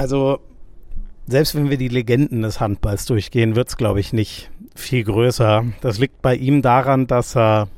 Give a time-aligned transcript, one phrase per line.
[0.00, 0.40] Also,
[1.26, 5.62] selbst wenn wir die Legenden des Handballs durchgehen, wird es, glaube ich, nicht viel größer.
[5.82, 7.68] Das liegt bei ihm daran, dass er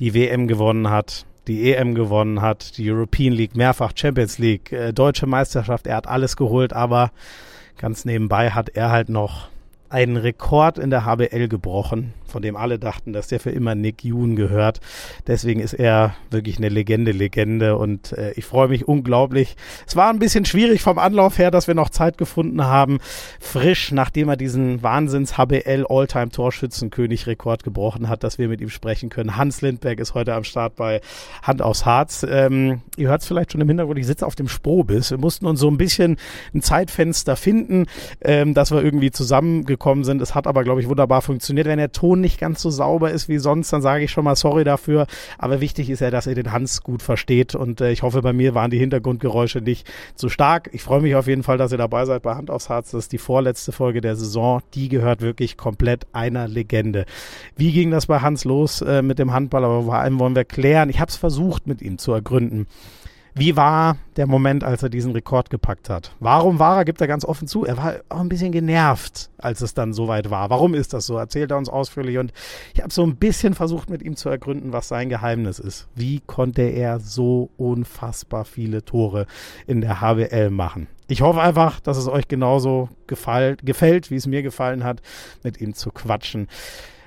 [0.00, 4.92] die WM gewonnen hat, die EM gewonnen hat, die European League, mehrfach Champions League, äh,
[4.92, 5.86] deutsche Meisterschaft.
[5.86, 7.12] Er hat alles geholt, aber
[7.76, 9.46] ganz nebenbei hat er halt noch
[9.88, 14.04] einen Rekord in der HBL gebrochen, von dem alle dachten, dass der für immer Nick
[14.04, 14.80] Yoon gehört.
[15.26, 19.56] Deswegen ist er wirklich eine Legende, Legende und äh, ich freue mich unglaublich.
[19.86, 22.98] Es war ein bisschen schwierig vom Anlauf her, dass wir noch Zeit gefunden haben,
[23.40, 28.70] frisch, nachdem er diesen Wahnsinns HBL Alltime Torschützenkönig Rekord gebrochen hat, dass wir mit ihm
[28.70, 29.36] sprechen können.
[29.36, 31.00] Hans Lindberg ist heute am Start bei
[31.42, 32.26] Hand aufs Harz.
[32.28, 35.10] Ähm, ihr hört es vielleicht schon im Hintergrund, ich sitze auf dem Sprobis.
[35.10, 36.16] Wir mussten uns so ein bisschen
[36.54, 37.86] ein Zeitfenster finden,
[38.20, 40.20] ähm, dass wir irgendwie zusammengekommen sind.
[40.22, 41.66] Es hat aber, glaube ich, wunderbar funktioniert.
[41.66, 44.36] Wenn der Ton nicht ganz so sauber ist wie sonst, dann sage ich schon mal
[44.36, 45.06] sorry dafür.
[45.38, 48.32] Aber wichtig ist ja, dass ihr den Hans gut versteht und äh, ich hoffe, bei
[48.32, 50.70] mir waren die Hintergrundgeräusche nicht zu stark.
[50.72, 52.90] Ich freue mich auf jeden Fall, dass ihr dabei seid bei Hand aufs Herz.
[52.90, 54.62] Das ist die vorletzte Folge der Saison.
[54.74, 57.04] Die gehört wirklich komplett einer Legende.
[57.56, 59.64] Wie ging das bei Hans los äh, mit dem Handball?
[59.64, 60.90] Aber vor allem wollen wir klären.
[60.90, 62.66] Ich habe es versucht, mit ihm zu ergründen.
[63.38, 66.10] Wie war der Moment, als er diesen Rekord gepackt hat?
[66.18, 69.60] Warum war er, gibt er ganz offen zu, er war auch ein bisschen genervt, als
[69.60, 70.50] es dann soweit war.
[70.50, 71.16] Warum ist das so?
[71.16, 72.18] Erzählt er uns ausführlich.
[72.18, 72.32] Und
[72.74, 75.86] ich habe so ein bisschen versucht, mit ihm zu ergründen, was sein Geheimnis ist.
[75.94, 79.26] Wie konnte er so unfassbar viele Tore
[79.68, 80.88] in der HWL machen?
[81.06, 85.00] Ich hoffe einfach, dass es euch genauso gefällt, gefällt wie es mir gefallen hat,
[85.44, 86.48] mit ihm zu quatschen.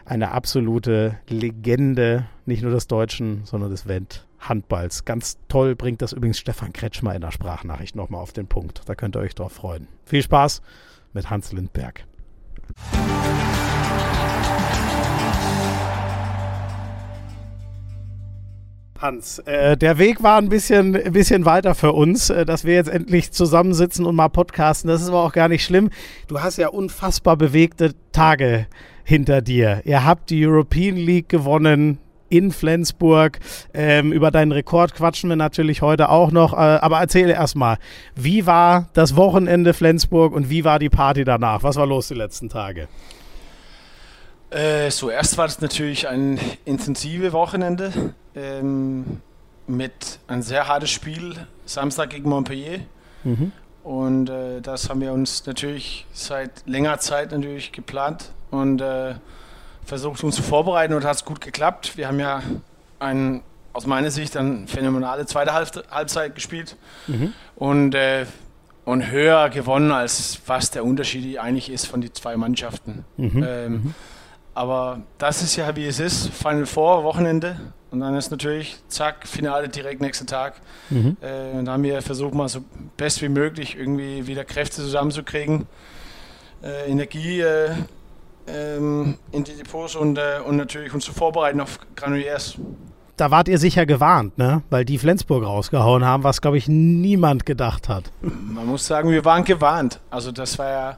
[0.06, 5.06] Eine absolute Legende, nicht nur des Deutschen, sondern des Welt Handballs.
[5.06, 8.82] Ganz toll bringt das übrigens Stefan Kretschmer in der Sprachnachricht nochmal auf den Punkt.
[8.86, 9.88] Da könnt ihr euch drauf freuen.
[10.06, 10.62] Viel Spaß
[11.14, 12.06] mit Hans Lindberg.
[19.02, 22.76] Hans, äh, der Weg war ein bisschen, ein bisschen weiter für uns, äh, dass wir
[22.76, 24.90] jetzt endlich zusammensitzen und mal podcasten.
[24.90, 25.90] Das ist aber auch gar nicht schlimm.
[26.28, 28.68] Du hast ja unfassbar bewegte Tage
[29.04, 29.82] hinter dir.
[29.86, 31.98] Ihr habt die European League gewonnen,
[32.32, 33.40] in Flensburg.
[33.74, 36.54] Ähm, über deinen Rekord quatschen wir natürlich heute auch noch.
[36.54, 37.78] Äh, aber erzähle erstmal,
[38.16, 41.64] wie war das Wochenende Flensburg und wie war die Party danach?
[41.64, 42.88] Was war los die letzten Tage?
[44.50, 49.22] Äh, zuerst war es natürlich ein intensives Wochenende ähm,
[49.68, 52.80] mit einem sehr hartes Spiel Samstag gegen Montpellier.
[53.24, 53.52] Mhm.
[53.84, 59.16] Und äh, das haben wir uns natürlich seit längerer Zeit natürlich geplant und äh,
[59.86, 61.98] versucht, uns zu vorbereiten und hat es gut geklappt.
[61.98, 62.42] Wir haben ja
[63.00, 63.42] ein,
[63.74, 66.78] aus meiner Sicht eine phänomenale zweite Halbzeit gespielt
[67.08, 67.34] mhm.
[67.56, 68.26] und, äh,
[68.86, 73.06] und höher gewonnen, als was der Unterschied eigentlich ist von den zwei Mannschaften.
[73.18, 73.46] Mhm.
[73.48, 73.96] Ähm, mhm.
[74.54, 76.30] Aber das ist ja, wie es ist.
[76.30, 77.56] Final Four, Wochenende.
[77.90, 80.56] Und dann ist natürlich, zack, Finale direkt nächsten Tag.
[80.90, 81.18] Mhm.
[81.22, 82.64] Äh, und da haben wir versucht, mal so
[82.98, 85.68] best wie möglich irgendwie wieder Kräfte zusammenzukriegen,
[86.64, 87.72] äh, Energie äh,
[88.48, 92.58] ähm, in die Depots und, äh, und natürlich uns zu vorbereiten auf Granuliers.
[93.18, 94.64] Da wart ihr sicher gewarnt, ne?
[94.70, 98.12] Weil die Flensburg rausgehauen haben, was, glaube ich, niemand gedacht hat.
[98.22, 100.00] Man muss sagen, wir waren gewarnt.
[100.10, 100.98] Also das war ja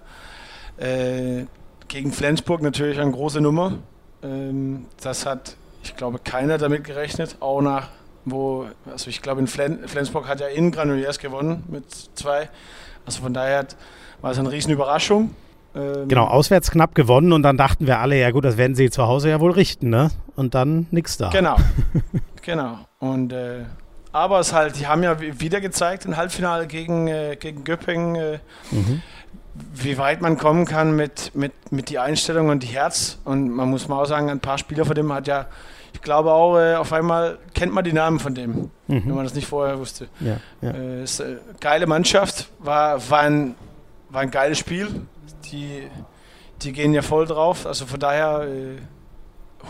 [0.77, 1.45] äh,
[1.87, 3.79] gegen Flensburg natürlich eine große Nummer.
[4.23, 7.35] Ähm, das hat, ich glaube, keiner damit gerechnet.
[7.39, 7.89] Auch nach,
[8.25, 12.49] wo, also ich glaube, in Flen Flensburg hat ja in Granuliers gewonnen mit zwei.
[13.05, 13.67] Also von daher
[14.21, 15.35] war es eine riesen Überraschung.
[15.75, 18.89] Ähm, genau, auswärts knapp gewonnen und dann dachten wir alle, ja gut, das werden sie
[18.89, 20.11] zu Hause ja wohl richten, ne?
[20.35, 21.29] Und dann nichts da.
[21.29, 21.56] Genau,
[22.41, 22.79] genau.
[23.00, 23.63] Und äh,
[24.12, 28.39] aber es halt, die haben ja wieder gezeigt im Halbfinale gegen, äh, gegen Göppingen, äh,
[28.69, 29.01] mhm.
[29.73, 33.17] wie weit man kommen kann mit, mit, mit die Einstellung und die Herz.
[33.25, 35.47] Und man muss mal auch sagen, ein paar Spieler von dem hat ja,
[35.94, 38.69] ich glaube auch, äh, auf einmal kennt man die Namen von dem, mhm.
[38.88, 40.07] wenn man das nicht vorher wusste.
[40.19, 40.69] Ja, ja.
[40.69, 43.56] Äh, ist, äh, geile Mannschaft, war, war, ein,
[44.09, 45.07] war ein geiles Spiel
[45.53, 45.87] die,
[46.61, 47.65] die gehen ja voll drauf.
[47.65, 48.79] Also von daher äh,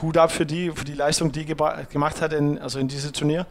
[0.01, 3.45] Hut ab für die, für die Leistung, die gemacht hat, in, also in diesem Turnier.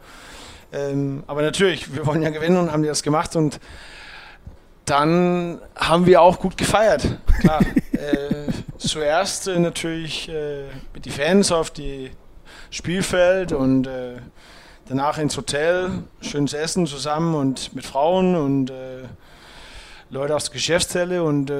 [0.73, 3.59] Ähm, aber natürlich, wir wollen ja gewinnen und haben die das gemacht und
[4.85, 7.17] dann haben wir auch gut gefeiert.
[7.39, 7.61] Klar.
[7.93, 10.63] äh, zuerst äh, natürlich äh,
[10.93, 12.11] mit den Fans auf die
[12.69, 14.15] Spielfeld und äh,
[14.87, 19.03] danach ins Hotel, schönes Essen zusammen und mit Frauen und äh,
[20.09, 21.51] Leute aus der Geschäftszelle und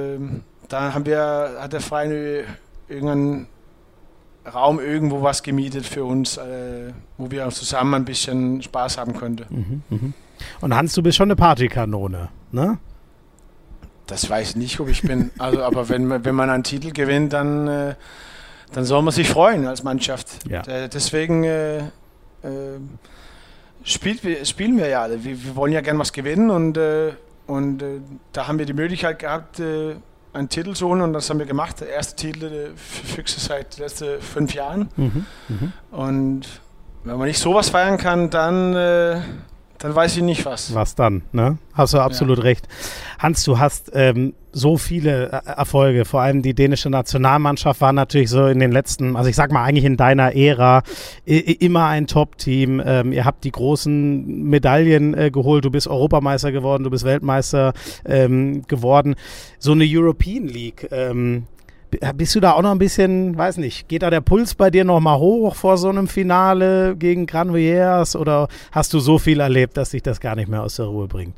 [0.68, 2.44] da haben wir, hat der Verein
[2.88, 3.46] irgendeinen
[4.52, 9.82] Raum irgendwo was gemietet für uns, äh, wo wir zusammen ein bisschen Spaß haben konnten.
[9.88, 10.12] Mhm, mh.
[10.60, 12.78] Und Hans, du bist schon eine Partykanone, ne?
[14.06, 15.30] Das weiß ich nicht, ob ich bin.
[15.38, 17.94] Also, aber wenn man, wenn man einen Titel gewinnt, dann, äh,
[18.72, 20.46] dann soll man sich freuen als Mannschaft.
[20.48, 20.62] Ja.
[20.62, 22.80] Äh, deswegen äh, äh
[23.82, 25.24] spielt, spielen wir ja alle.
[25.24, 27.12] Wir, wir, wollen ja gerne was gewinnen und äh,
[27.46, 27.84] und
[28.32, 29.60] da haben wir die Möglichkeit gehabt,
[30.34, 31.80] einen Titel zu holen und das haben wir gemacht.
[31.80, 34.88] Der erste Titel für Füchse seit den letzten fünf Jahren.
[34.96, 35.72] Mhm, mh.
[35.96, 36.42] Und
[37.04, 39.20] wenn man nicht sowas feiern kann, dann äh,
[39.84, 40.74] dann weiß ich nicht was.
[40.74, 41.58] Was dann, ne?
[41.74, 42.44] Hast du absolut ja.
[42.44, 42.66] recht.
[43.18, 48.30] Hans, du hast ähm, so viele äh, Erfolge, vor allem die dänische Nationalmannschaft war natürlich
[48.30, 50.84] so in den letzten, also ich sag mal eigentlich in deiner Ära
[51.26, 52.82] immer ein Top-Team.
[52.82, 57.74] Ähm, ihr habt die großen Medaillen äh, geholt, du bist Europameister geworden, du bist Weltmeister
[58.06, 59.16] ähm, geworden.
[59.58, 61.46] So eine European League, ähm,
[62.14, 64.84] bist du da auch noch ein bisschen, weiß nicht, geht da der Puls bei dir
[64.84, 69.76] noch mal hoch vor so einem Finale gegen Granvilliers oder hast du so viel erlebt,
[69.76, 71.36] dass dich das gar nicht mehr aus der Ruhe bringt?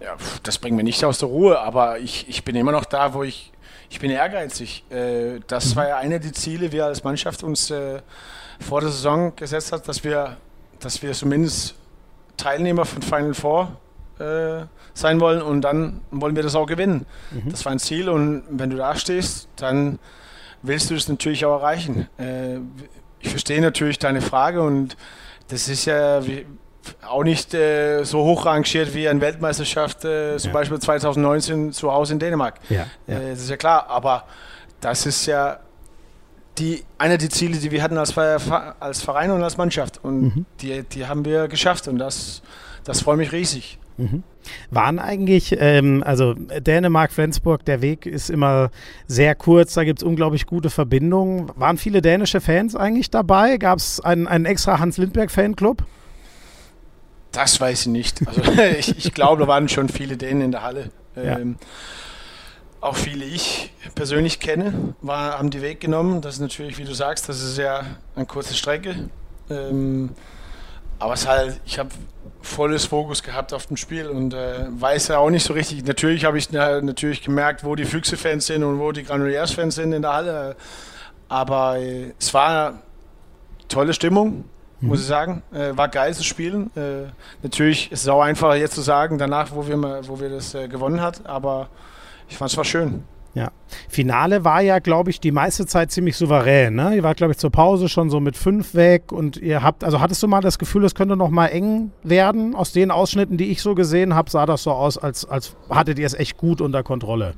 [0.00, 3.14] Ja, das bringt mir nicht aus der Ruhe, aber ich, ich bin immer noch da,
[3.14, 3.52] wo ich,
[3.88, 4.84] ich bin ehrgeizig.
[4.90, 5.76] Äh, das mhm.
[5.76, 8.00] war ja eine der Ziele, wir als Mannschaft uns äh,
[8.60, 10.36] vor der Saison gesetzt hat, dass wir,
[10.80, 11.74] dass wir zumindest
[12.36, 13.76] Teilnehmer von Final Four
[14.18, 17.06] äh, sein wollen und dann wollen wir das auch gewinnen.
[17.30, 17.50] Mhm.
[17.50, 19.98] Das war ein Ziel und wenn du da stehst, dann
[20.62, 22.08] willst du es natürlich auch erreichen.
[22.18, 22.58] Äh,
[23.20, 24.96] ich verstehe natürlich deine Frage und
[25.48, 26.20] das ist ja
[27.06, 30.54] auch nicht äh, so hoch rangiert wie eine Weltmeisterschaft, äh, zum ja.
[30.54, 32.60] Beispiel 2019 zu Hause in Dänemark.
[32.68, 33.18] Ja, ja.
[33.18, 34.24] Äh, das ist ja klar, aber
[34.80, 35.58] das ist ja
[36.58, 40.46] die, einer der Ziele, die wir hatten als, als Verein und als Mannschaft und mhm.
[40.60, 42.42] die, die haben wir geschafft und das,
[42.84, 43.78] das freut mich riesig.
[43.98, 44.22] Mhm.
[44.70, 48.70] Waren eigentlich, ähm, also Dänemark, Flensburg, der Weg ist immer
[49.06, 51.50] sehr kurz, da gibt es unglaublich gute Verbindungen.
[51.56, 53.56] Waren viele dänische Fans eigentlich dabei?
[53.56, 55.84] Gab es einen, einen extra Hans Lindberg-Fanclub?
[57.32, 58.26] Das weiß ich nicht.
[58.26, 58.42] Also
[58.78, 60.90] ich, ich, glaube, da waren schon viele Dänen in der Halle.
[61.16, 61.66] Ähm, ja.
[62.80, 66.20] Auch viele ich persönlich kenne, war, haben die Weg genommen.
[66.20, 67.84] Das ist natürlich, wie du sagst, das ist ja
[68.14, 69.10] eine kurze Strecke.
[69.50, 70.10] Ähm,
[70.98, 71.90] aber es halt, ich habe
[72.46, 75.84] volles Fokus gehabt auf dem Spiel und äh, weiß ja auch nicht so richtig.
[75.84, 79.92] Natürlich habe ich na, natürlich gemerkt, wo die Füchse-Fans sind und wo die Granulairs-Fans sind
[79.92, 80.56] in der Halle.
[81.28, 82.78] Aber äh, es war eine
[83.68, 84.44] tolle Stimmung,
[84.80, 84.88] mhm.
[84.88, 85.42] muss ich sagen.
[85.52, 86.70] Äh, war geil zu spielen.
[86.76, 87.10] Äh,
[87.42, 89.76] natürlich ist es auch einfach jetzt zu sagen, danach, wo wir,
[90.08, 91.26] wo wir das äh, gewonnen hat.
[91.26, 91.68] Aber
[92.28, 93.04] ich fand es war schön.
[93.36, 93.50] Ja.
[93.90, 96.74] Finale war ja, glaube ich, die meiste Zeit ziemlich souverän.
[96.74, 96.96] Ne?
[96.96, 100.00] Ihr wart, glaube ich, zur Pause schon so mit fünf weg und ihr habt, also
[100.00, 102.54] hattest du mal das Gefühl, es könnte noch mal eng werden?
[102.54, 105.98] Aus den Ausschnitten, die ich so gesehen habe, sah das so aus, als, als hattet
[105.98, 107.34] ihr es echt gut unter Kontrolle.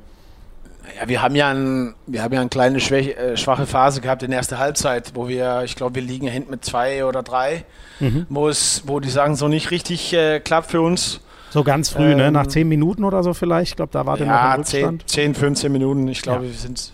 [1.01, 4.23] Ja, wir haben ja, ein, wir haben ja eine kleine Schwäche, äh, schwache Phase gehabt
[4.23, 7.65] in der ersten Halbzeit, wo wir, ich glaube, wir liegen hinten mit zwei oder drei,
[7.99, 8.25] mhm.
[8.29, 11.21] wo es, wo die sagen, so nicht richtig äh, klappt für uns.
[11.51, 12.33] So ganz früh, ähm, ne?
[12.33, 13.73] Nach zehn Minuten oder so vielleicht.
[13.73, 15.09] Ich glaube, da war der ja, noch im Rückstand.
[15.09, 16.09] 10, 15 Minuten.
[16.09, 16.51] Ich glaube, ja.
[16.51, 16.93] wir sind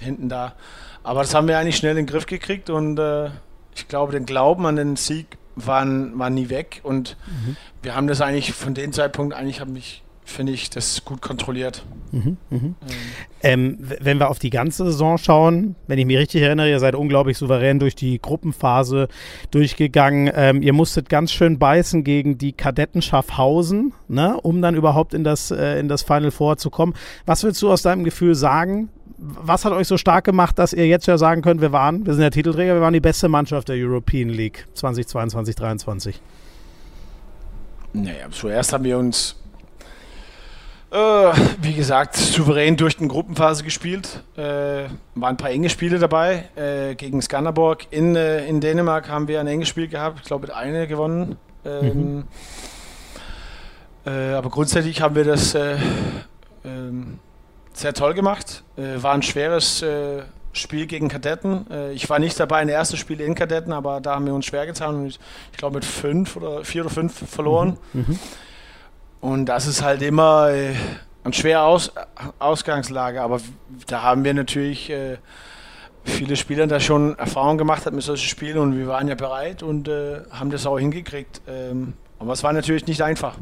[0.00, 0.54] hinten da.
[1.02, 3.26] Aber das haben wir eigentlich schnell in den Griff gekriegt und äh,
[3.74, 6.80] ich glaube, den Glauben an den Sieg war, war nie weg.
[6.82, 7.56] Und mhm.
[7.82, 11.84] wir haben das eigentlich von dem Zeitpunkt eigentlich habe ich finde ich das gut kontrolliert.
[12.10, 12.58] Mhm, mh.
[12.60, 12.74] ähm.
[13.42, 16.94] Ähm, wenn wir auf die ganze Saison schauen, wenn ich mich richtig erinnere, ihr seid
[16.94, 19.08] unglaublich souverän durch die Gruppenphase
[19.50, 20.32] durchgegangen.
[20.34, 25.24] Ähm, ihr musstet ganz schön beißen gegen die Kadetten Schaffhausen, ne, um dann überhaupt in
[25.24, 26.94] das, äh, in das Final Four zu kommen.
[27.26, 28.88] Was willst du aus deinem Gefühl sagen?
[29.18, 32.14] Was hat euch so stark gemacht, dass ihr jetzt ja sagen könnt, wir waren, wir
[32.14, 36.20] sind der Titelträger, wir waren die beste Mannschaft der European League 2022, 2023?
[37.92, 39.36] Naja, zuerst haben wir uns
[40.94, 44.22] äh, wie gesagt, souverän durch die Gruppenphase gespielt.
[44.36, 46.44] Äh, waren ein paar enge Spiele dabei.
[46.54, 50.20] Äh, gegen Skanderborg in, äh, in Dänemark haben wir ein enges Spiel gehabt.
[50.22, 51.36] Ich glaube, mit einer gewonnen.
[51.64, 52.24] Ähm, mhm.
[54.06, 55.78] Äh, aber grundsätzlich haben wir das äh,
[56.64, 57.18] ähm,
[57.72, 58.62] sehr toll gemacht.
[58.76, 59.84] war ein schweres
[60.52, 61.66] Spiel gegen Kadetten.
[61.92, 64.46] ich war nicht dabei in der ersten Spiel in Kadetten, aber da haben wir uns
[64.46, 65.18] schwer getan und ich,
[65.50, 67.78] ich glaube mit fünf oder vier oder fünf verloren.
[67.92, 68.04] Mhm.
[68.06, 68.18] Mhm.
[69.24, 70.74] Und das ist halt immer äh,
[71.24, 71.90] eine schwere Aus
[72.38, 73.40] Ausgangslage, aber
[73.86, 75.16] da haben wir natürlich äh,
[76.04, 79.88] viele Spieler da schon Erfahrung gemacht mit solchen Spielen und wir waren ja bereit und
[79.88, 81.40] äh, haben das auch hingekriegt.
[81.48, 83.38] Ähm, aber es war natürlich nicht einfach.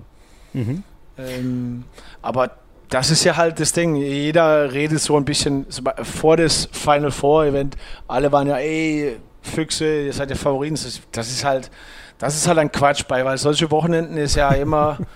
[0.52, 0.84] Mhm.
[1.18, 1.82] Ähm,
[2.22, 2.52] aber
[2.88, 3.96] das ist ja halt das Ding.
[3.96, 5.66] Jeder redet so ein bisschen
[6.04, 7.76] vor das Final Four Event.
[8.06, 10.78] Alle waren ja, ey, Füchse, ihr seid ja Favoriten.
[11.10, 11.72] Das ist halt,
[12.18, 14.98] das ist halt ein Quatsch bei, weil solche Wochenenden ist ja immer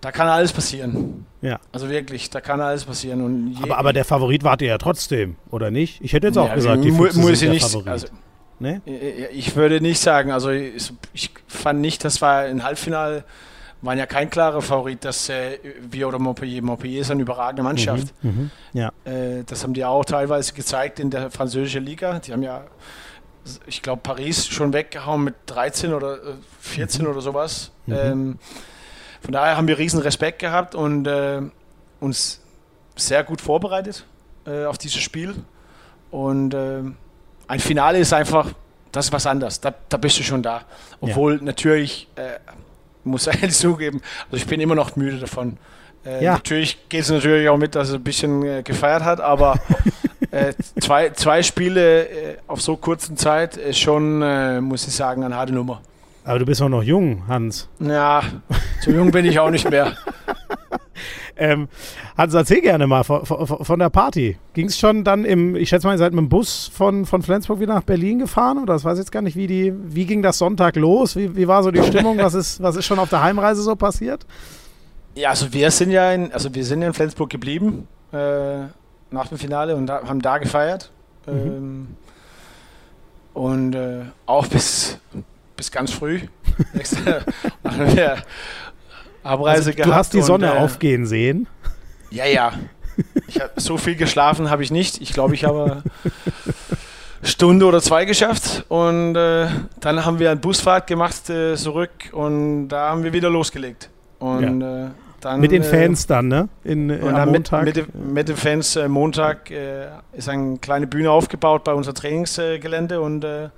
[0.00, 1.26] Da kann alles passieren.
[1.40, 1.58] Ja.
[1.72, 3.22] Also wirklich, da kann alles passieren.
[3.22, 6.00] Und aber, aber der Favorit wart ihr ja trotzdem, oder nicht?
[6.02, 7.88] Ich hätte jetzt auch ja, gesagt, die Füchse muss sind ich nicht, Favorit.
[7.88, 8.06] Also,
[8.60, 8.80] nee?
[9.32, 13.24] Ich würde nicht sagen, also ich, ich fand nicht, das war ein Halbfinale,
[13.82, 15.58] waren ja kein klarer Favorit, dass äh,
[15.90, 18.14] wir oder Montpellier, Montpellier ist eine überragende Mannschaft.
[18.22, 18.92] Mhm, mhm, ja.
[19.04, 22.18] Äh, das haben die auch teilweise gezeigt in der französischen Liga.
[22.20, 22.64] Die haben ja,
[23.66, 26.18] ich glaube, Paris schon weggehauen mit 13 oder
[26.60, 27.10] 14 äh, mhm.
[27.10, 27.72] oder sowas.
[27.86, 27.94] Mhm.
[27.94, 28.38] Ähm,
[29.20, 31.40] von daher haben wir riesen Respekt gehabt und äh,
[32.00, 32.40] uns
[32.96, 34.04] sehr gut vorbereitet
[34.46, 35.34] äh, auf dieses Spiel.
[36.10, 36.82] Und äh,
[37.46, 38.52] ein Finale ist einfach,
[38.92, 39.60] das ist was anderes.
[39.60, 40.62] Da, da bist du schon da.
[41.00, 41.42] Obwohl ja.
[41.42, 42.38] natürlich, äh,
[43.04, 45.58] muss ich ehrlich zugeben, also ich bin immer noch müde davon.
[46.04, 46.32] Äh, ja.
[46.34, 49.60] Natürlich geht es natürlich auch mit, dass er ein bisschen äh, gefeiert hat, aber
[50.80, 54.18] zwei, zwei Spiele auf so kurzen Zeit ist schon,
[54.62, 55.80] muss ich sagen, eine harte Nummer.
[56.28, 57.70] Aber du bist auch noch jung, Hans.
[57.80, 58.22] Ja,
[58.82, 59.94] so jung bin ich auch nicht mehr.
[61.38, 61.68] ähm,
[62.18, 64.36] Hans, erzähl gerne mal von, von, von der Party.
[64.52, 67.22] Ging es schon dann im, ich schätze mal, ihr seid mit dem Bus von, von
[67.22, 68.58] Flensburg wieder nach Berlin gefahren?
[68.58, 71.16] Oder das weiß ich jetzt gar nicht, wie die, wie ging das Sonntag los?
[71.16, 72.18] Wie, wie war so die Stimmung?
[72.18, 74.26] Was ist, was ist schon auf der Heimreise so passiert?
[75.14, 78.64] Ja, also wir sind ja in, also wir sind in Flensburg geblieben äh,
[79.10, 80.92] nach dem Finale und da, haben da gefeiert.
[81.26, 81.32] Mhm.
[81.32, 81.86] Ähm,
[83.32, 84.98] und äh, auch bis,
[85.58, 86.20] bis ganz früh.
[89.22, 89.86] Abreise also, gehabt.
[89.86, 91.46] Du hast die Sonne und, äh, aufgehen sehen.
[92.10, 92.52] Ja, ja.
[93.56, 95.02] So viel geschlafen habe ich nicht.
[95.02, 95.82] Ich glaube, ich habe
[97.22, 99.48] Stunde oder zwei geschafft und äh,
[99.80, 103.90] dann haben wir eine Busfahrt gemacht äh, zurück und da haben wir wieder losgelegt.
[104.20, 104.86] Und ja.
[104.86, 106.48] Äh, dann, mit den äh, Fans dann, ne?
[106.62, 107.64] In, und dann Montag.
[107.64, 111.96] Mit, mit, mit, den Fans äh, Montag äh, ist eine kleine Bühne aufgebaut bei unserem
[111.96, 113.48] Trainingsgelände und äh,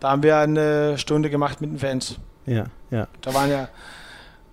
[0.00, 2.18] da haben wir eine Stunde gemacht mit den Fans.
[2.46, 3.06] Ja, ja.
[3.20, 3.68] Da waren ja,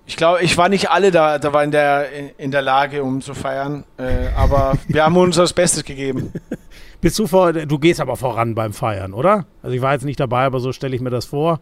[0.05, 3.03] ich glaube, ich war nicht alle da, da war in der, in, in der Lage,
[3.03, 6.31] um zu feiern, äh, aber wir haben uns das Bestes gegeben.
[7.01, 9.45] Bist du vor, du gehst aber voran beim Feiern, oder?
[9.61, 11.59] Also ich war jetzt nicht dabei, aber so stelle ich mir das vor.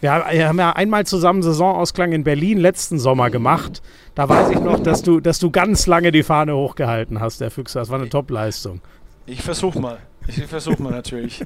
[0.00, 3.82] Wir haben ja einmal zusammen Saisonausklang in Berlin letzten Sommer gemacht.
[4.14, 7.50] Da weiß ich noch, dass du, dass du ganz lange die Fahne hochgehalten hast, der
[7.50, 7.80] Füchse.
[7.80, 8.80] Das war eine Top-Leistung.
[9.26, 9.98] Ich versuche mal.
[10.28, 11.44] Ich versuche mal natürlich.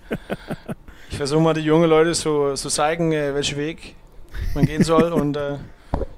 [1.13, 3.97] Ich versuche mal, die jungen Leute zu, zu zeigen, äh, welchen Weg
[4.55, 5.13] man gehen soll.
[5.13, 5.59] Und äh,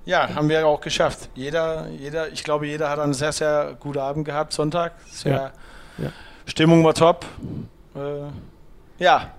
[0.04, 1.30] ja, haben wir auch geschafft.
[1.34, 4.92] Jeder, jeder, ich glaube, jeder hat einen sehr, sehr guten Abend gehabt, Sonntag.
[5.10, 5.52] Sehr,
[5.98, 6.04] ja.
[6.04, 6.12] Ja.
[6.46, 7.26] Stimmung war top.
[7.96, 9.32] Äh, ja.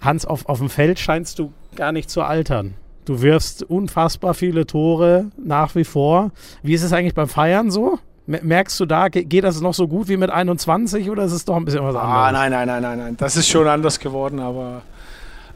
[0.00, 2.74] Hans, auf, auf dem Feld scheinst du gar nicht zu altern.
[3.06, 6.30] Du wirfst unfassbar viele Tore nach wie vor.
[6.62, 7.98] Wie ist es eigentlich beim Feiern so?
[8.26, 11.56] Merkst du da, geht das noch so gut wie mit 21 oder ist es doch
[11.56, 12.18] ein bisschen was ah, anderes?
[12.18, 13.16] Ah, nein, nein, nein, nein, nein.
[13.16, 14.82] Das ist schon anders geworden, aber,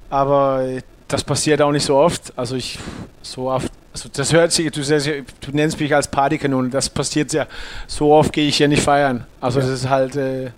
[0.09, 2.33] aber das passiert auch nicht so oft.
[2.37, 2.79] Also ich
[3.23, 7.47] so oft, also das hört sich, du, du nennst mich als Partykanone, das passiert ja,
[7.89, 9.27] so oft gehe ich ja nicht feiern.
[9.41, 9.67] Also ja.
[9.67, 10.51] das ist halt, äh,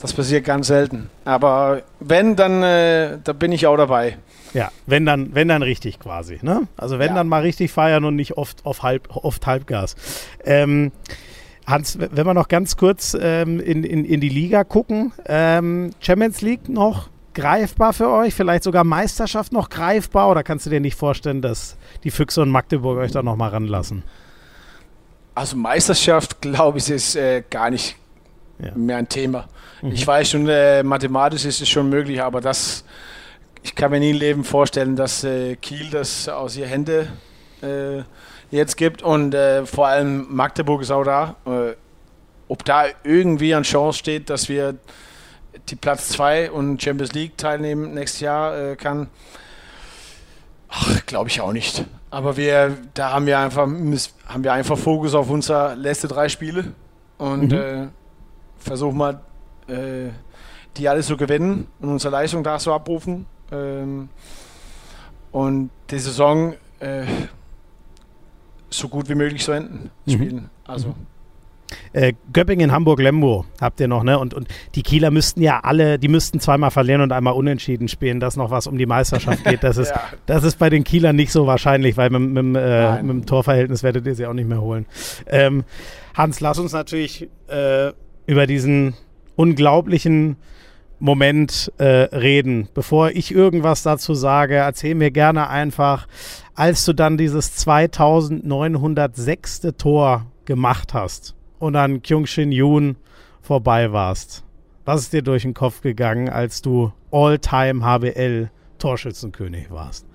[0.00, 1.10] das passiert ganz selten.
[1.24, 4.18] Aber wenn, dann äh, da bin ich auch dabei.
[4.52, 6.38] Ja, wenn dann, wenn dann richtig quasi.
[6.42, 6.66] Ne?
[6.76, 7.14] Also wenn ja.
[7.14, 9.96] dann mal richtig feiern und nicht oft auf halb, oft Halbgas.
[10.44, 10.92] Ähm,
[11.66, 16.40] Hans, wenn wir noch ganz kurz ähm, in, in, in die Liga gucken, ähm, Champions
[16.40, 18.34] League noch greifbar für euch?
[18.34, 20.30] Vielleicht sogar Meisterschaft noch greifbar?
[20.30, 23.48] Oder kannst du dir nicht vorstellen, dass die Füchse und Magdeburg euch da noch mal
[23.48, 24.02] ranlassen?
[25.34, 27.96] Also Meisterschaft, glaube ich, ist äh, gar nicht
[28.58, 28.72] ja.
[28.74, 29.48] mehr ein Thema.
[29.80, 29.92] Mhm.
[29.92, 32.84] Ich weiß schon, äh, mathematisch ist es schon möglich, aber das
[33.62, 37.08] ich kann mir nie im Leben vorstellen, dass äh, Kiel das aus ihr Hände
[37.62, 38.02] äh,
[38.52, 41.36] jetzt gibt und äh, vor allem Magdeburg ist auch da.
[41.46, 41.74] Äh,
[42.48, 44.76] ob da irgendwie eine Chance steht, dass wir
[45.68, 49.08] die Platz 2 und Champions League teilnehmen nächstes Jahr äh, kann,
[51.06, 51.84] glaube ich auch nicht.
[52.10, 56.72] Aber wir, da haben wir einfach, haben wir einfach Fokus auf unsere letzten drei Spiele
[57.16, 57.58] und mhm.
[57.58, 57.88] Äh,
[58.58, 59.20] versuchen mal,
[60.76, 64.08] die alles zu gewinnen und unsere Leistung da zu abrufen ähm,
[65.30, 67.04] und die Saison äh,
[68.72, 70.10] so gut wie möglich zu enden mhm.
[70.10, 70.50] spielen.
[70.64, 70.88] Also.
[70.88, 71.06] Mhm.
[71.92, 74.18] Äh, Göppingen, Hamburg, Lembo habt ihr noch, ne?
[74.18, 78.20] Und, und die Kieler müssten ja alle, die müssten zweimal verlieren und einmal unentschieden spielen,
[78.20, 79.62] dass noch was um die Meisterschaft geht.
[79.62, 80.02] Das ist, ja.
[80.26, 83.82] das ist bei den Kielern nicht so wahrscheinlich, weil mit, mit, äh, mit dem Torverhältnis
[83.82, 84.86] werdet ihr sie auch nicht mehr holen.
[85.26, 85.64] Ähm,
[86.14, 87.92] Hans, lass uns natürlich äh,
[88.26, 88.94] über diesen
[89.36, 90.36] unglaublichen
[90.98, 92.68] Moment äh, reden.
[92.74, 96.06] Bevor ich irgendwas dazu sage, erzähl mir gerne einfach,
[96.54, 99.62] als du dann dieses 2906.
[99.78, 102.96] Tor gemacht hast und an Kyung-Shin Yoon
[103.40, 104.44] vorbei warst.
[104.84, 110.06] Was ist dir durch den Kopf gegangen, als du All-Time HBL Torschützenkönig warst?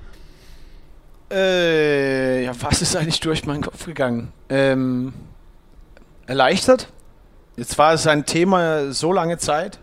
[1.32, 4.32] Äh, ja, was ist eigentlich durch meinen Kopf gegangen?
[4.50, 5.14] Ähm,
[6.26, 6.92] erleichtert.
[7.56, 9.80] Jetzt war es ein Thema so lange Zeit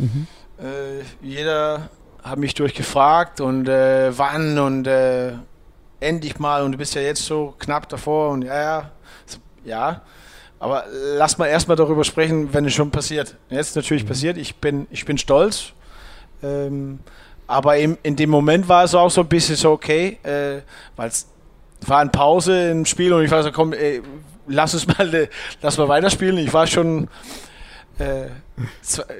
[0.00, 0.26] Mhm.
[0.58, 1.90] Äh, jeder
[2.22, 5.32] hat mich durchgefragt und äh, wann und äh,
[6.00, 8.90] endlich mal und du bist ja jetzt so knapp davor und ja, ja,
[9.64, 10.02] ja.
[10.58, 10.84] Aber
[11.16, 13.36] lass mal erstmal darüber sprechen, wenn es schon passiert.
[13.48, 14.08] Jetzt natürlich mhm.
[14.08, 15.72] passiert, ich bin, ich bin stolz.
[16.42, 17.00] Ähm,
[17.46, 20.60] aber in, in dem Moment war es auch so ein bisschen so okay, äh,
[20.96, 21.10] weil
[21.86, 24.02] war in Pause im Spiel und ich war so, komm, ey,
[24.46, 25.28] lass uns mal, äh,
[25.62, 26.36] lass mal weiterspielen.
[26.38, 27.08] Ich war schon
[27.98, 28.26] äh,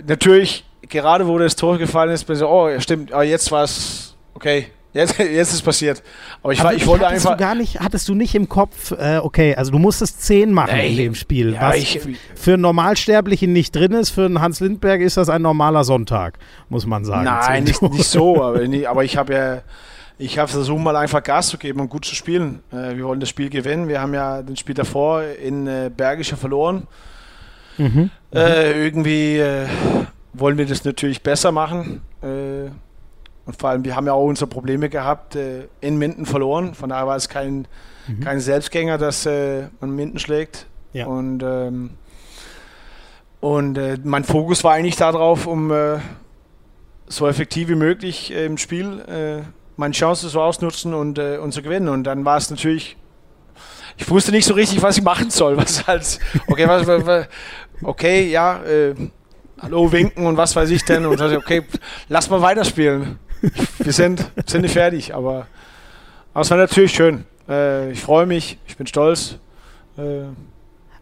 [0.07, 3.65] natürlich, gerade wo das Tor gefallen ist, bin ich so, oh, stimmt, aber jetzt war
[3.65, 6.03] es, okay, Jetzt, jetzt ist passiert.
[6.43, 7.39] Aber ich, war, ich wollte hattest einfach.
[7.39, 10.75] Du gar nicht, hattest du nicht im Kopf, äh, okay, also du musstest 10 machen
[10.75, 11.55] nee, in dem Spiel.
[11.55, 12.01] Ja, was ich,
[12.35, 16.39] für einen Normalsterblichen nicht drin ist, für einen Hans Lindberg ist das ein normaler Sonntag,
[16.69, 17.25] muss man sagen.
[17.25, 19.63] Nein, nicht, nicht, so, aber, aber ich habe ja.
[20.23, 22.61] Ich habe versucht, mal einfach Gas zu geben und gut zu spielen.
[22.71, 23.89] Äh, wir wollen das Spiel gewinnen.
[23.89, 26.87] Wir haben ja den Spiel davor in äh, Bergischer verloren.
[27.79, 28.11] Mhm.
[28.35, 29.67] Äh, irgendwie äh,
[30.35, 32.03] wollen wir das natürlich besser machen.
[33.51, 36.73] Und vor allem, wir haben ja auch unsere Probleme gehabt, äh, in Minden verloren.
[36.73, 37.67] Von daher war es kein,
[38.07, 38.21] mhm.
[38.21, 40.67] kein Selbstgänger, dass äh, man Minden schlägt.
[40.93, 41.07] Ja.
[41.07, 41.91] Und, ähm,
[43.41, 45.99] und äh, mein Fokus war eigentlich darauf, um äh,
[47.09, 49.43] so effektiv wie möglich äh, im Spiel äh,
[49.77, 51.89] meine Chance so ausnutzen und, und zu gewinnen.
[51.89, 52.97] Und dann war es natürlich
[53.97, 55.57] ich wusste nicht so richtig, was ich machen soll.
[55.59, 57.27] Was halt, okay, was, was,
[57.83, 58.95] okay, ja, äh,
[59.61, 61.05] hallo winken und was weiß ich denn.
[61.05, 61.65] Und okay,
[62.09, 63.19] lass mal weiterspielen
[63.79, 65.47] wir sind, sind nicht fertig, aber,
[66.33, 67.25] aber es war natürlich schön.
[67.49, 69.39] Äh, ich freue mich, ich bin stolz.
[69.97, 70.25] Äh,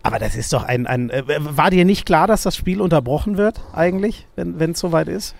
[0.03, 3.37] aber das ist doch ein, ein äh, war dir nicht klar, dass das Spiel unterbrochen
[3.37, 5.35] wird eigentlich, wenn es soweit ist?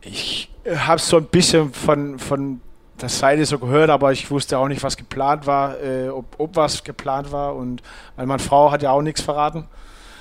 [0.00, 2.60] Ich äh, habe es so ein bisschen von, von
[3.00, 6.56] der Seite so gehört, aber ich wusste auch nicht, was geplant war, äh, ob, ob
[6.56, 7.82] was geplant war und
[8.16, 9.66] meine Frau hat ja auch nichts verraten.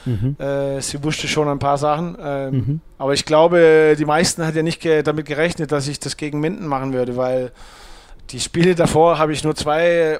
[0.07, 0.35] Mhm.
[0.39, 2.17] Äh, sie wusste schon ein paar Sachen.
[2.19, 2.81] Ähm, mhm.
[2.97, 6.39] Aber ich glaube, die meisten hat ja nicht ge damit gerechnet, dass ich das gegen
[6.39, 7.51] Minden machen würde, weil
[8.29, 10.19] die Spiele davor habe ich nur zwei äh,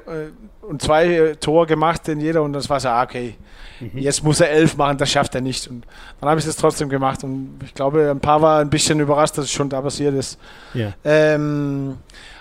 [0.62, 3.36] und zwei Tore gemacht in jeder und das war so, ah, okay.
[3.79, 3.98] Mhm.
[3.98, 5.67] Jetzt muss er elf machen, das schafft er nicht.
[5.67, 5.86] Und
[6.20, 9.38] dann habe ich das trotzdem gemacht und ich glaube, ein paar war ein bisschen überrascht,
[9.38, 10.39] dass es schon da passiert ist.
[10.74, 10.94] Ja.
[11.03, 11.98] Ähm,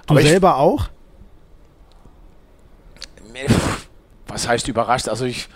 [0.06, 0.88] du selber ich, auch?
[4.28, 5.08] Was heißt überrascht?
[5.08, 5.48] Also ich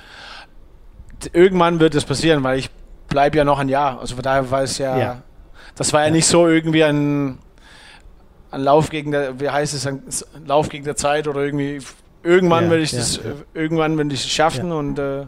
[1.32, 2.70] irgendwann wird es passieren, weil ich
[3.08, 4.00] bleibe ja noch ein Jahr.
[4.00, 5.22] Also von daher war es ja, ja.
[5.74, 7.38] das war ja, ja, nicht so irgendwie ein,
[8.50, 10.02] ein Lauf gegen der, wie heißt es, ein
[10.46, 11.80] Lauf gegen der Zeit oder irgendwie,
[12.22, 13.20] irgendwann ja, werde ich das,
[13.54, 15.26] irgendwann werde ich es schaffen und äh,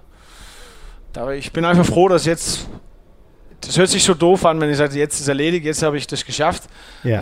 [1.13, 2.69] da, ich bin einfach froh, dass jetzt,
[3.61, 6.07] das hört sich so doof an, wenn ich sage, jetzt ist erledigt, jetzt habe ich
[6.07, 6.65] das geschafft.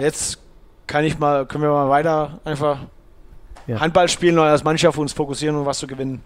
[0.01, 0.39] Jetzt
[0.87, 2.79] kann ich mal, können wir mal weiter einfach
[3.69, 6.23] Handball spielen und als Mannschaft uns fokussieren und was zu gewinnen.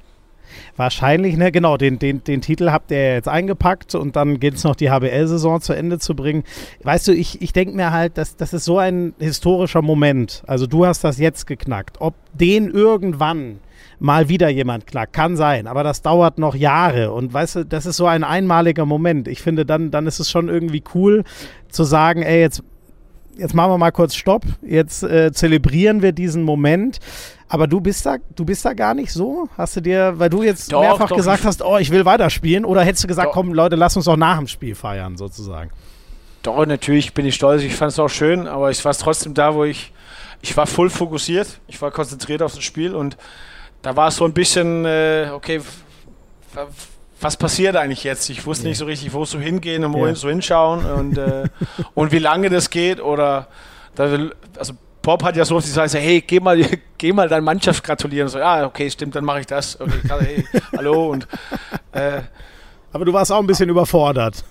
[0.76, 4.64] Wahrscheinlich, ne, genau, den, den, den Titel habt ihr jetzt eingepackt und dann geht es
[4.64, 6.44] noch die HBL-Saison zu Ende zu bringen.
[6.82, 10.42] Weißt du, ich, ich denke mir halt, dass das ist so ein historischer Moment.
[10.46, 12.00] Also du hast das jetzt geknackt.
[12.00, 13.60] Ob den irgendwann
[13.98, 17.86] mal wieder jemand knackt, kann sein, aber das dauert noch Jahre und weißt du, das
[17.86, 19.28] ist so ein einmaliger Moment.
[19.28, 21.24] Ich finde, dann, dann ist es schon irgendwie cool
[21.68, 22.62] zu sagen, ey, jetzt
[23.36, 26.98] jetzt machen wir mal kurz Stopp, jetzt äh, zelebrieren wir diesen Moment.
[27.48, 29.48] Aber du bist da, du bist da gar nicht so?
[29.56, 32.64] Hast du dir, weil du jetzt doch, mehrfach doch, gesagt hast, oh, ich will weiterspielen,
[32.64, 33.32] oder hättest du gesagt, doch.
[33.32, 35.70] komm, Leute, lass uns doch nach dem Spiel feiern, sozusagen?
[36.42, 39.54] Doch, natürlich bin ich stolz, ich fand es auch schön, aber ich war trotzdem da,
[39.54, 39.92] wo ich,
[40.42, 43.16] ich war voll fokussiert, ich war konzentriert auf das Spiel und
[43.82, 45.60] da war es so ein bisschen, äh, okay,
[47.20, 48.28] was passiert eigentlich jetzt?
[48.30, 50.14] Ich wusste nicht so richtig, wo so hingehen und wo ja.
[50.14, 51.44] so hinschauen und, äh,
[51.94, 53.48] und wie lange das geht oder,
[53.96, 56.58] also Bob hat ja so oft gesagt, hey, geh mal,
[56.98, 58.28] geh mal deine Mannschaft gratulieren.
[58.28, 59.80] so, ja, okay, stimmt, dann mache ich das.
[59.80, 60.44] Okay, hey,
[60.76, 61.28] hallo und
[61.92, 62.22] äh,
[62.92, 64.44] aber du warst auch ein bisschen überfordert.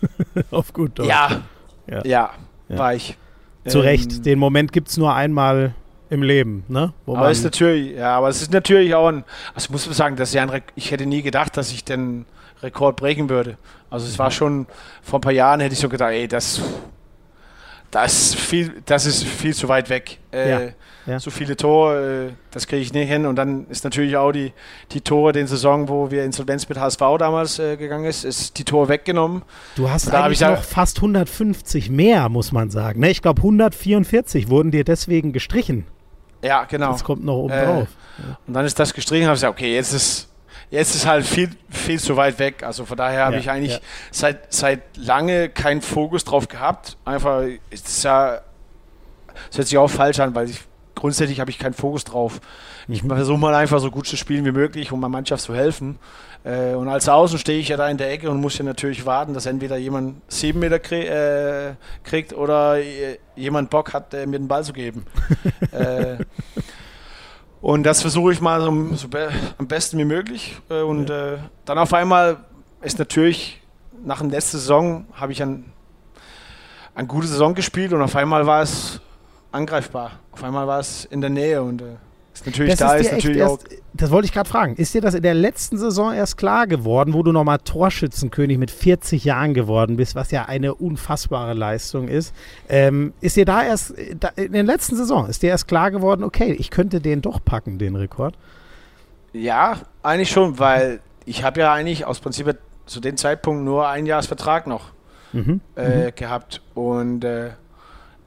[0.51, 1.07] Auf gut Deutsch.
[1.07, 1.43] Ja,
[1.87, 2.29] ja, ja,
[2.67, 3.17] war ich.
[3.65, 5.73] Zu ähm, Recht, den Moment gibt es nur einmal
[6.09, 6.93] im Leben, ne?
[7.05, 9.23] Wo aber ist natürlich, ja, aber es ist natürlich auch ein,
[9.55, 12.25] also ich muss sagen, dass ja ein, ich hätte nie gedacht, dass ich den
[12.63, 13.57] Rekord brechen würde.
[13.89, 14.31] Also es war mhm.
[14.31, 14.67] schon,
[15.01, 16.61] vor ein paar Jahren hätte ich so gedacht, ey, das
[17.93, 20.17] das, viel, das ist viel zu weit weg.
[20.31, 20.61] Äh, ja,
[21.05, 21.19] ja.
[21.19, 23.25] So viele Tore, äh, das kriege ich nicht hin.
[23.25, 24.51] Und dann ist natürlich auch die,
[24.91, 28.63] die Tore den Saison, wo wir Insolvenz mit HSV damals äh, gegangen ist, ist die
[28.63, 29.43] Tore weggenommen.
[29.75, 32.99] Du hast da eigentlich noch fast 150 mehr, muss man sagen.
[32.99, 33.11] Ne?
[33.11, 35.85] Ich glaube 144 wurden dir deswegen gestrichen.
[36.41, 36.91] Ja, genau.
[36.91, 37.87] Das kommt noch oben drauf.
[38.17, 38.37] Ja.
[38.47, 40.29] Und dann ist das gestrichen, habe ich gesagt, okay, jetzt ist
[40.73, 42.63] jetzt ist halt viel, viel zu weit weg.
[42.63, 43.79] Also von daher habe ja, ich eigentlich ja.
[44.11, 46.97] seit, seit lange keinen Fokus drauf gehabt.
[47.05, 48.41] Einfach, ist ja,
[49.49, 50.61] das hört sich auch falsch an, weil ich
[50.95, 52.41] grundsätzlich habe ich keinen Fokus drauf.
[52.87, 55.99] Ich versuche mal einfach so gut zu spielen wie möglich, um meiner Mannschaft zu helfen.
[56.43, 59.05] Äh, und als Außen stehe ich ja da in der Ecke und muss ja natürlich
[59.05, 62.77] warten, dass entweder jemand sieben Meter krieg, äh, kriegt oder
[63.35, 65.05] jemand Bock hat, äh, mir den Ball zu geben.
[65.71, 66.17] äh,
[67.63, 70.57] und das versuche ich mal so, so be am besten wie möglich.
[70.69, 71.35] Äh, und ja.
[71.35, 72.35] äh, dann auf einmal
[72.81, 73.61] ist natürlich,
[74.03, 75.71] nach der letzten Saison habe ich ein,
[76.93, 78.99] eine gute Saison gespielt und auf einmal war es
[79.53, 80.19] angreifbar.
[80.33, 81.95] Auf einmal war es in der Nähe und äh,
[82.33, 83.77] Ist natürlich das da, ist, ist natürlich erst, auch.
[83.93, 84.75] Das wollte ich gerade fragen.
[84.75, 88.71] Ist dir das in der letzten Saison erst klar geworden, wo du nochmal Torschützenkönig mit
[88.71, 92.33] 40 Jahren geworden bist, was ja eine unfassbare Leistung ist?
[92.69, 96.53] Ähm, ist dir da erst, in der letzten Saison, ist dir erst klar geworden, okay,
[96.53, 98.35] ich könnte den doch packen, den Rekord?
[99.31, 104.05] Ja, eigentlich schon, weil ich habe ja eigentlich aus Prinzip zu dem Zeitpunkt nur ein
[104.05, 104.91] Jahresvertrag noch
[105.33, 105.61] mhm.
[105.75, 106.15] Äh, mhm.
[106.15, 106.61] gehabt.
[106.73, 107.51] Und äh,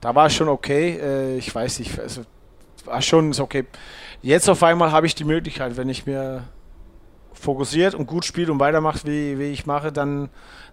[0.00, 0.98] da war es schon okay.
[1.00, 2.22] Äh, ich weiß nicht, also
[2.86, 3.66] war schon okay.
[4.22, 6.44] Jetzt auf einmal habe ich die Möglichkeit, wenn ich mir
[7.32, 10.30] fokussiert und gut spiele und weitermache, wie, wie ich mache, dann,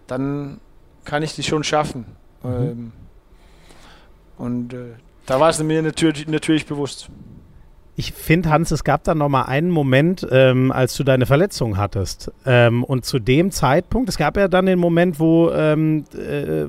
[0.07, 0.59] dann
[1.03, 2.05] kann ich die schon schaffen.
[2.41, 2.49] Mhm.
[2.49, 2.91] Ähm,
[4.37, 4.93] und äh,
[5.25, 7.09] da war es mir natürlich, natürlich bewusst.
[7.95, 12.31] Ich finde, Hans, es gab dann nochmal einen Moment, ähm, als du deine Verletzung hattest.
[12.43, 16.65] Ähm, und zu dem Zeitpunkt, es gab ja dann den Moment, wo ähm, äh,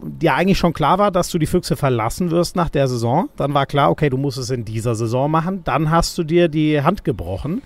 [0.00, 3.28] dir eigentlich schon klar war, dass du die Füchse verlassen wirst nach der Saison.
[3.36, 5.62] Dann war klar, okay, du musst es in dieser Saison machen.
[5.64, 7.60] Dann hast du dir die Hand gebrochen.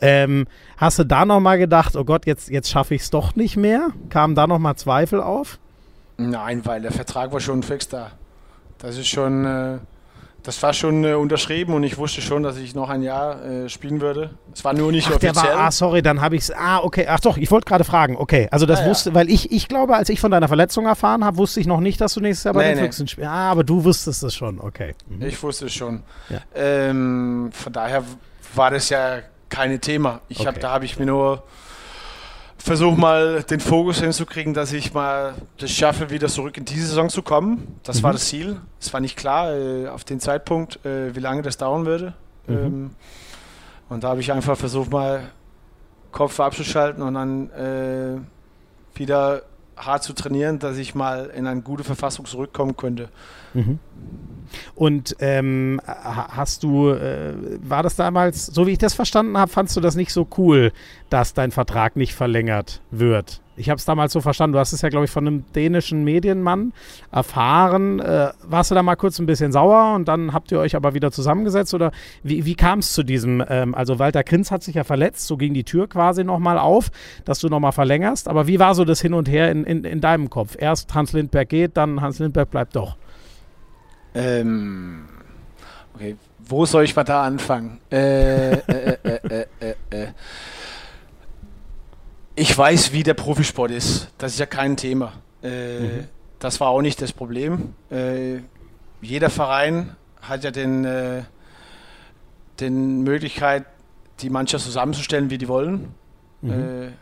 [0.00, 3.56] Ähm, hast du da nochmal gedacht, oh Gott, jetzt, jetzt schaffe ich es doch nicht
[3.56, 3.88] mehr?
[4.10, 5.58] Kamen da nochmal Zweifel auf?
[6.18, 8.12] Nein, weil der Vertrag war schon fix da.
[8.78, 9.44] Das ist schon.
[9.44, 9.78] Äh
[10.44, 13.68] das war schon äh, unterschrieben und ich wusste schon, dass ich noch ein Jahr äh,
[13.70, 14.30] spielen würde.
[14.52, 15.32] Es war nur nicht Ach, offiziell.
[15.32, 16.50] Der war, ah, sorry, dann habe ich es.
[16.50, 17.06] Ah, okay.
[17.08, 18.16] Ach doch, ich wollte gerade fragen.
[18.16, 19.14] Okay, also das ah, wusste, ja.
[19.14, 21.98] weil ich, ich glaube, als ich von deiner Verletzung erfahren habe, wusste ich noch nicht,
[21.98, 23.08] dass du nächstes Jahr bei nee, den Füchsen nee.
[23.08, 23.30] spielst.
[23.30, 24.60] Ah, aber du wusstest es schon.
[24.60, 24.94] Okay.
[25.08, 25.22] Mhm.
[25.22, 26.02] Ich wusste es schon.
[26.28, 26.40] Ja.
[26.54, 28.04] Ähm, von daher
[28.54, 30.20] war das ja kein Thema.
[30.28, 30.48] Ich okay.
[30.48, 31.42] hab, da habe ich mir nur
[32.64, 37.10] versuche mal den Fokus hinzukriegen, dass ich mal das schaffe, wieder zurück in diese Saison
[37.10, 37.78] zu kommen.
[37.82, 38.04] Das mhm.
[38.04, 38.56] war das Ziel.
[38.80, 42.14] Es war nicht klar äh, auf den Zeitpunkt, äh, wie lange das dauern würde.
[42.46, 42.56] Mhm.
[42.56, 42.90] Ähm,
[43.90, 45.30] und da habe ich einfach versucht, mal
[46.10, 49.42] Kopf abzuschalten und dann äh, wieder
[49.76, 53.10] hart zu trainieren, dass ich mal in eine gute Verfassung zurückkommen könnte.
[53.52, 53.78] Mhm.
[54.74, 59.76] Und ähm, hast du, äh, war das damals, so wie ich das verstanden habe, fandst
[59.76, 60.72] du das nicht so cool,
[61.10, 63.40] dass dein Vertrag nicht verlängert wird?
[63.56, 66.02] Ich habe es damals so verstanden, du hast es ja, glaube ich, von einem dänischen
[66.02, 66.72] Medienmann
[67.12, 68.00] erfahren.
[68.00, 70.94] Äh, warst du da mal kurz ein bisschen sauer und dann habt ihr euch aber
[70.94, 71.72] wieder zusammengesetzt?
[71.72, 75.26] Oder wie, wie kam es zu diesem, ähm, also Walter Krinz hat sich ja verletzt,
[75.26, 76.90] so ging die Tür quasi nochmal auf,
[77.24, 78.28] dass du nochmal verlängerst.
[78.28, 80.56] Aber wie war so das Hin und Her in, in, in deinem Kopf?
[80.58, 82.96] Erst Hans Lindberg geht, dann Hans Lindberg bleibt doch.
[84.14, 85.08] Ähm,
[85.94, 87.80] okay, wo soll ich mal da anfangen?
[87.90, 90.06] Äh, äh, äh, äh, äh
[92.36, 94.08] ich weiß, wie der Profisport ist.
[94.18, 95.12] Das ist ja kein Thema.
[95.42, 96.08] Mhm.
[96.40, 97.74] Das war auch nicht das Problem.
[99.00, 100.84] jeder Verein hat ja den,
[102.58, 103.66] den Möglichkeit,
[104.20, 105.94] die Mannschaft zusammenzustellen, wie die wollen.
[106.42, 106.94] Mhm.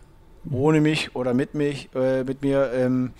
[0.50, 2.70] ohne mich oder mit mich, mit mir.
[2.74, 3.14] Ähm,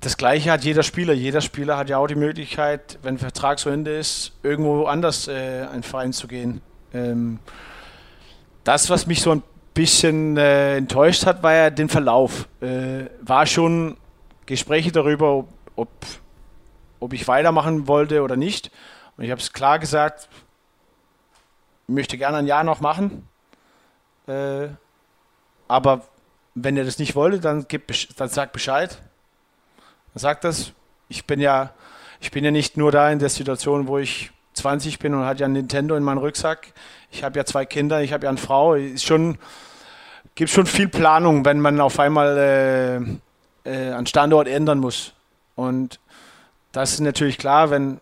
[0.00, 1.12] das Gleiche hat jeder Spieler.
[1.12, 5.66] Jeder Spieler hat ja auch die Möglichkeit, wenn Vertrag zu Ende ist, irgendwo anders äh,
[5.72, 6.60] einen Verein zu gehen.
[6.94, 7.40] Ähm,
[8.62, 9.42] das, was mich so ein
[9.74, 12.48] bisschen äh, enttäuscht hat, war ja den Verlauf.
[12.60, 13.96] Äh, war schon
[14.46, 15.88] Gespräche darüber, ob, ob,
[17.00, 18.70] ob ich weitermachen wollte oder nicht.
[19.16, 20.28] Und ich habe es klar gesagt,
[21.88, 23.26] ich möchte gerne ein Jahr noch machen.
[24.28, 24.68] Äh,
[25.66, 26.02] aber
[26.54, 27.66] wenn ihr das nicht wollt, dann,
[28.16, 29.02] dann sagt Bescheid
[30.18, 30.72] sagt das.
[31.08, 31.70] Ich bin ja,
[32.20, 35.40] ich bin ja nicht nur da in der Situation, wo ich 20 bin und hat
[35.40, 36.72] ja ein Nintendo in meinem Rucksack.
[37.10, 38.74] Ich habe ja zwei Kinder, ich habe ja eine Frau.
[38.74, 39.38] Ist schon,
[40.34, 42.96] gibt schon viel Planung, wenn man auf einmal äh,
[43.68, 45.14] äh, einen Standort ändern muss.
[45.54, 46.00] Und
[46.72, 48.00] das ist natürlich klar, wenn,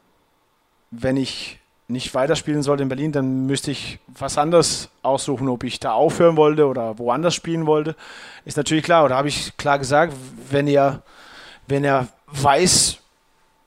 [0.90, 5.78] wenn ich nicht weiterspielen sollte in Berlin, dann müsste ich was anderes aussuchen, ob ich
[5.78, 7.94] da aufhören wollte oder woanders spielen wollte.
[8.44, 9.04] Ist natürlich klar.
[9.04, 10.12] Oder habe ich klar gesagt,
[10.50, 11.02] wenn ihr
[11.68, 12.98] wenn er weiß,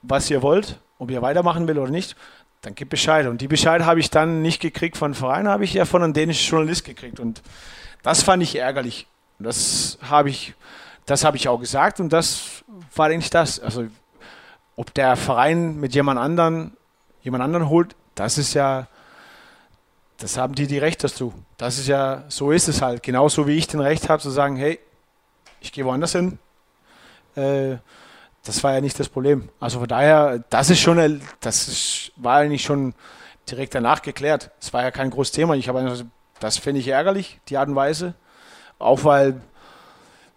[0.01, 2.15] was ihr wollt, ob ihr weitermachen will oder nicht,
[2.61, 3.27] dann gibt Bescheid.
[3.27, 6.13] Und die Bescheid habe ich dann nicht gekriegt von Verein, habe ich ja von einem
[6.13, 7.19] dänischen Journalist gekriegt.
[7.19, 7.41] Und
[8.03, 9.07] das fand ich ärgerlich.
[9.37, 10.53] Und das habe ich,
[11.05, 12.63] das habe ich auch gesagt und das
[12.95, 13.59] war eigentlich das.
[13.59, 13.87] Also
[14.75, 16.75] ob der Verein mit jemand anderen,
[17.21, 18.87] jemand anderen holt, das ist ja,
[20.17, 21.33] das haben die die Recht dazu.
[21.57, 23.03] Das ist ja, so ist es halt.
[23.03, 24.79] Genauso wie ich den Recht habe zu sagen, hey,
[25.61, 26.39] ich gehe woanders hin,
[27.35, 29.49] das war ja nicht das Problem.
[29.59, 32.93] Also von daher, das ist schon, das ist, war eigentlich schon
[33.49, 34.51] direkt danach geklärt.
[34.59, 35.55] Es war ja kein großes Thema.
[35.55, 36.05] Ich habe
[36.39, 38.13] das finde ich ärgerlich, die Art und Weise.
[38.77, 39.41] Auch weil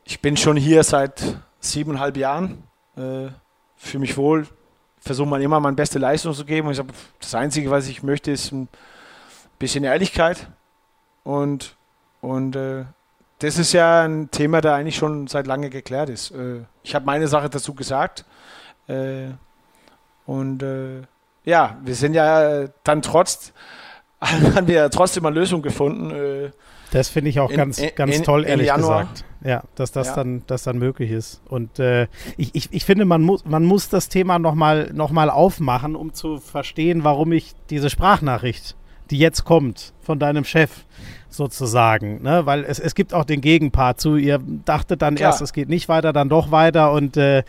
[0.05, 1.23] ich bin schon hier seit
[1.61, 2.65] siebeneinhalb Jahren,
[2.97, 3.29] äh,
[3.77, 4.49] fühle mich wohl,
[4.99, 6.67] versuche mal immer meine beste Leistung zu geben.
[6.67, 8.69] Und ich sage, das Einzige, was ich möchte, ist ein
[9.59, 10.49] bisschen Ehrlichkeit
[11.23, 11.77] und,
[12.21, 12.85] und äh,
[13.43, 16.31] das ist ja ein Thema, der eigentlich schon seit lange geklärt ist.
[16.31, 18.25] Äh, ich habe meine Sache dazu gesagt.
[18.87, 19.31] Äh,
[20.27, 21.03] und äh,
[21.45, 23.53] ja, wir sind ja dann trotz
[24.21, 26.53] haben wir trotzdem eine Lösung gefunden.
[26.93, 29.25] Das finde ich auch in, ganz, ganz in, toll, ehrlich gesagt.
[29.43, 30.15] Ja, dass das ja.
[30.15, 31.43] dann, das dann möglich ist.
[31.49, 35.29] Und äh, ich, ich, ich finde, man muss, man muss das Thema nochmal noch mal
[35.29, 38.77] aufmachen, um zu verstehen, warum ich diese Sprachnachricht,
[39.11, 40.85] die jetzt kommt, von deinem Chef
[41.33, 42.47] sozusagen, ne?
[42.47, 45.31] weil es, es gibt auch den Gegenpart zu, ihr dachtet dann Klar.
[45.31, 47.43] erst, es geht nicht weiter, dann doch weiter und äh,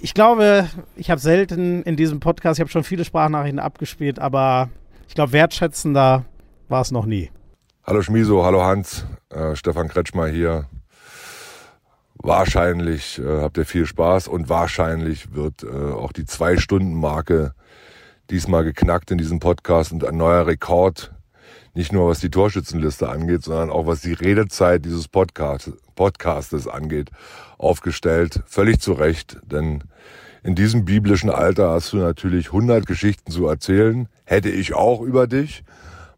[0.00, 4.70] ich glaube, ich habe selten in diesem Podcast, ich habe schon viele Sprachnachrichten abgespielt, aber
[5.08, 6.24] ich glaube, wertschätzender
[6.68, 7.30] war es noch nie.
[7.84, 10.66] Hallo Schmiso, hallo Hans, äh, Stefan Kretschmer hier.
[12.14, 17.52] Wahrscheinlich äh, habt ihr viel Spaß und wahrscheinlich wird äh, auch die Zwei-Stunden-Marke
[18.30, 21.12] diesmal geknackt in diesem Podcast und ein neuer Rekord,
[21.76, 27.10] nicht nur was die Torschützenliste angeht, sondern auch was die Redezeit dieses Podcast, Podcastes angeht,
[27.58, 28.42] aufgestellt.
[28.46, 29.84] Völlig zu Recht, denn
[30.42, 34.08] in diesem biblischen Alter hast du natürlich 100 Geschichten zu erzählen.
[34.24, 35.64] Hätte ich auch über dich.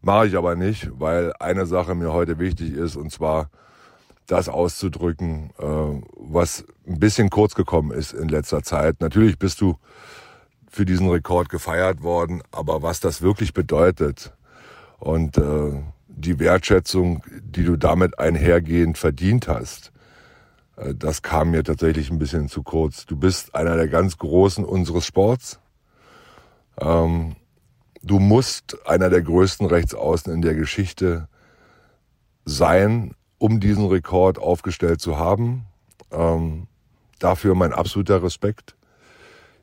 [0.01, 3.49] Mache ich aber nicht, weil eine Sache mir heute wichtig ist, und zwar
[4.27, 5.63] das auszudrücken, äh,
[6.15, 9.01] was ein bisschen kurz gekommen ist in letzter Zeit.
[9.01, 9.77] Natürlich bist du
[10.69, 14.31] für diesen Rekord gefeiert worden, aber was das wirklich bedeutet
[14.99, 19.91] und äh, die Wertschätzung, die du damit einhergehend verdient hast,
[20.75, 23.05] äh, das kam mir tatsächlich ein bisschen zu kurz.
[23.05, 25.59] Du bist einer der ganz Großen unseres Sports.
[26.79, 27.35] Ähm,
[28.01, 31.27] du musst einer der größten Rechtsaußen in der Geschichte
[32.45, 35.65] sein, um diesen Rekord aufgestellt zu haben.
[36.11, 36.67] Ähm,
[37.19, 38.75] dafür mein absoluter Respekt.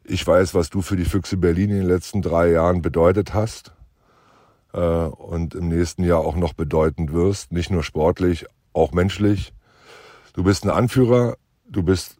[0.04, 3.75] Ich weiß, was du für die Füchse Berlin in den letzten drei Jahren bedeutet hast
[4.76, 9.52] äh, und im nächsten Jahr auch noch bedeuten wirst, nicht nur sportlich, auch menschlich.
[10.34, 11.36] Du bist ein Anführer,
[11.66, 12.18] du bist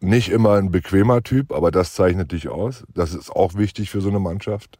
[0.00, 2.84] nicht immer ein bequemer Typ, aber das zeichnet dich aus.
[2.92, 4.78] Das ist auch wichtig für so eine Mannschaft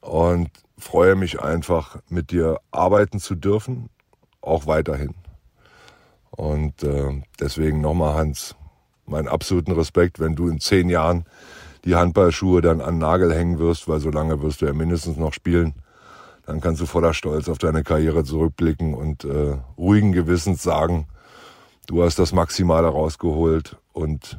[0.00, 3.88] und freue mich einfach, mit dir arbeiten zu dürfen,
[4.40, 5.14] auch weiterhin.
[6.30, 8.54] Und äh, deswegen nochmal, Hans,
[9.04, 11.26] meinen absoluten Respekt, wenn du in zehn Jahren
[11.84, 15.32] die Handballschuhe dann an Nagel hängen wirst, weil so lange wirst du ja mindestens noch
[15.32, 15.74] spielen.
[16.46, 21.06] Dann kannst du voller Stolz auf deine Karriere zurückblicken und äh, ruhigen Gewissens sagen,
[21.86, 24.38] du hast das Maximale rausgeholt und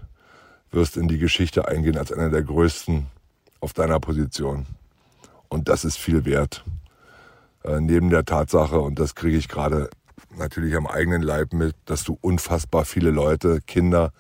[0.72, 3.08] wirst in die Geschichte eingehen als einer der größten
[3.60, 4.66] auf deiner Position.
[5.48, 6.66] Und das ist viel wert.
[7.64, 9.90] Äh, neben der Tatsache, und das kriege ich gerade
[10.38, 14.12] natürlich am eigenen Leib mit, dass du unfassbar viele Leute, Kinder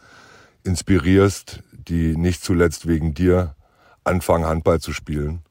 [0.63, 3.55] inspirierst, die nicht zuletzt wegen dir
[4.03, 5.41] anfangen, Handball zu spielen.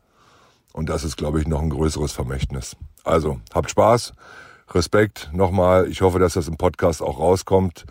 [0.73, 2.77] Und das ist, glaube ich, noch ein größeres Vermächtnis.
[3.05, 4.13] Also, habt Spaß,
[4.71, 5.89] Respekt nochmal.
[5.89, 7.85] Ich hoffe, dass das im Podcast auch rauskommt.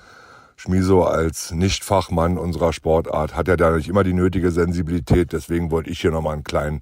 [0.56, 5.34] Schmiso als Nicht-Fachmann unserer Sportart hat ja da nicht immer die nötige Sensibilität.
[5.34, 6.82] Deswegen wollte ich hier nochmal einen kleinen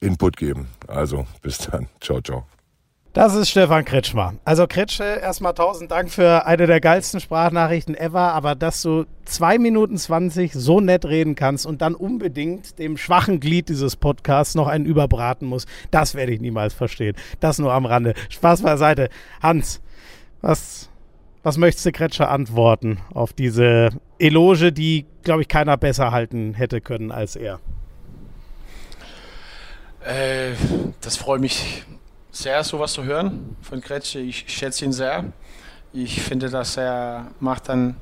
[0.00, 0.68] Input geben.
[0.88, 1.88] Also bis dann.
[2.00, 2.46] Ciao, ciao.
[3.12, 4.34] Das ist Stefan Kretschmer.
[4.44, 9.58] Also Kretsche, erstmal tausend Dank für eine der geilsten Sprachnachrichten ever, aber dass du zwei
[9.58, 14.68] Minuten zwanzig so nett reden kannst und dann unbedingt dem schwachen Glied dieses Podcasts noch
[14.68, 17.16] einen überbraten musst, das werde ich niemals verstehen.
[17.40, 18.14] Das nur am Rande.
[18.28, 19.08] Spaß beiseite.
[19.42, 19.80] Hans,
[20.40, 20.88] was,
[21.42, 26.80] was möchtest du Kretscher antworten auf diese Eloge, die, glaube ich, keiner besser halten hätte
[26.80, 27.58] können als er?
[30.04, 30.52] Äh,
[31.00, 31.82] das freut mich
[32.32, 34.20] sehr, sowas zu hören von Kretsche.
[34.20, 35.24] Ich schätze ihn sehr.
[35.92, 37.96] Ich finde, dass er macht einen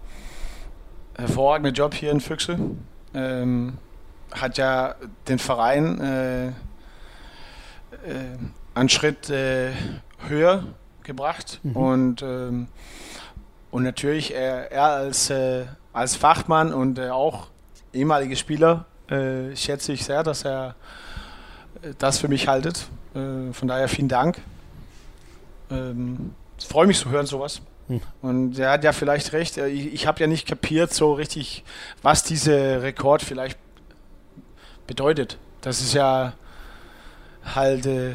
[1.16, 2.58] hervorragenden Job hier in Füchse.
[3.14, 3.78] Ähm,
[4.32, 4.94] hat ja
[5.26, 6.52] den Verein äh, äh,
[8.74, 9.72] einen Schritt äh,
[10.28, 10.64] höher
[11.02, 11.76] gebracht mhm.
[11.76, 12.68] und ähm,
[13.70, 15.64] und natürlich er, er als äh,
[15.94, 17.48] als Fachmann und äh, auch
[17.94, 20.74] ehemaliger Spieler äh, schätze ich sehr, dass er
[21.98, 22.88] das für mich haltet.
[23.14, 24.40] Äh, von daher vielen Dank.
[25.70, 26.34] Ähm,
[26.66, 27.60] freue mich zu hören, sowas.
[27.88, 28.00] Hm.
[28.22, 29.58] Und er hat ja vielleicht recht.
[29.58, 31.64] Äh, ich, ich habe ja nicht kapiert so richtig,
[32.02, 33.58] was dieser Rekord vielleicht
[34.86, 35.38] bedeutet.
[35.60, 36.34] Das ist ja
[37.44, 38.14] halt, äh,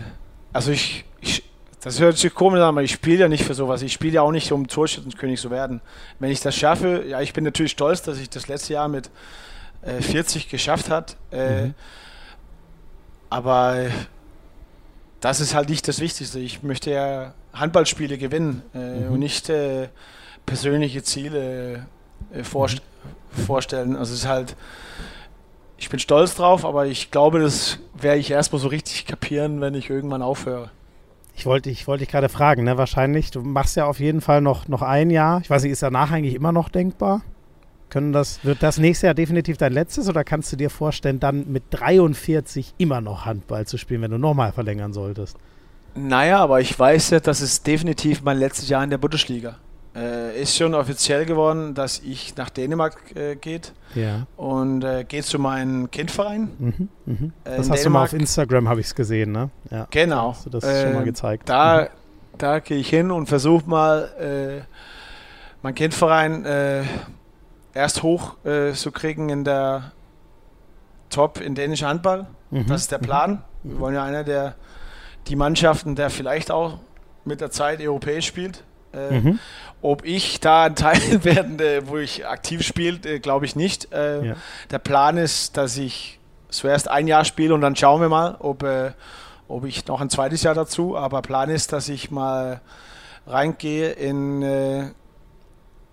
[0.51, 1.43] also ich, ich,
[1.81, 3.81] das hört sich komisch an, aber ich spiele ja nicht für sowas.
[3.81, 5.81] Ich spiele ja auch nicht, um Torschützenkönig zu werden.
[6.19, 9.09] Wenn ich das schaffe, ja, ich bin natürlich stolz, dass ich das letzte Jahr mit
[9.81, 11.17] äh, 40 geschafft hat.
[11.31, 11.73] Äh, mhm.
[13.29, 13.87] Aber
[15.23, 16.39] das ist halt nicht das Wichtigste.
[16.39, 19.13] Ich möchte ja Handballspiele gewinnen äh, mhm.
[19.13, 19.87] und nicht äh,
[20.45, 21.85] persönliche Ziele
[22.33, 22.81] äh, vorst
[23.37, 23.43] mhm.
[23.45, 23.95] vorstellen.
[23.95, 24.57] Also es ist halt,
[25.77, 29.75] ich bin stolz drauf, aber ich glaube, das werde ich erstmal so richtig kapieren, wenn
[29.75, 30.71] ich irgendwann aufhöre.
[31.35, 32.77] Ich wollte ich wollte dich gerade fragen, ne?
[32.77, 33.31] Wahrscheinlich.
[33.31, 35.39] Du machst ja auf jeden Fall noch, noch ein Jahr.
[35.41, 37.21] Ich weiß nicht, ist danach eigentlich immer noch denkbar?
[37.93, 41.51] Können das, wird das nächste Jahr definitiv dein letztes oder kannst du dir vorstellen, dann
[41.51, 45.37] mit 43 immer noch Handball zu spielen, wenn du nochmal verlängern solltest?
[45.93, 49.57] Naja, aber ich weiß ja, das ist definitiv mein letztes Jahr in der Bundesliga.
[49.95, 54.25] Äh, ist schon offiziell geworden, dass ich nach Dänemark äh, geht ja.
[54.37, 56.49] und äh, geht zu meinem Kindverein.
[56.57, 57.33] Mhm, mhm.
[57.43, 57.83] Äh, das hast Dänemark.
[57.83, 59.51] du mal auf Instagram, habe ich es gesehen, ne?
[59.69, 59.85] Ja.
[59.91, 60.31] Genau.
[60.31, 61.47] Hast du das schon mal ähm, gezeigt.
[61.47, 62.37] Da, mhm.
[62.39, 64.61] da gehe ich hin und versuche mal, äh,
[65.61, 66.81] mein Kindverein äh,
[67.73, 69.91] erst hoch zu kriegen in der
[71.09, 72.27] Top in dänischen Handball.
[72.51, 72.67] Mhm.
[72.67, 73.43] Das ist der Plan.
[73.63, 73.69] Mhm.
[73.69, 74.55] Wir wollen ja einer der
[75.27, 76.79] die Mannschaften, der vielleicht auch
[77.25, 78.63] mit der Zeit europäisch spielt.
[78.93, 79.39] Äh, mhm.
[79.81, 83.91] Ob ich da ein Teil werde, wo ich aktiv spiele, äh, glaube ich nicht.
[83.93, 84.35] Äh, ja.
[84.71, 88.63] Der Plan ist, dass ich zuerst ein Jahr spiele und dann schauen wir mal, ob,
[88.63, 88.91] äh,
[89.47, 90.97] ob ich noch ein zweites Jahr dazu.
[90.97, 92.61] Aber Plan ist, dass ich mal
[93.25, 94.91] reingehe in, äh,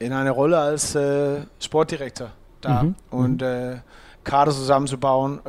[0.01, 2.95] in eine Rolle als äh, Sportdirektor da mhm.
[3.11, 3.81] und mhm.
[4.25, 5.41] Kader zusammenzubauen,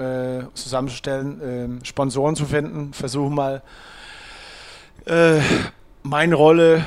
[0.54, 3.62] zusammenzustellen, Sponsoren zu finden, versuchen mal
[6.04, 6.86] meine Rolle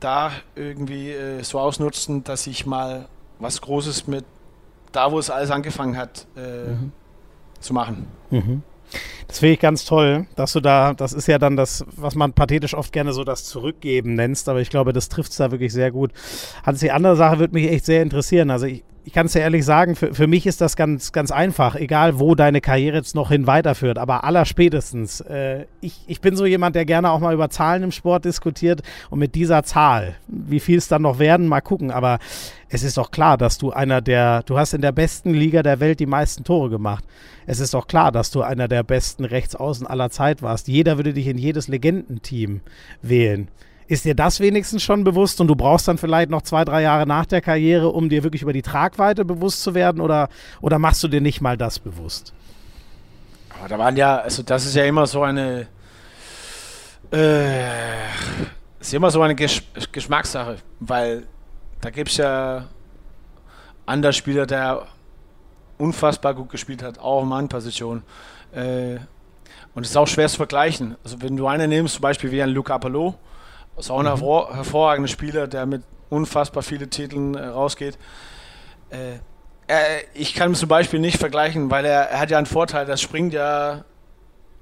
[0.00, 4.24] da irgendwie äh, so ausnutzen, dass ich mal was Großes mit
[4.92, 6.92] da, wo es alles angefangen hat, äh, mhm.
[7.60, 8.06] zu machen.
[8.30, 8.62] Mhm.
[9.28, 12.32] Das finde ich ganz toll, dass du da, das ist ja dann das, was man
[12.32, 15.72] pathetisch oft gerne so das Zurückgeben nennst, aber ich glaube, das trifft es da wirklich
[15.72, 16.12] sehr gut.
[16.64, 18.50] Hans, die andere Sache würde mich echt sehr interessieren.
[18.50, 21.30] Also ich, ich kann es ja ehrlich sagen, für, für mich ist das ganz, ganz
[21.30, 25.20] einfach, egal wo deine Karriere jetzt noch hin weiterführt, aber allerspätestens.
[25.20, 28.82] Äh, ich, ich bin so jemand, der gerne auch mal über Zahlen im Sport diskutiert
[29.10, 31.92] und mit dieser Zahl, wie viel es dann noch werden, mal gucken.
[31.92, 32.18] Aber
[32.68, 35.78] es ist doch klar, dass du einer der, du hast in der besten Liga der
[35.78, 37.04] Welt die meisten Tore gemacht.
[37.46, 40.66] Es ist doch klar, dass du einer der besten Rechtsaußen aller Zeit warst.
[40.66, 42.60] Jeder würde dich in jedes Legendenteam
[43.02, 43.48] wählen.
[43.86, 47.06] Ist dir das wenigstens schon bewusst und du brauchst dann vielleicht noch zwei, drei Jahre
[47.06, 50.28] nach der Karriere, um dir wirklich über die Tragweite bewusst zu werden oder,
[50.60, 52.32] oder machst du dir nicht mal das bewusst?
[53.56, 55.68] Aber da waren ja, also das ist ja immer so eine,
[57.12, 58.08] äh,
[58.80, 61.28] ist immer so eine Gesch Geschmackssache, weil
[61.80, 62.66] da gibt es ja
[63.84, 64.86] andere Spieler, der
[65.78, 68.02] unfassbar gut gespielt hat, auch in meiner Position.
[68.52, 68.96] Äh,
[69.74, 70.96] und es ist auch schwer zu vergleichen.
[71.04, 73.14] Also wenn du einen nimmst, zum Beispiel wie ein Luca Apollo,
[73.76, 74.54] ist auch ein mhm.
[74.54, 77.98] hervorragender Spieler, der mit unfassbar vielen Titeln äh, rausgeht.
[78.90, 79.18] Äh,
[79.66, 79.84] er,
[80.14, 83.34] ich kann zum Beispiel nicht vergleichen, weil er, er hat ja einen Vorteil, das springt
[83.34, 83.84] ja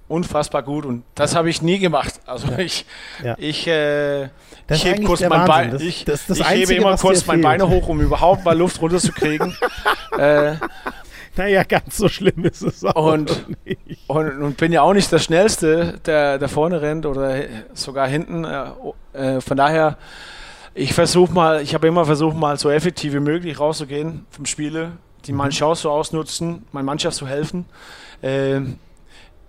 [0.08, 2.20] unfassbar gut und das habe ich nie gemacht.
[2.26, 2.58] Also ja.
[2.58, 2.86] ich,
[3.22, 3.34] ja.
[3.38, 4.24] ich, äh,
[4.68, 7.68] ich hebe kurz mein Bein, ich, das, das ich Einzige, hebe immer kurz mein Beine
[7.68, 9.56] hoch, um überhaupt mal Luft runterzukriegen.
[10.18, 10.54] äh,
[11.36, 13.80] naja, ganz so schlimm ist es auch und, nicht.
[14.06, 18.44] Und, und bin ja auch nicht der Schnellste, der, der vorne rennt oder sogar hinten.
[18.44, 18.66] Äh,
[19.14, 19.98] äh, von daher,
[20.74, 24.92] ich versuche mal, ich habe immer versucht, mal so effektiv wie möglich rauszugehen vom Spiele,
[25.26, 25.38] die mhm.
[25.38, 27.64] meine Chance so ausnutzen, meiner Mannschaft zu helfen.
[28.22, 28.60] Äh,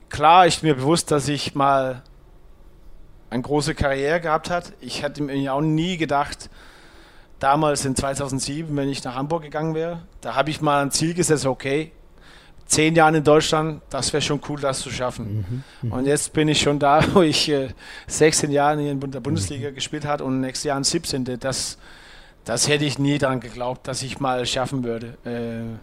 [0.10, 2.02] klar, ich bin mir bewusst, dass ich mal
[3.30, 4.74] eine große Karriere gehabt hat.
[4.82, 6.50] Ich hätte mir auch nie gedacht,
[7.40, 11.14] damals in 2007, wenn ich nach Hamburg gegangen wäre, da habe ich mal ein Ziel
[11.14, 11.92] gesetzt, okay,
[12.66, 15.64] zehn Jahre in Deutschland, das wäre schon cool, das zu schaffen.
[15.82, 15.92] Mhm, mhm.
[15.92, 17.70] und jetzt bin ich schon da, wo ich äh,
[18.08, 19.76] 16 Jahre in der Bundesliga mhm.
[19.76, 21.40] gespielt habe und nächstes Jahr ein 17.
[21.40, 21.78] Das,
[22.44, 25.18] das hätte ich nie daran geglaubt, dass ich mal schaffen würde.
[25.26, 25.78] Äh,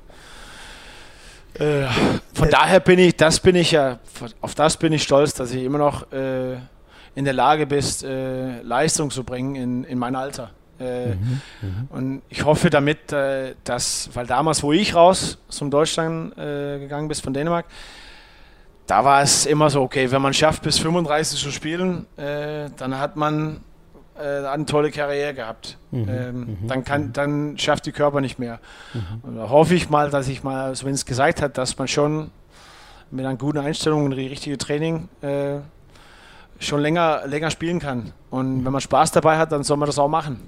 [1.58, 1.86] äh,
[2.34, 3.98] von daher bin ich, das bin ich ja,
[4.40, 6.56] auf das bin ich stolz, dass ich immer noch äh,
[7.14, 10.50] in der Lage bin, äh, Leistung zu bringen in, in mein Alter.
[10.80, 15.70] Äh, mhm, mhm, und ich hoffe damit, äh, dass, weil damals, wo ich raus zum
[15.70, 17.66] Deutschland äh, gegangen bin, von Dänemark,
[18.86, 22.98] da war es immer so, okay, wenn man schafft, bis 35 zu spielen, äh, dann
[22.98, 23.58] hat man äh,
[24.18, 25.78] eine tolle Karriere gehabt.
[25.90, 28.60] Mhm, ähm, mhm, dann, kann, dann schafft die Körper nicht mehr.
[28.92, 29.00] Mhm.
[29.22, 31.88] Und da hoffe ich mal, dass ich mal, also wenn es gesagt hat, dass man
[31.88, 32.30] schon
[33.10, 35.58] mit einer guten Einstellung und richtige Training äh,
[36.58, 38.12] schon länger, länger spielen kann.
[38.30, 38.64] Und mhm.
[38.64, 40.40] wenn man Spaß dabei hat, dann soll man das auch machen.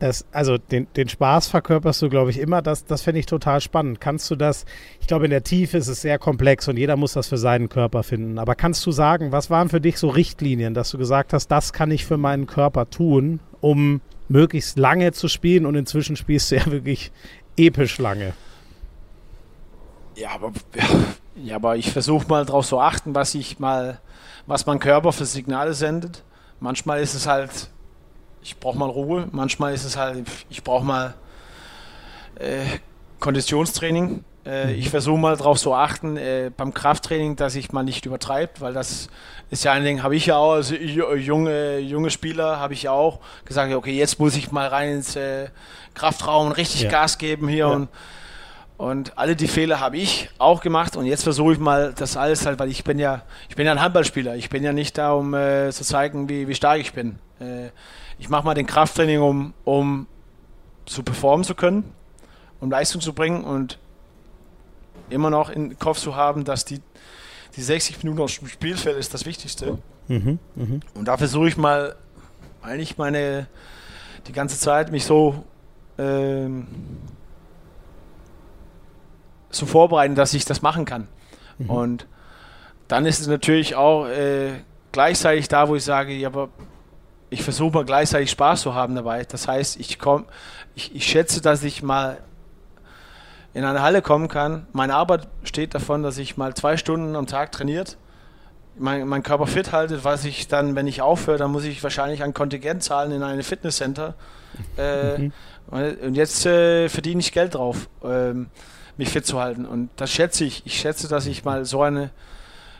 [0.00, 2.62] Das, also den, den Spaß verkörperst du, glaube ich, immer.
[2.62, 4.00] Das, das finde ich total spannend.
[4.00, 4.64] Kannst du das,
[4.98, 7.68] ich glaube, in der Tiefe ist es sehr komplex und jeder muss das für seinen
[7.68, 8.38] Körper finden.
[8.38, 11.74] Aber kannst du sagen, was waren für dich so Richtlinien, dass du gesagt hast, das
[11.74, 16.56] kann ich für meinen Körper tun, um möglichst lange zu spielen und inzwischen spielst du
[16.56, 17.12] ja wirklich
[17.58, 18.32] episch lange.
[20.16, 20.52] Ja, aber,
[21.36, 24.00] ja, aber ich versuche mal darauf zu achten, was ich mal,
[24.46, 26.24] was mein Körper für Signale sendet.
[26.58, 27.70] Manchmal ist es halt
[28.42, 29.28] ich brauche mal Ruhe.
[29.32, 31.14] Manchmal ist es halt, ich brauche mal
[32.36, 32.64] äh,
[33.18, 34.24] Konditionstraining.
[34.44, 34.78] Äh, mhm.
[34.78, 38.72] Ich versuche mal darauf zu achten, äh, beim Krafttraining, dass ich mal nicht übertreibt, weil
[38.72, 39.08] das
[39.50, 42.92] ist ja ein Ding, habe ich ja auch, als junge, junge Spieler habe ich ja
[42.92, 45.48] auch gesagt, okay, jetzt muss ich mal rein ins äh,
[45.94, 46.90] Kraftraum und richtig ja.
[46.90, 47.66] Gas geben hier ja.
[47.66, 47.88] und
[48.80, 52.46] und alle die Fehler habe ich auch gemacht und jetzt versuche ich mal das alles
[52.46, 54.36] halt, weil ich bin ja, ich bin ja ein Handballspieler.
[54.36, 57.18] Ich bin ja nicht da, um äh, zu zeigen, wie, wie stark ich bin.
[57.40, 57.68] Äh,
[58.20, 60.06] ich mache mal den Krafttraining, um, um
[60.84, 61.90] zu performen zu können,
[62.60, 63.78] um Leistung zu bringen und
[65.08, 66.80] immer noch im Kopf zu haben, dass die,
[67.56, 69.78] die 60 Minuten aus dem Spielfeld ist das Wichtigste.
[70.08, 70.80] Mhm, mh.
[70.94, 71.96] Und da versuche ich mal
[72.62, 73.46] eigentlich meine
[74.26, 75.44] die ganze Zeit mich so
[75.96, 76.66] ähm,
[79.48, 81.08] so vorbereiten, dass ich das machen kann.
[81.58, 81.70] Mhm.
[81.70, 82.06] Und
[82.86, 84.60] dann ist es natürlich auch äh,
[84.92, 86.50] gleichzeitig da, wo ich sage, ja, aber
[87.30, 89.24] ich versuche mal gleichzeitig Spaß zu haben dabei.
[89.24, 90.26] Das heißt, ich komme,
[90.74, 92.18] ich, ich schätze, dass ich mal
[93.54, 94.66] in eine Halle kommen kann.
[94.72, 97.96] Meine Arbeit steht davon, dass ich mal zwei Stunden am Tag trainiert,
[98.76, 102.22] mein, mein Körper fit halte, was ich dann, wenn ich aufhöre, dann muss ich wahrscheinlich
[102.22, 104.14] ein Kontingent zahlen in ein Fitnesscenter.
[104.76, 105.32] Äh, mhm.
[105.68, 107.88] Und jetzt äh, verdiene ich Geld drauf.
[108.02, 108.48] Ähm,
[108.96, 109.66] mich fit zu halten.
[109.66, 110.64] Und das schätze ich.
[110.66, 112.10] Ich schätze, dass ich mal so eine,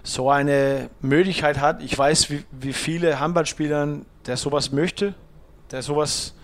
[0.03, 1.83] so eine Möglichkeit hat.
[1.83, 5.15] Ich weiß, wie, wie viele Handballspielern, der sowas möchte,
[5.71, 6.35] der sowas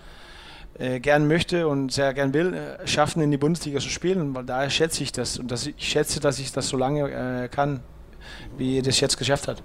[0.79, 4.35] äh, gern möchte und sehr gern will, äh, schaffen in die Bundesliga zu spielen.
[4.35, 5.39] Weil daher schätze ich das.
[5.39, 7.81] Und das, ich schätze, dass ich das so lange äh, kann,
[8.59, 9.63] wie er das jetzt geschafft hat.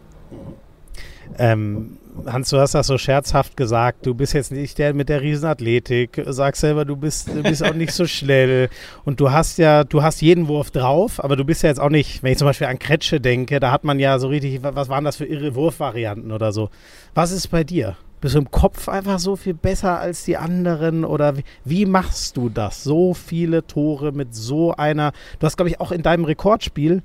[1.38, 5.22] Ähm, Hans, du hast das so scherzhaft gesagt, du bist jetzt nicht der mit der
[5.22, 8.70] Riesenathletik, sag selber, du bist, du bist auch nicht so schnell
[9.06, 11.90] und du hast ja, du hast jeden Wurf drauf, aber du bist ja jetzt auch
[11.90, 14.90] nicht, wenn ich zum Beispiel an Kretsche denke, da hat man ja so richtig, was
[14.90, 16.70] waren das für irre Wurfvarianten oder so.
[17.14, 17.96] Was ist bei dir?
[18.20, 22.38] Bist du im Kopf einfach so viel besser als die anderen oder wie, wie machst
[22.38, 22.84] du das?
[22.84, 27.02] So viele Tore mit so einer, du hast glaube ich auch in deinem Rekordspiel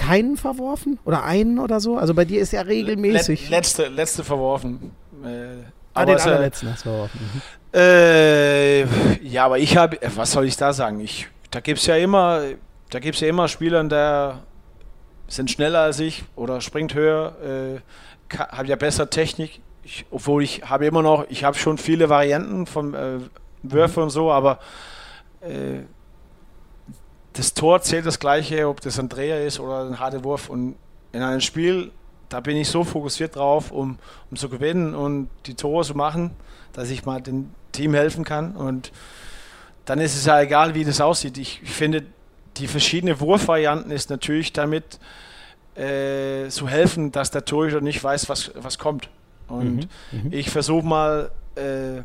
[0.00, 0.98] keinen verworfen?
[1.04, 1.98] Oder einen oder so?
[1.98, 3.50] Also bei dir ist ja regelmäßig.
[3.50, 4.92] letzte, letzte verworfen.
[5.22, 7.20] Äh, ah, den allerletzten hast du verworfen.
[7.22, 7.78] Mhm.
[7.78, 8.80] Äh,
[9.22, 11.00] ja, aber ich habe, was soll ich da sagen?
[11.00, 12.42] Ich, da gibt es ja immer,
[12.88, 14.38] da gibt es ja immer Spieler, der
[15.28, 19.60] sind schneller als ich oder springt höher, äh, habe ja besser Technik.
[19.84, 23.18] Ich, obwohl ich habe immer noch, ich habe schon viele Varianten von äh,
[23.62, 24.60] Würfe und so, aber
[25.42, 25.80] äh,
[27.32, 30.48] das Tor zählt das gleiche, ob das ein Dreher ist oder ein harter Wurf.
[30.48, 30.76] Und
[31.12, 31.90] in einem Spiel,
[32.28, 33.98] da bin ich so fokussiert drauf, um,
[34.30, 36.32] um zu gewinnen und die Tore zu machen,
[36.72, 38.56] dass ich mal dem Team helfen kann.
[38.56, 38.92] Und
[39.84, 41.38] dann ist es ja egal, wie das aussieht.
[41.38, 42.04] Ich, ich finde,
[42.56, 44.98] die verschiedenen Wurfvarianten ist natürlich damit
[45.76, 49.08] äh, zu helfen, dass der Torhüter nicht weiß, was, was kommt.
[49.48, 50.32] Und mhm, mhm.
[50.32, 52.02] ich versuche mal äh,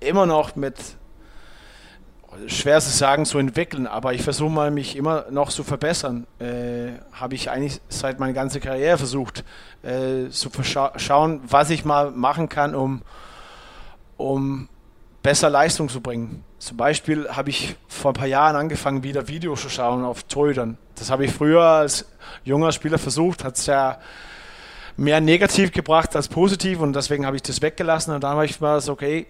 [0.00, 0.76] immer noch mit
[2.46, 6.26] schwer zu sagen, zu entwickeln, aber ich versuche mal, mich immer noch zu verbessern.
[6.38, 9.44] Äh, Habe ich eigentlich seit meiner ganzen Karriere versucht,
[9.82, 10.50] äh, zu
[10.96, 13.02] schauen, was ich mal machen kann, um,
[14.16, 14.68] um
[15.22, 16.44] besser Leistung zu bringen.
[16.58, 20.78] Zum Beispiel habe ich vor ein paar Jahren angefangen, wieder Videos zu schauen auf Torhütern.
[20.96, 22.06] Das habe ich früher als
[22.44, 23.98] junger Spieler versucht, hat es ja
[24.96, 28.60] mehr negativ gebracht als positiv und deswegen habe ich das weggelassen und dann habe ich
[28.60, 29.26] mal so, okay,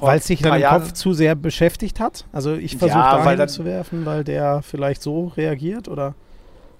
[0.00, 2.24] weil es sich dann im Kopf zu sehr beschäftigt hat?
[2.32, 6.14] Also ich versuche ja, da zu werfen, weil der vielleicht so reagiert oder?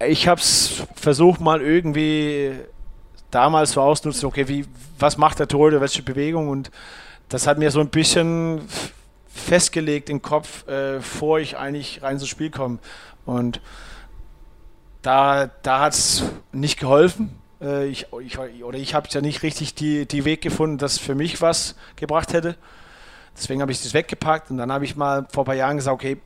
[0.05, 2.51] Ich habe es versucht mal irgendwie
[3.29, 4.65] damals so ausnutzen, okay, wie,
[4.99, 6.71] was macht der Torhüter, welche Bewegung und
[7.29, 8.61] das hat mir so ein bisschen
[9.33, 12.79] festgelegt im Kopf, äh, bevor ich eigentlich rein ins Spiel komme.
[13.25, 13.61] Und
[15.01, 17.39] da, da hat es nicht geholfen.
[17.61, 21.15] Äh, ich, ich, oder ich habe ja nicht richtig die, die Weg gefunden, das für
[21.15, 22.55] mich was gebracht hätte.
[23.35, 25.93] Deswegen habe ich das weggepackt und dann habe ich mal vor ein paar Jahren gesagt,
[25.93, 26.21] okay,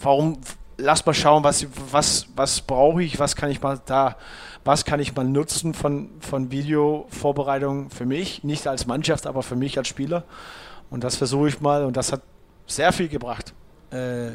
[0.00, 0.38] warum,
[0.76, 4.16] lass mal schauen, was, was, was brauche ich, was kann ich mal da,
[4.64, 9.56] was kann ich mal nutzen von, von Videovorbereitung für mich, nicht als Mannschaft, aber für
[9.56, 10.24] mich als Spieler.
[10.90, 12.22] Und das versuche ich mal und das hat
[12.66, 13.52] sehr viel gebracht
[13.90, 14.30] äh,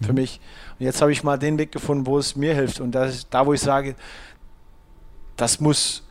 [0.00, 0.14] für mhm.
[0.14, 0.40] mich.
[0.78, 2.80] Und jetzt habe ich mal den Weg gefunden, wo es mir hilft.
[2.80, 3.94] Und das ist da, wo ich sage,
[5.36, 6.04] das muss,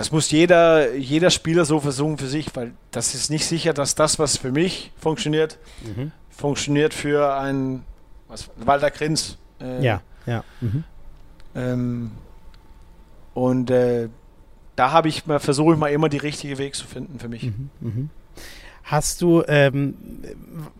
[0.00, 3.94] das muss jeder, jeder Spieler so versuchen für sich, weil das ist nicht sicher, dass
[3.94, 6.10] das, was für mich funktioniert, mhm.
[6.30, 7.84] funktioniert für einen
[8.26, 9.36] was, Walter Grins.
[9.60, 10.42] Äh, ja, ja.
[10.62, 10.84] Mhm.
[11.54, 12.10] Ähm,
[13.34, 14.08] und äh,
[14.74, 17.42] da habe ich mal, versuche ich mal immer die richtige Weg zu finden für mich.
[17.42, 18.08] Mhm, mh.
[18.90, 19.94] Hast du, ähm,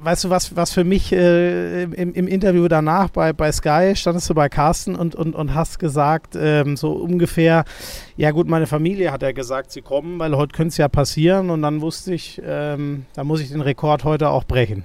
[0.01, 4.29] weißt du, was, was für mich äh, im, im, Interview danach bei, bei Sky standest
[4.29, 7.65] du bei Carsten und, und, und hast gesagt, ähm, so ungefähr,
[8.17, 11.51] ja gut, meine Familie hat ja gesagt, sie kommen, weil heute könnte es ja passieren
[11.51, 14.85] und dann wusste ich, ähm, da muss ich den Rekord heute auch brechen.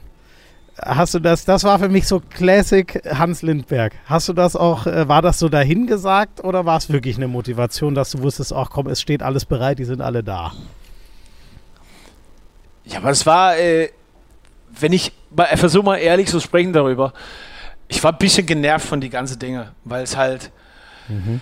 [0.80, 3.94] hast du das, das war für mich so Classic Hans Lindberg.
[4.06, 7.96] Hast du das auch, äh, war das so dahingesagt oder war es wirklich eine Motivation,
[7.96, 10.52] dass du wusstest, ach komm, es steht alles bereit, die sind alle da?
[12.86, 13.90] Ja, aber es war, äh,
[14.80, 15.12] wenn ich
[15.56, 17.14] versuche mal ehrlich zu sprechen darüber,
[17.88, 20.52] ich war ein bisschen genervt von die ganzen Dinge, weil es halt
[21.08, 21.42] mhm.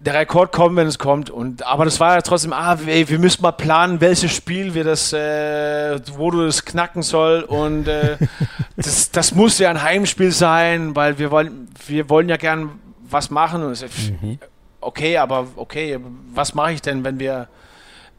[0.00, 1.30] der Rekord kommt, wenn es kommt.
[1.30, 4.84] Und aber das war ja trotzdem, ah, ey, wir müssen mal planen, welches Spiel wir
[4.84, 7.42] das, äh, wo du das knacken soll.
[7.42, 8.16] Und äh,
[8.76, 12.78] das, das muss ja ein Heimspiel sein, weil wir wollen, wir wollen ja gern
[13.08, 13.62] was machen.
[13.62, 14.38] Und ich, mhm.
[14.80, 15.98] okay, aber okay,
[16.34, 17.48] was mache ich denn, wenn wir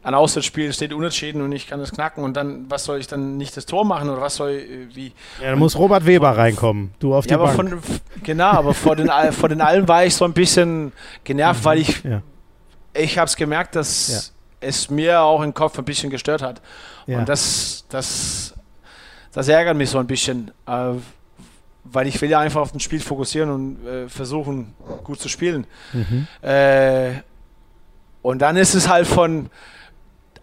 [0.01, 3.37] ein Auswärtsspiel steht unentschieden und ich kann das knacken und dann, was soll ich dann
[3.37, 5.11] nicht das Tor machen oder was soll, äh, wie?
[5.41, 7.59] Ja, da muss Robert Weber reinkommen, du auf die ja, Bank.
[7.59, 7.81] Aber von,
[8.23, 10.93] genau, aber vor den, vor den allen war ich so ein bisschen
[11.23, 12.21] genervt, weil ich, ja.
[12.93, 14.31] ich habe es gemerkt, dass
[14.61, 14.67] ja.
[14.67, 16.61] es mir auch im Kopf ein bisschen gestört hat.
[17.05, 17.19] Ja.
[17.19, 18.53] Und das, das,
[19.33, 20.93] das ärgert mich so ein bisschen, äh,
[21.83, 24.73] weil ich will ja einfach auf das Spiel fokussieren und äh, versuchen,
[25.03, 25.65] gut zu spielen.
[25.91, 26.27] Mhm.
[28.21, 29.49] Und dann ist es halt von,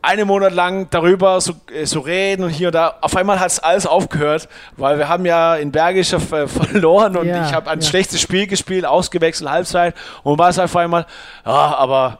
[0.06, 2.94] einen Monat lang darüber so, äh, so reden und hier und da.
[3.00, 7.26] Auf einmal hat es alles aufgehört, weil wir haben ja in Bergisch äh, verloren und
[7.26, 7.86] ja, ich habe ein ja.
[7.86, 11.06] schlechtes Spiel gespielt, ausgewechselt, Halbzeit und war es auf einmal,
[11.44, 12.18] ja, aber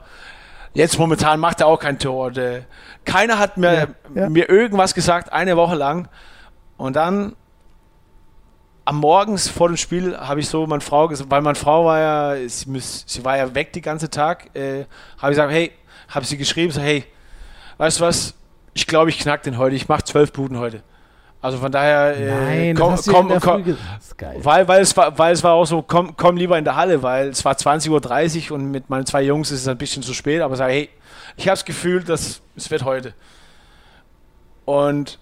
[0.75, 2.37] jetzt momentan macht er auch kein Tor.
[2.37, 2.63] Äh,
[3.05, 6.09] keiner hat mir, ja, mir irgendwas gesagt, eine Woche lang.
[6.77, 7.37] Und dann
[8.85, 11.99] am Morgens vor dem Spiel habe ich so meine Frau gesagt, weil meine Frau war
[12.01, 14.85] ja, sie, sie war ja weg den ganzen Tag, äh,
[15.19, 15.73] habe ich gesagt, hey,
[16.09, 17.05] habe sie geschrieben, so, hey,
[17.79, 18.35] weißt du was,
[18.75, 20.83] ich glaube, ich knack den heute, ich mache zwölf Buden heute.
[21.41, 23.77] Also von daher, äh, Nein, komm, komm, komm.
[24.39, 27.03] Weil, weil, es war, weil es war auch so, komm, komm lieber in der Halle,
[27.03, 30.15] weil es war 20.30 Uhr und mit meinen zwei Jungs ist es ein bisschen zu
[30.15, 30.89] spät, aber sage, hey,
[31.37, 33.15] ich habe das Gefühl, dass es wird heute.
[34.65, 35.19] Und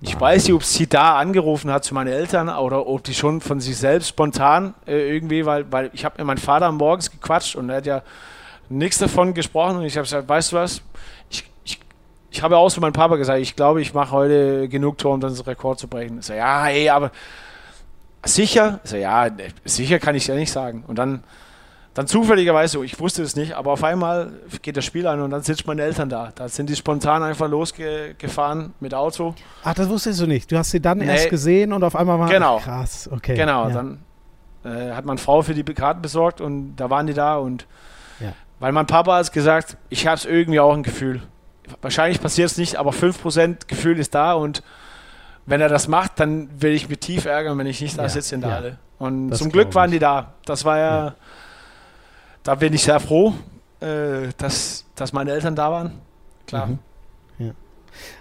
[0.00, 3.40] ich weiß nicht, ob sie da angerufen hat zu meinen Eltern oder ob die schon
[3.40, 7.56] von sich selbst spontan äh, irgendwie, weil, weil ich habe mit meinem Vater morgens gequatscht
[7.56, 8.02] und er hat ja
[8.68, 10.82] nichts davon gesprochen und ich habe gesagt, weißt du was,
[11.30, 11.44] ich
[12.42, 15.30] habe auch zu meinem Papa gesagt, ich glaube, ich mache heute genug Tor, um dann
[15.30, 16.18] das Rekord zu brechen.
[16.18, 17.10] Ich so, ja, ey, aber
[18.24, 18.80] sicher?
[18.84, 19.28] Ich so, ja,
[19.64, 20.84] sicher kann ich ja nicht sagen.
[20.86, 21.24] Und dann,
[21.94, 25.42] dann zufälligerweise, ich wusste es nicht, aber auf einmal geht das Spiel an und dann
[25.42, 26.32] sitzen meine Eltern da.
[26.34, 29.34] Da sind die spontan einfach losgefahren mit Auto.
[29.64, 30.52] Ach, das wusstest du nicht.
[30.52, 31.06] Du hast sie dann nee.
[31.06, 32.58] erst gesehen und auf einmal war genau.
[32.58, 33.08] krass.
[33.10, 33.36] Okay.
[33.36, 33.74] Genau, ja.
[33.74, 33.98] dann
[34.64, 37.66] äh, hat meine Frau für die Karten besorgt und da waren die da und
[38.20, 38.34] ja.
[38.60, 41.22] weil mein Papa hat gesagt, ich habe es irgendwie auch ein Gefühl
[41.82, 44.62] wahrscheinlich passiert es nicht, aber 5% Gefühl ist da und
[45.46, 48.08] wenn er das macht, dann will ich mich tief ärgern, wenn ich nicht da ja,
[48.08, 48.56] sitze in der ja.
[48.56, 48.78] Halle.
[48.98, 50.34] Und das zum Glück waren die da.
[50.44, 51.14] Das war ja, ja.
[52.42, 53.32] da bin ich sehr froh,
[53.80, 55.92] äh, dass, dass meine Eltern da waren.
[56.46, 56.66] Klar.
[56.66, 56.78] Mhm.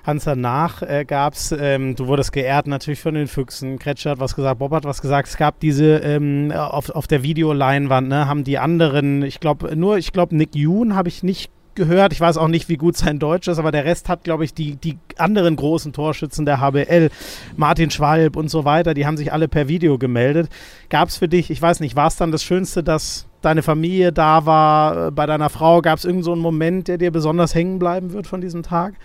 [0.04, 4.20] Hans, danach äh, gab es, ähm, du wurdest geehrt natürlich von den Füchsen, Kretscher hat
[4.20, 8.28] was gesagt, Bob hat was gesagt, es gab diese ähm, auf, auf der Videoleinwand, ne,
[8.28, 12.12] haben die anderen, ich glaube nur, ich glaube Nick Yoon habe ich nicht gehört.
[12.12, 14.54] Ich weiß auch nicht, wie gut sein Deutsch ist, aber der Rest hat, glaube ich,
[14.54, 17.10] die, die anderen großen Torschützen der HBL,
[17.56, 20.50] Martin Schwalb und so weiter, die haben sich alle per Video gemeldet.
[20.90, 24.12] Gab es für dich, ich weiß nicht, war es dann das Schönste, dass deine Familie
[24.12, 25.82] da war, äh, bei deiner Frau?
[25.82, 28.96] Gab es irgendeinen so Moment, der dir besonders hängen bleiben wird von diesem Tag?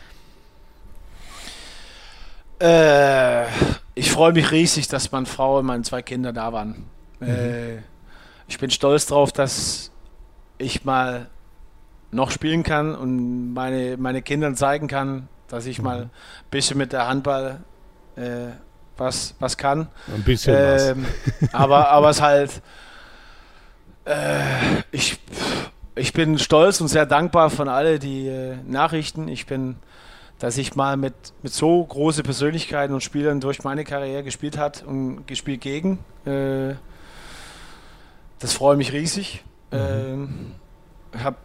[2.58, 3.44] Äh,
[3.94, 6.86] ich freue mich riesig, dass meine Frau und meine zwei Kinder da waren.
[7.20, 7.28] Mhm.
[7.28, 7.76] Äh,
[8.48, 9.90] ich bin stolz darauf, dass
[10.58, 11.28] ich mal
[12.12, 16.10] noch spielen kann und meine, meine Kindern zeigen kann, dass ich mal ein
[16.50, 17.60] bisschen mit der Handball
[18.16, 18.52] äh,
[18.96, 19.88] was, was kann.
[20.14, 21.06] Ein bisschen ähm,
[21.40, 21.54] was.
[21.54, 22.62] aber, aber es halt,
[24.04, 24.42] äh,
[24.90, 25.18] ich,
[25.94, 29.28] ich bin stolz und sehr dankbar von alle die äh, Nachrichten.
[29.28, 29.76] Ich bin,
[30.38, 34.82] dass ich mal mit, mit so großen Persönlichkeiten und Spielern durch meine Karriere gespielt hat
[34.82, 35.98] und gespielt gegen.
[36.26, 36.74] Äh,
[38.38, 39.44] das freue mich riesig.
[39.70, 39.78] Mhm.
[39.78, 40.54] Ähm,
[41.18, 41.36] habe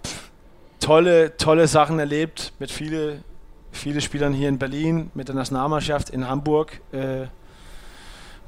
[0.80, 3.24] tolle, tolle Sachen erlebt mit vielen
[3.72, 6.82] viele Spielern hier in Berlin, mit der Nationalmannschaft in Hamburg.
[6.92, 7.28] Äh,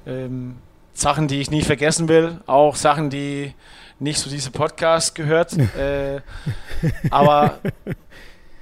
[0.06, 0.58] ähm,
[0.94, 3.54] Sachen, die ich nie vergessen will, auch Sachen, die
[4.00, 6.22] nicht zu diesem Podcast gehört, äh,
[7.10, 7.60] aber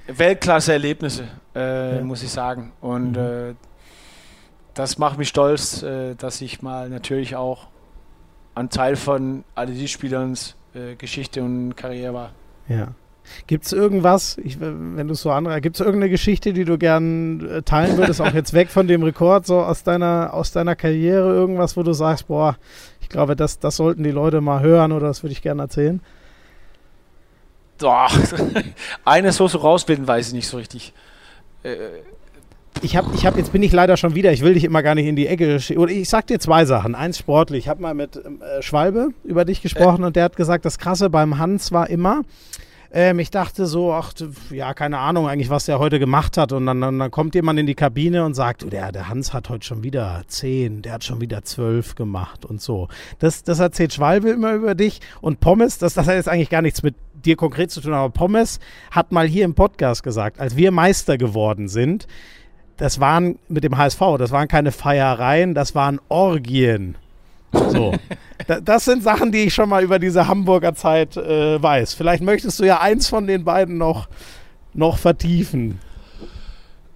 [0.06, 2.04] Weltklasse-Erlebnisse, äh, ja.
[2.04, 2.72] muss ich sagen.
[2.80, 3.50] Und mhm.
[3.50, 3.54] Äh,
[4.74, 7.66] das macht mich stolz, äh, dass ich mal natürlich auch
[8.54, 10.36] ein Teil von all die Spielern
[10.74, 12.30] äh, Geschichte und Karriere war.
[12.68, 12.88] Ja.
[13.46, 17.46] Gibt es irgendwas, ich, wenn du so andere, gibt es irgendeine Geschichte, die du gern
[17.48, 21.32] äh, teilen würdest, auch jetzt weg von dem Rekord, so aus deiner, aus deiner Karriere,
[21.32, 22.56] irgendwas, wo du sagst, boah,
[23.00, 26.00] ich glaube, das, das sollten die Leute mal hören oder das würde ich gerne erzählen?
[27.78, 28.12] Doch,
[29.04, 30.92] eine so so rausbilden, weiß ich nicht so richtig.
[31.62, 31.76] Äh,
[32.82, 34.94] ich habe, ich hab, jetzt bin ich leider schon wieder, ich will dich immer gar
[34.94, 36.94] nicht in die Ecke Oder ich sag dir zwei Sachen.
[36.94, 37.64] Eins sportlich.
[37.64, 40.06] Ich habe mal mit äh, Schwalbe über dich gesprochen äh.
[40.06, 42.22] und der hat gesagt, das Krasse beim Hans war immer,
[42.90, 44.12] ähm, ich dachte so, ach,
[44.50, 46.52] ja, keine Ahnung eigentlich, was der heute gemacht hat.
[46.52, 49.50] Und dann, dann, kommt jemand in die Kabine und sagt, du, der, der Hans hat
[49.50, 52.88] heute schon wieder zehn, der hat schon wieder zwölf gemacht und so.
[53.18, 55.00] Das, das erzählt Schwalbe immer über dich.
[55.20, 58.10] Und Pommes, das, das hat jetzt eigentlich gar nichts mit dir konkret zu tun, aber
[58.10, 58.60] Pommes
[58.90, 62.06] hat mal hier im Podcast gesagt, als wir Meister geworden sind,
[62.76, 66.96] das waren mit dem HSV, das waren keine Feiereien, das waren Orgien.
[67.52, 67.94] So.
[68.64, 71.94] das sind Sachen, die ich schon mal über diese Hamburger Zeit äh, weiß.
[71.94, 74.08] Vielleicht möchtest du ja eins von den beiden noch,
[74.74, 75.80] noch vertiefen.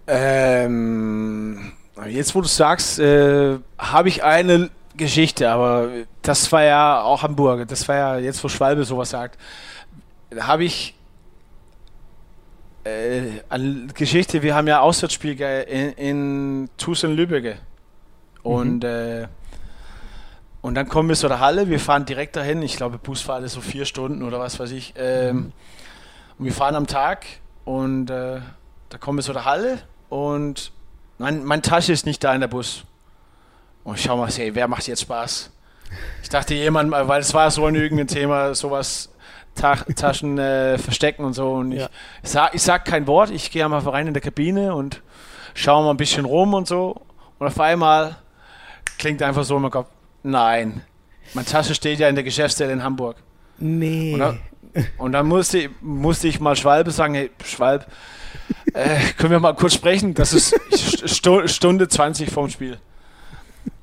[0.07, 1.73] Ähm,
[2.09, 5.89] jetzt, wo du sagst, äh, habe ich eine Geschichte, aber
[6.23, 7.69] das war ja auch Hamburg.
[7.69, 9.39] Das war ja jetzt, wo Schwalbe sowas sagt.
[10.31, 10.95] Da habe ich
[12.85, 14.43] äh, eine Geschichte.
[14.43, 17.57] Wir haben ja Auswärtsspiel in, in Tusen-Lübbecke.
[18.43, 18.89] Und mhm.
[18.89, 19.29] äh,
[20.63, 22.63] und dann kommen wir zu der Halle, wir fahren direkt dahin.
[22.63, 24.95] Ich glaube, Busfahrt ist so vier Stunden oder was weiß ich.
[24.97, 25.53] Ähm,
[26.39, 27.27] und wir fahren am Tag
[27.65, 28.41] und äh,
[28.89, 30.73] da kommen wir zu der Halle und
[31.19, 32.85] mein, meine Tasche ist nicht da in der Bus.
[33.83, 35.51] Und ich schau mal, hey, wer macht jetzt Spaß?
[36.23, 39.11] Ich dachte jemand, weil es war so ein irgendein Thema, sowas
[39.55, 41.53] Ta Taschen äh, verstecken und so.
[41.55, 41.89] Und ich, ja.
[42.23, 45.03] ich, sag, ich sag kein Wort, ich gehe einfach rein in der Kabine und
[45.55, 47.03] schaue mal ein bisschen rum und so.
[47.39, 48.17] Und auf einmal
[48.99, 49.89] klingt einfach so in meinem Kopf,
[50.23, 50.83] Nein.
[51.35, 53.17] Meine Tasche steht ja in der Geschäftsstelle in Hamburg.
[53.59, 54.15] Nee.
[54.15, 54.41] Und dann,
[54.99, 57.87] und dann musste, musste ich mal Schwalbe sagen, hey, Schwalb,
[58.75, 60.15] äh, können wir mal kurz sprechen?
[60.15, 60.55] Das ist
[61.07, 62.79] St Stunde 20 vorm Spiel.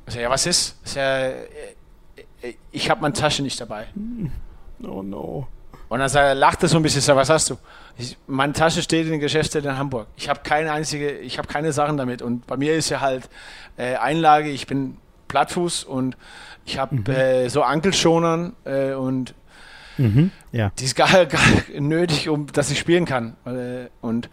[0.08, 0.78] Ich sag, ja, was ist?
[0.86, 1.34] Ich, sag,
[2.72, 3.88] ich habe meine Tasche nicht dabei.
[4.84, 5.48] Oh no.
[5.88, 7.58] Und dann sagt, lacht er so ein bisschen, sag, was hast du?
[7.98, 10.08] Ich, meine Tasche steht in der Geschäftsstelle in Hamburg.
[10.16, 12.22] Ich habe keine einzige, ich habe keine Sachen damit.
[12.22, 13.30] Und bei mir ist ja halt
[13.78, 14.98] äh, Einlage, ich bin
[15.30, 16.18] Plattfuß und
[16.66, 17.06] ich habe mhm.
[17.06, 19.34] äh, so Ankelschonern äh, und
[19.98, 20.72] mhm, ja.
[20.78, 21.42] die ist gar, gar
[21.80, 23.38] nötig, um dass ich spielen kann.
[23.46, 24.30] Äh, und,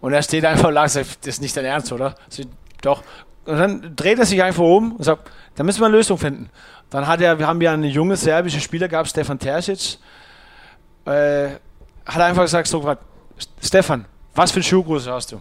[0.00, 2.14] und er steht einfach und sagt, das ist nicht dein Ernst, oder?
[2.28, 2.46] Sie,
[2.80, 3.02] doch.
[3.44, 6.48] Und dann dreht er sich einfach um und sagt, da müssen wir eine Lösung finden.
[6.90, 9.98] Dann hat er, wir haben ja einen jungen serbischen Spieler gehabt, Stefan Terzic,
[11.06, 11.48] äh,
[12.06, 12.96] hat einfach gesagt, so,
[13.60, 15.40] Stefan, was für Schuhgröße hast du?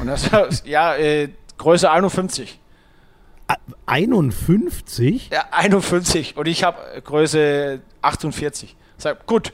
[0.00, 2.60] Und er sagt, ja, äh, Größe 51.
[3.86, 5.30] 51?
[5.30, 8.76] Ja, 51 und ich habe Größe 48.
[8.96, 9.52] Sag, gut,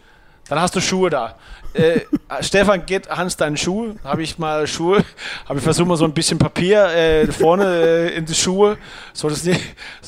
[0.48, 1.36] dann hast du Schuhe da.
[1.72, 2.00] Äh,
[2.40, 3.94] Stefan, geht Hans deinen Schuh?
[4.02, 5.04] Habe ich mal Schuhe,
[5.48, 8.76] habe ich versucht mal so ein bisschen Papier äh, vorne äh, in die Schuhe,
[9.12, 9.60] so dass nicht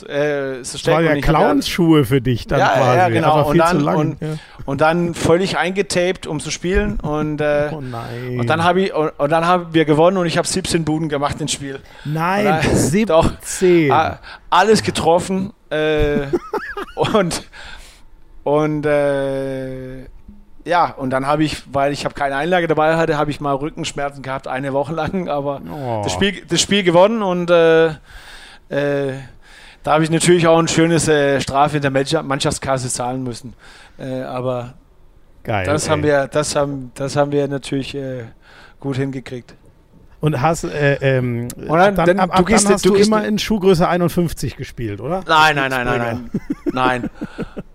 [0.08, 2.98] äh, so war ja Clownsschuhe für dich dann ja, quasi.
[2.98, 3.48] Ja, genau.
[3.48, 4.28] Und dann, und, ja.
[4.64, 8.40] und dann völlig eingetaped, um zu spielen und, äh, oh nein.
[8.40, 11.08] und dann habe ich und, und, dann haben wir gewonnen und ich habe 17 Buden
[11.08, 11.80] gemacht ins Spiel.
[12.04, 13.06] Nein, dann, 17.
[13.06, 14.18] Doch,
[14.50, 16.26] alles getroffen äh,
[16.96, 17.44] und
[18.44, 20.06] und äh,
[20.64, 23.54] ja, und dann habe ich, weil ich habe keine Einlage dabei hatte, habe ich mal
[23.54, 26.02] Rückenschmerzen gehabt, eine Woche lang, aber oh.
[26.04, 27.86] das, Spiel, das Spiel gewonnen und äh,
[28.68, 29.14] äh,
[29.82, 33.54] da habe ich natürlich auch ein schönes äh, Strafe in der Mannschaftskasse zahlen müssen.
[33.98, 34.74] Äh, aber
[35.42, 38.24] Geil, das, haben wir, das, haben, das haben wir natürlich äh,
[38.78, 39.54] gut hingekriegt.
[40.20, 42.94] Und hast, äh, ähm, und dann, dann, ab, ab du gehst, dann hast du, du
[42.94, 45.24] immer in Schuhgröße 51 gespielt, oder?
[45.26, 46.30] Nein, nein, nein, nein, nein,
[46.72, 47.10] nein.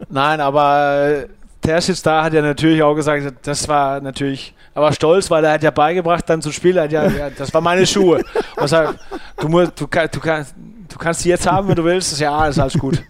[0.09, 1.25] Nein, aber
[1.67, 5.63] Terzic da hat ja natürlich auch gesagt, das war natürlich, aber stolz, weil er hat
[5.63, 8.23] ja beigebracht dann zu spielen, hat ja, ja das war meine Schuhe.
[8.55, 8.99] Und sagt,
[9.37, 10.55] du, musst, du, du, kannst,
[10.87, 12.17] du kannst die jetzt haben, wenn du willst.
[12.21, 13.03] Ja, ist alles gut.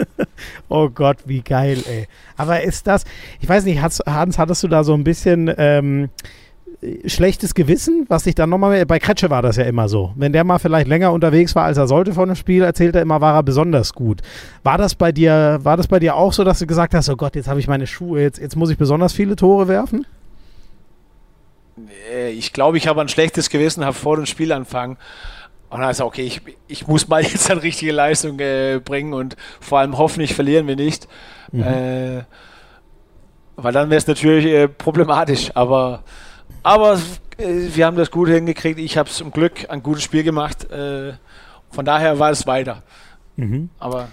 [0.70, 2.08] oh Gott, wie geil, ey.
[2.38, 3.04] Aber ist das,
[3.38, 6.08] ich weiß nicht, Hans, hattest du da so ein bisschen ähm,
[7.04, 10.12] schlechtes Gewissen, was sich dann nochmal, bei Kretsche war das ja immer so.
[10.16, 13.02] Wenn der mal vielleicht länger unterwegs war, als er sollte vor dem Spiel, erzählt er
[13.02, 14.22] immer, war er besonders gut.
[14.62, 17.16] War das bei dir, war das bei dir auch so, dass du gesagt hast, oh
[17.16, 20.06] Gott, jetzt habe ich meine Schuhe, jetzt, jetzt muss ich besonders viele Tore werfen?
[22.10, 24.96] Äh, ich glaube, ich habe ein schlechtes Gewissen, habe vor dem Spiel anfangen.
[25.68, 29.36] Und dann ist okay, ich, ich muss mal jetzt eine richtige Leistung äh, bringen und
[29.60, 31.08] vor allem hoffentlich verlieren wir nicht.
[31.52, 31.62] Mhm.
[31.62, 32.22] Äh,
[33.56, 35.50] weil dann wäre es natürlich äh, problematisch.
[35.54, 36.04] Aber
[36.62, 37.00] aber
[37.38, 38.78] äh, wir haben das gut hingekriegt.
[38.78, 40.70] Ich habe zum Glück ein gutes Spiel gemacht.
[40.70, 41.14] Äh,
[41.70, 42.82] von daher war es weiter.
[43.36, 43.70] Mhm.
[43.78, 44.08] Aber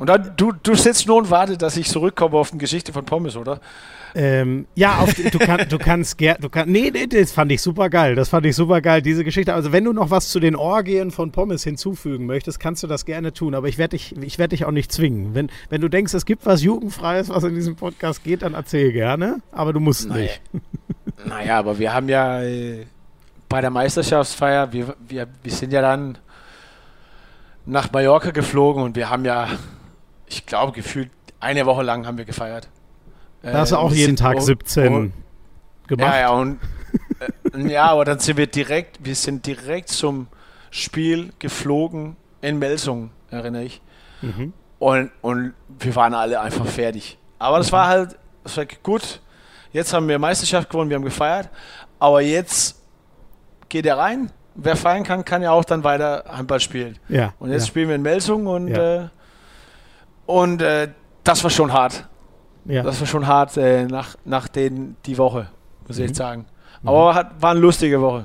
[0.00, 3.04] und dann, du, du sitzt nur und wartest, dass ich zurückkomme auf die Geschichte von
[3.04, 3.60] Pommes, oder?
[4.14, 7.60] Ähm, ja, auf, du, kann, du kannst gerne, du kannst, nee, nee, das fand ich
[7.60, 8.14] super geil.
[8.14, 9.52] Das fand ich super geil, diese Geschichte.
[9.52, 13.04] Also, wenn du noch was zu den Orgien von Pommes hinzufügen möchtest, kannst du das
[13.04, 13.54] gerne tun.
[13.54, 15.34] Aber ich werde dich, ich werde dich auch nicht zwingen.
[15.34, 18.92] Wenn, wenn du denkst, es gibt was Jugendfreies, was in diesem Podcast geht, dann erzähl
[18.92, 19.42] gerne.
[19.52, 20.22] Aber du musst naja.
[20.22, 20.40] nicht.
[21.24, 22.86] Naja, aber wir haben ja äh,
[23.48, 26.18] bei der Meisterschaftsfeier, wir, wir, wir sind ja dann
[27.66, 29.48] nach Mallorca geflogen und wir haben ja,
[30.26, 31.10] ich glaube, gefühlt
[31.40, 32.68] eine Woche lang haben wir gefeiert.
[33.42, 36.14] Da hast du auch jeden Tag oh, 17 oh, gemacht.
[36.14, 36.58] Ja, ja, und
[37.54, 40.28] äh, ja, aber dann sind wir direkt, wir sind direkt zum
[40.70, 43.80] Spiel geflogen in Melsung, erinnere ich.
[44.22, 44.52] Mhm.
[44.78, 47.18] Und, und wir waren alle einfach fertig.
[47.38, 49.20] Aber das war halt, das war gut.
[49.72, 51.48] Jetzt haben wir Meisterschaft gewonnen, wir haben gefeiert.
[51.98, 52.80] Aber jetzt
[53.68, 54.30] geht er rein.
[54.54, 56.98] Wer feiern kann, kann ja auch dann weiter Handball spielen.
[57.08, 57.68] Ja, Und jetzt ja.
[57.68, 59.04] spielen wir in Melsung und, Ja.
[59.04, 59.08] äh,
[60.26, 60.88] und äh,
[61.24, 62.06] das war schon hart.
[62.64, 62.82] Ja.
[62.82, 65.46] Das war schon hart äh, nach, nach den, die Woche,
[65.86, 66.04] muss ich Mhm.
[66.06, 66.46] echt sagen.
[66.84, 68.24] Aber hat, war eine lustige Woche.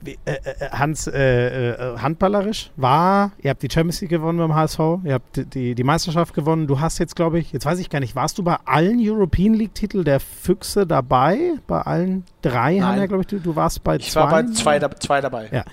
[0.00, 4.54] Wie, äh, äh, Hans, äh, äh, handballerisch war, ihr habt die Champions League gewonnen beim
[4.54, 6.68] HSV, ihr habt die- die, Meisterschaft gewonnen.
[6.68, 9.54] Du hast jetzt, glaube ich, jetzt weiß ich gar nicht, warst du bei allen European
[9.54, 11.54] League-Titeln der Füchse dabei?
[11.66, 13.00] Bei allen drei haben Nein.
[13.00, 14.20] ja, glaube ich, du, du warst bei Ich zwei.
[14.20, 15.48] war bei zwei, da- zwei dabei.
[15.52, 15.64] Ja.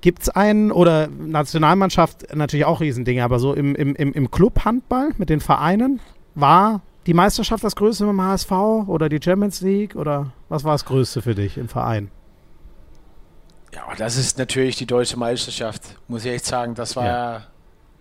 [0.00, 5.10] Gibt es einen, oder Nationalmannschaft natürlich auch Riesendinge, aber so im, im, im, im Club-Handball
[5.18, 6.00] mit den Vereinen,
[6.34, 8.50] war die Meisterschaft das Größte dem HSV
[8.86, 12.10] oder die Champions League oder was war das Größte für dich im Verein?
[13.74, 16.74] Ja, das ist natürlich die deutsche Meisterschaft, muss ich echt sagen.
[16.74, 17.46] Das war, Ja.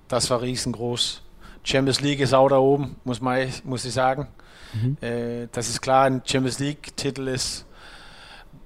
[0.08, 1.22] das war riesengroß.
[1.64, 4.28] Champions League ist auch da oben, muss, man, muss ich sagen.
[4.74, 4.98] Mhm.
[5.02, 7.66] Äh, das ist klar, ein Champions League-Titel ist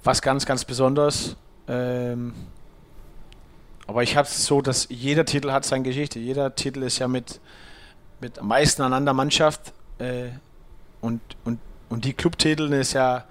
[0.04, 1.36] was ganz, ganz Besonderes.
[1.68, 2.34] Ähm,
[3.88, 6.20] aber ich habe es so, dass jeder Titel hat seine Geschichte.
[6.20, 7.39] Jeder Titel ist ja mit,
[8.22, 9.74] mit am meisten an einer Mannschaft.
[9.99, 10.30] Äh,
[11.01, 13.26] und, und, und die Clubtitel ist ja,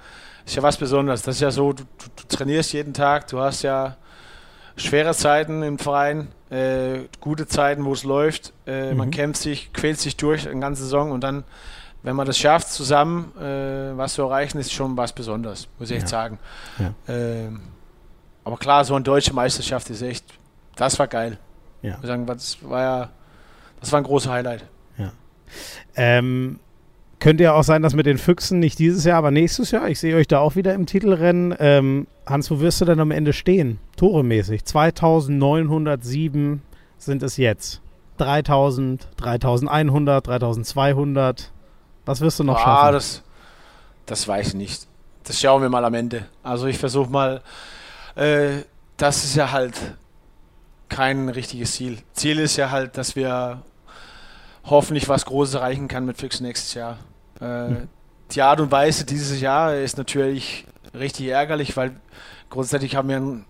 [0.45, 1.23] ist ja was Besonderes.
[1.23, 3.97] Das ist ja so, du, du, trainierst jeden Tag, du hast ja
[4.77, 8.53] schwere Zeiten im Verein, äh, gute Zeiten, wo es läuft.
[8.67, 9.13] Äh, Man Mhm.
[9.13, 11.45] kämpft sich, quält sich durch eine ganze Saison und dann,
[12.03, 15.97] wenn man das schafft, zusammen äh, was zu erreichen, ist schon was Besonderes, muss ich
[15.97, 16.09] echt Ja.
[16.09, 16.39] sagen.
[16.79, 16.95] Ja.
[17.09, 17.61] Ähm,
[18.45, 20.25] aber klar, so eine deutsche Meisterschaft ist echt,
[20.77, 21.39] das war geil.
[21.83, 21.93] Ja.
[21.93, 23.09] Ich muss sagen, das war ja,
[23.81, 24.65] das war ein großer Highlight.
[25.95, 26.59] Ähm,
[27.23, 30.01] könnte ja auch sein, dass mit den Füchsen nicht dieses Jahr, aber nächstes Jahr, ich
[30.01, 31.55] sehe euch da auch wieder im Titelrennen.
[31.61, 33.79] Ähm, Hans, wo wirst du denn am Ende stehen?
[33.97, 34.65] Toremäßig.
[34.65, 36.63] 2907
[36.99, 37.81] sind es jetzt.
[38.19, 41.53] 3000, 3100, 3200.
[42.05, 42.93] Was wirst du noch ah, schaffen?
[42.95, 43.23] das,
[44.07, 44.89] das weiß ich nicht.
[45.23, 46.27] Das schauen wir mal am Ende.
[46.43, 47.41] Also ich versuche mal,
[48.17, 48.63] äh,
[48.97, 49.95] das ist ja halt
[50.89, 51.99] kein richtiges Ziel.
[52.15, 53.63] Ziel ist ja halt, dass wir
[54.65, 56.99] hoffentlich was Großes erreichen kann mit Füchsen nächstes Jahr.
[57.43, 57.87] Äh.
[58.33, 61.97] Die Art und Weise dieses Jahr ist natürlich richtig ärgerlich, weil
[62.49, 63.45] grundsätzlich haben wir ein,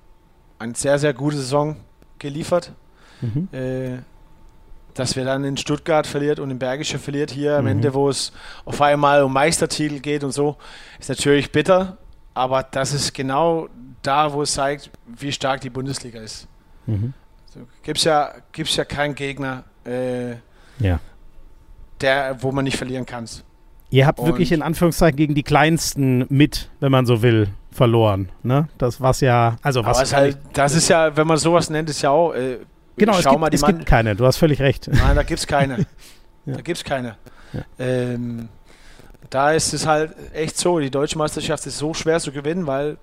[0.59, 1.77] eine sehr, sehr gute Saison
[2.19, 2.73] geliefert.
[3.21, 3.49] Mhm.
[3.53, 3.99] Äh,
[4.95, 7.71] dass wir dann in Stuttgart verliert und in Bergische verliert hier am Mhm.
[7.71, 8.31] Ende, wo es
[8.67, 10.57] auf einmal um Meistertitel geht und so,
[11.01, 11.97] ist natürlich bitter,
[12.35, 13.69] aber das ist genau
[14.03, 16.47] da, wo es zeigt, wie stark die Bundesliga ist.
[16.87, 17.15] Mhm.
[17.55, 20.33] So, gibt's ja, gibt's ja keinen Gegner, äh,
[20.79, 21.01] Ja.
[22.03, 23.27] der, wo man nicht verlieren kann.
[23.93, 28.31] Ihr habt Und- wirklich in Anführungszeichen gegen die Kleinsten mit, wenn man so will, verloren.
[28.43, 28.69] Ne?
[28.79, 32.03] Das was ja, also was es halt, das ist ja, wenn man sowas nennt, ist
[32.03, 32.59] ja auch, äh,
[32.97, 34.89] Genau, es, schau gibt, mal die es gibt keine, du hast völlig recht.
[34.93, 35.87] Nein, da gibt's keine.
[36.45, 36.55] Ja.
[36.57, 37.15] Da gibt's keine.
[37.53, 37.61] Ja.
[37.79, 38.49] Ähm,
[39.31, 42.97] da ist es halt echt so, die deutsche Meisterschaft ist so schwer zu gewinnen, weil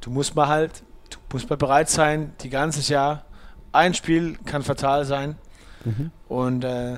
[0.00, 3.26] du musst mal halt, du musst mal bereit sein, die ganzes Jahr.
[3.72, 5.36] Ein Spiel kann fatal sein.
[5.84, 6.10] Mhm.
[6.28, 6.96] Und äh,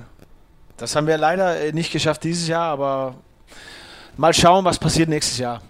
[0.76, 3.14] das haben wir leider äh, nicht geschafft dieses Jahr, aber
[4.16, 5.62] mal schauen, was passiert nächstes Jahr.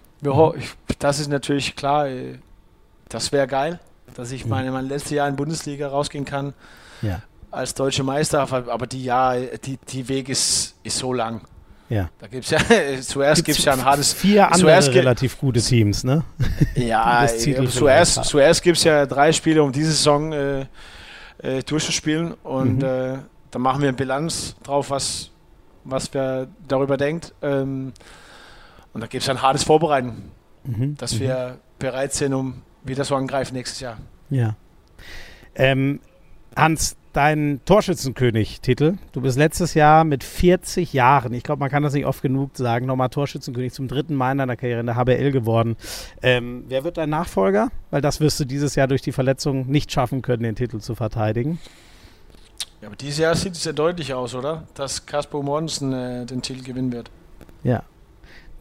[0.57, 2.39] Ich, das ist natürlich klar, äh,
[3.09, 3.79] das wäre geil,
[4.15, 4.49] dass ich Mhm.
[4.51, 6.53] meine, mein letztes Jahr in Bundesliga rausgehen kann
[7.01, 11.41] Ja, als deutscher Meister, aber die ja, die, die Weg ist, ist so lang.
[11.89, 12.09] ja.
[12.19, 12.59] Da gibt es ja,
[13.01, 16.23] zuerst gibt es ja ein hartes, Vier andere relativ gute Teams, ne?
[16.75, 20.65] ja, äh, zuerst, zuerst gibt es ja drei Spiele, um diese Saison äh,
[21.39, 22.83] äh, durchzuspielen und Mhm.
[22.83, 23.17] äh,
[23.51, 25.31] dann machen wir eine Bilanz drauf, was,
[25.83, 27.33] was wir darüber denkt.
[27.41, 27.93] Ähm,
[28.93, 30.31] und da gibt es ein hartes Vorbereiten,
[30.65, 30.95] Mhm.
[30.97, 31.19] dass mhm.
[31.19, 33.97] wir bereit sind, um wieder so angreifen nächstes Jahr.
[34.29, 34.55] Ja.
[35.55, 35.99] Ähm,
[36.55, 38.95] Hans, dein Torschützenkönig-Titel.
[39.11, 42.57] Du bist letztes Jahr mit 40 Jahren, ich glaube, man kann das nicht oft genug
[42.57, 45.75] sagen, nochmal Torschützenkönig zum dritten Mal in deiner Karriere in der HBL geworden.
[46.21, 47.69] Ähm, wer wird dein Nachfolger?
[47.91, 50.95] Weil das wirst du dieses Jahr durch die Verletzung nicht schaffen können, den Titel zu
[50.95, 51.59] verteidigen.
[52.85, 54.67] Ja, aber dieses Jahr sieht es ja deutlich aus, oder?
[54.75, 57.09] Dass Kasper Mortensen äh, den Titel gewinnen wird.
[57.63, 57.81] Ja.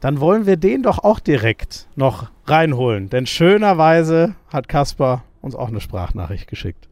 [0.00, 3.10] Dann wollen wir den doch auch direkt noch reinholen.
[3.10, 6.88] Denn schönerweise hat Kaspar uns auch eine Sprachnachricht geschickt.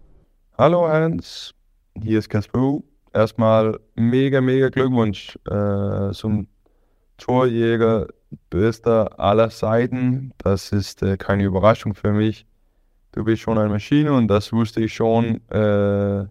[0.59, 1.55] Hallo Hans,
[1.99, 2.80] hier ist Kasper.
[3.14, 6.49] Erstmal mega, mega Glückwunsch äh, zum
[7.16, 8.09] Torjäger
[8.51, 10.35] bester aller Zeiten.
[10.37, 12.45] Das ist äh, keine Überraschung für mich.
[13.12, 16.26] du bist schon eine Maschine und das wusste ich schon äh,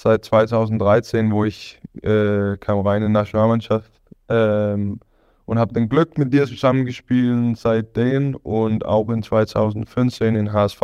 [0.00, 3.92] seit 2013, wo ich äh, kam rein in die Nationalmannschaft
[4.28, 4.98] ähm,
[5.44, 10.82] und habe dann Glück mit dir zusammengespielt seitdem und auch in 2015 in HSV.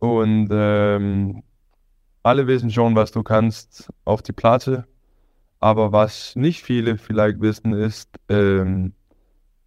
[0.00, 1.42] Und ähm,
[2.24, 4.84] alle wissen schon, was du kannst auf die Platte.
[5.60, 8.94] Aber was nicht viele vielleicht wissen, ist, ähm,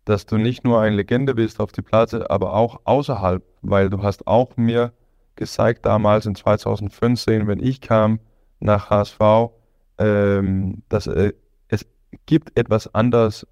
[0.03, 4.03] dass du nicht nur eine Legende bist auf die Platte, aber auch außerhalb, weil du
[4.03, 4.91] hast auch mir
[5.35, 8.19] gezeigt damals in 2015, wenn ich kam
[8.59, 9.51] nach HSV,
[9.97, 11.33] ähm, dass äh,
[11.67, 11.85] es
[12.25, 13.47] gibt etwas anderes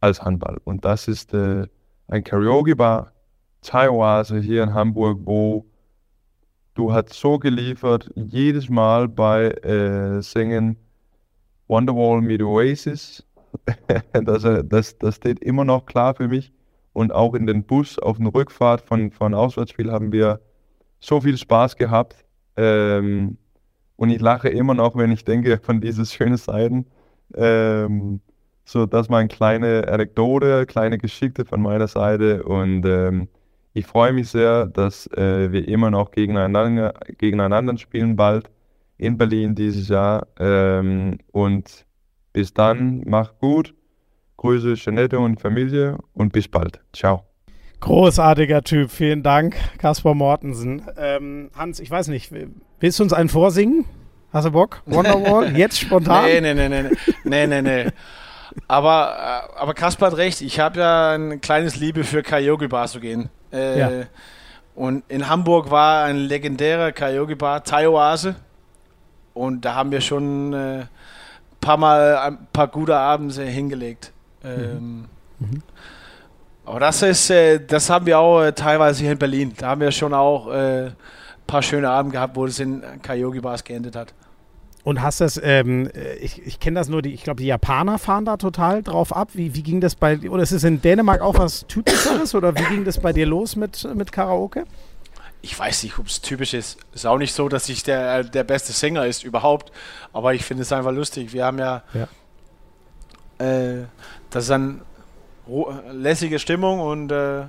[0.00, 1.66] als Handball und das ist äh,
[2.08, 3.12] ein Karaoke-Bar,
[3.62, 5.66] teilweise hier in Hamburg, wo
[6.74, 10.76] du hast so geliefert, jedes Mal bei äh, Singen
[11.68, 13.24] Wonderwall mit Oasis.
[14.12, 16.52] das, äh, das, das steht immer noch klar für mich.
[16.92, 20.40] Und auch in den Bus auf der Rückfahrt von, von Auswärtsspiel haben wir
[21.00, 22.24] so viel Spaß gehabt.
[22.56, 23.38] Ähm,
[23.96, 26.86] und ich lache immer noch, wenn ich denke von diesen schönen Seiten.
[27.34, 28.20] Ähm,
[28.64, 32.42] so, das war eine kleine Anekdote, kleine Geschichte von meiner Seite.
[32.42, 33.28] Und ähm,
[33.72, 38.50] ich freue mich sehr, dass äh, wir immer noch gegeneinander, gegeneinander spielen bald
[38.98, 40.26] in Berlin dieses Jahr.
[40.38, 41.86] Ähm, und
[42.32, 43.74] bis dann, mach gut.
[44.38, 46.80] Grüße Janette und Familie und bis bald.
[46.92, 47.35] Ciao.
[47.80, 50.82] Großartiger Typ, vielen Dank, Kaspar Mortensen.
[50.96, 52.32] Ähm, Hans, ich weiß nicht,
[52.80, 53.84] willst du uns einen vorsingen?
[54.32, 54.82] Hast du Bock?
[54.86, 55.56] Wonderwall?
[55.56, 56.24] Jetzt spontan?
[56.24, 56.90] Nee, nee, nee, nee,
[57.24, 57.90] nee, nee, nee.
[58.68, 63.00] Aber, äh, aber Kaspar hat recht, ich habe ja ein kleines Liebe für Karaoke-Bar zu
[63.00, 63.28] gehen.
[63.52, 63.90] Äh, ja.
[64.74, 68.36] Und in Hamburg war ein legendärer Karaoke-Bar, Thai Oase.
[69.34, 70.84] Und da haben wir schon ein äh,
[71.60, 74.12] paar Mal ein paar gute Abende hingelegt.
[74.44, 75.06] Ähm,
[75.38, 75.46] mhm.
[75.46, 75.62] Mhm.
[76.66, 79.54] Aber das ist, äh, das haben wir auch äh, teilweise hier in Berlin.
[79.56, 80.96] Da haben wir schon auch ein
[81.46, 84.12] paar schöne Abende gehabt, wo es in Karaoke-Bars geendet hat.
[84.82, 85.90] Und hast das, ähm,
[86.20, 89.30] ich, ich kenne das nur, die, ich glaube, die Japaner fahren da total drauf ab.
[89.32, 92.64] Wie, wie ging das bei, oder ist es in Dänemark auch was Typisches oder wie
[92.64, 94.64] ging das bei dir los mit, mit Karaoke?
[95.42, 96.78] Ich weiß nicht, ob es typisch ist.
[96.92, 99.72] Es ist auch nicht so, dass ich der, der beste Sänger ist überhaupt,
[100.12, 101.32] aber ich finde es einfach lustig.
[101.32, 103.44] Wir haben ja, ja.
[103.44, 103.86] Äh,
[104.30, 104.80] das ist eine
[105.92, 107.46] lässige Stimmung und äh, äh,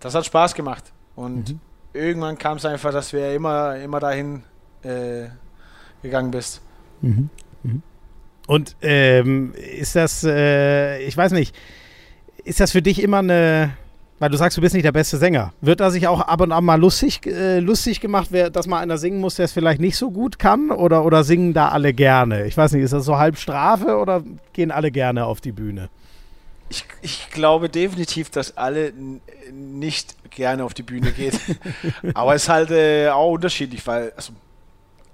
[0.00, 0.92] das hat Spaß gemacht.
[1.14, 1.60] Und mhm.
[1.92, 4.42] irgendwann kam es einfach, dass wir immer, immer dahin
[4.82, 5.26] äh,
[6.02, 6.60] gegangen bist.
[7.02, 7.28] Mhm.
[7.62, 7.82] Mhm.
[8.46, 11.54] Und ähm, ist das, äh, ich weiß nicht,
[12.44, 13.70] ist das für dich immer eine,
[14.18, 16.50] weil du sagst, du bist nicht der beste Sänger, wird da sich auch ab und
[16.50, 19.80] an mal lustig, äh, lustig gemacht, wer, dass mal einer singen muss, der es vielleicht
[19.80, 20.70] nicht so gut kann?
[20.70, 22.46] Oder, oder singen da alle gerne?
[22.46, 25.90] Ich weiß nicht, ist das so halb Strafe oder gehen alle gerne auf die Bühne?
[26.70, 28.92] Ich, ich glaube definitiv, dass alle
[29.52, 31.38] nicht gerne auf die Bühne gehen.
[32.14, 34.32] Aber es ist halt äh, auch unterschiedlich, weil, also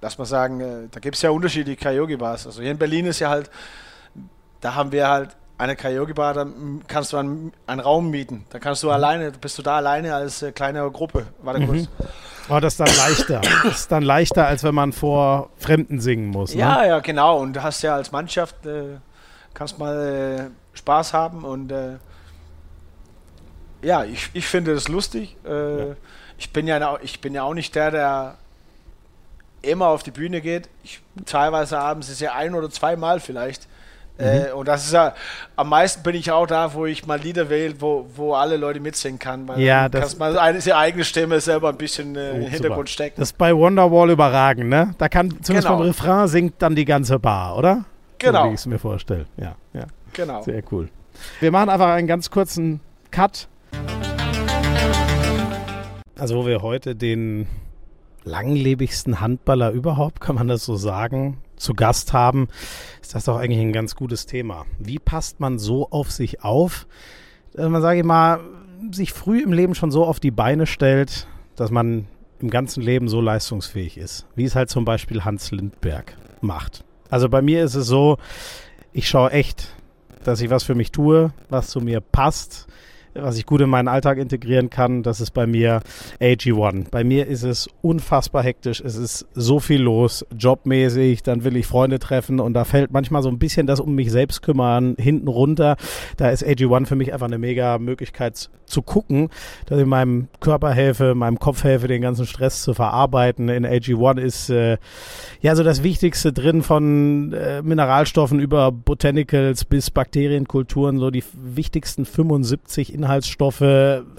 [0.01, 2.47] lass mal sagen, äh, da gibt es ja unterschiedliche Karaoke-Bars.
[2.47, 3.51] Also hier in Berlin ist ja halt,
[4.61, 6.47] da haben wir halt eine Karaoke-Bar, da
[6.87, 8.45] kannst du einen, einen, Raum mieten.
[8.51, 8.93] Da kannst du mhm.
[8.93, 11.27] alleine, bist du da alleine als äh, kleine Gruppe.
[11.43, 11.67] Warte mhm.
[11.67, 11.89] kurz.
[12.49, 13.41] Oh, das ist dann leichter.
[13.65, 16.55] das ist dann leichter, als wenn man vor Fremden singen muss.
[16.55, 16.61] Ne?
[16.61, 17.41] Ja, ja, genau.
[17.41, 18.99] Und du hast ja als Mannschaft, äh,
[19.57, 21.97] kannst mal äh, Spaß haben und äh,
[23.83, 25.37] ja, ich, ich finde das lustig.
[25.45, 25.97] Äh, ja.
[26.39, 28.35] Ich bin ja ich bin ja auch nicht der, der
[29.63, 30.69] immer auf die Bühne geht.
[30.85, 33.67] Ich, teilweise abends ist ja ein oder zweimal vielleicht.
[34.19, 34.25] Mhm.
[34.25, 35.15] Äh, und das ist ja,
[35.57, 38.81] am meisten bin ich auch da, wo ich mal Lieder wähle, wo, wo alle Leute
[38.81, 39.49] mitsingen kann.
[39.49, 42.43] Weil ja, das kannst mal eine, seine eigene Stimme selber ein bisschen äh, oh, im
[42.43, 42.93] Hintergrund super.
[42.93, 43.21] stecken.
[43.21, 44.95] Das ist bei Wonderwall überragend, ne?
[44.99, 45.79] Da kann zumindest genau.
[45.79, 47.85] beim Refrain singt dann die ganze Bar, oder?
[48.19, 48.45] Genau.
[48.45, 49.27] So, wie ich es mir vorstelle.
[49.37, 49.87] Ja, ja.
[50.13, 50.43] Genau.
[50.43, 50.89] Sehr cool.
[51.41, 53.49] Wir machen einfach einen ganz kurzen Cut.
[56.19, 57.47] Also, wo wir heute den
[58.25, 62.49] langlebigsten Handballer überhaupt, kann man das so sagen, zu Gast haben,
[63.01, 64.67] ist das doch eigentlich ein ganz gutes Thema.
[64.79, 66.87] Wie passt man so auf sich auf,
[67.53, 68.41] dass man, sage ich mal,
[68.91, 72.07] sich früh im Leben schon so auf die Beine stellt, dass man
[72.41, 76.85] im ganzen Leben so leistungsfähig ist, wie es halt zum Beispiel Hans Lindberg macht.
[77.11, 78.19] Also bei mir ist es so,
[78.93, 79.75] ich schaue echt,
[80.25, 82.67] dass ich was für mich tue, was zu mir passt,
[83.21, 85.81] was ich gut in meinen Alltag integrieren kann, das ist bei mir
[86.21, 86.91] AG1.
[86.91, 88.81] Bei mir ist es unfassbar hektisch.
[88.81, 91.23] Es ist so viel los, jobmäßig.
[91.23, 94.11] Dann will ich Freunde treffen und da fällt manchmal so ein bisschen das um mich
[94.11, 95.77] selbst kümmern hinten runter.
[96.17, 99.31] Da ist AG1 für mich einfach eine mega Möglichkeit zu gucken,
[99.67, 103.49] dass ich meinem Körper helfe, meinem Kopf helfe, den ganzen Stress zu verarbeiten.
[103.49, 104.79] In AG1 ist äh,
[105.41, 112.05] ja so das Wichtigste drin von äh, Mineralstoffen über Botanicals bis Bakterienkulturen, so die wichtigsten
[112.05, 113.63] 75 Inhalte Inhaltsstoffe,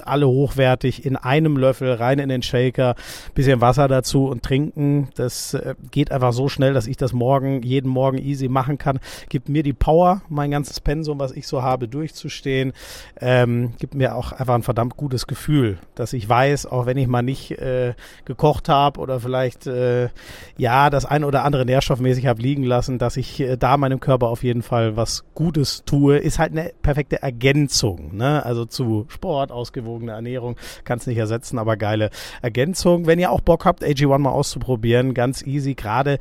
[0.06, 2.96] alle hochwertig, in einem Löffel rein in den Shaker,
[3.34, 5.10] bisschen Wasser dazu und trinken.
[5.16, 9.00] Das äh, geht einfach so schnell, dass ich das morgen, jeden Morgen easy machen kann.
[9.28, 12.72] Gibt mir die Power, mein ganzes Pensum, was ich so habe, durchzustehen.
[13.20, 17.08] Ähm, gibt mir auch einfach ein verdammt gutes Gefühl, dass ich weiß, auch wenn ich
[17.08, 20.10] mal nicht äh, gekocht habe oder vielleicht äh,
[20.58, 24.28] ja das ein oder andere nährstoffmäßig habe liegen lassen, dass ich äh, da meinem Körper
[24.30, 28.16] auf jeden Fall was Gutes tue, ist halt eine perfekte Ergänzung.
[28.16, 28.46] Ne?
[28.46, 30.56] Also zu Sport, ausgewogene Ernährung,
[30.86, 32.10] kann es nicht ersetzen, aber geile
[32.42, 33.08] Ergänzung.
[33.08, 36.20] Wenn ihr auch Bock habt, AG1 mal auszuprobieren, ganz easy, gerade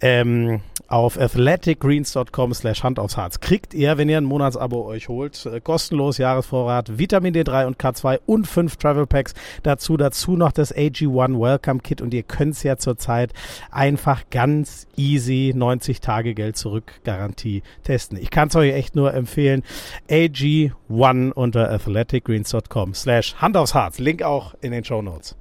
[0.00, 5.44] ähm, auf athleticgreens.com slash Hand aufs Harz kriegt ihr, wenn ihr ein Monatsabo euch holt,
[5.46, 9.34] äh, kostenlos Jahresvorrat, Vitamin D3 und K2 und fünf Travel Packs.
[9.62, 13.34] Dazu, dazu noch das AG1 Welcome Kit und ihr könnt es ja zurzeit
[13.70, 18.18] einfach ganz easy 90 Tage Geld zurück Garantie testen.
[18.18, 19.62] Ich kann es euch echt nur empfehlen.
[20.08, 23.98] AG1 unter athleticgreens.com slash Hand aufs Harz.
[23.98, 25.34] Link auch in den Show Notes.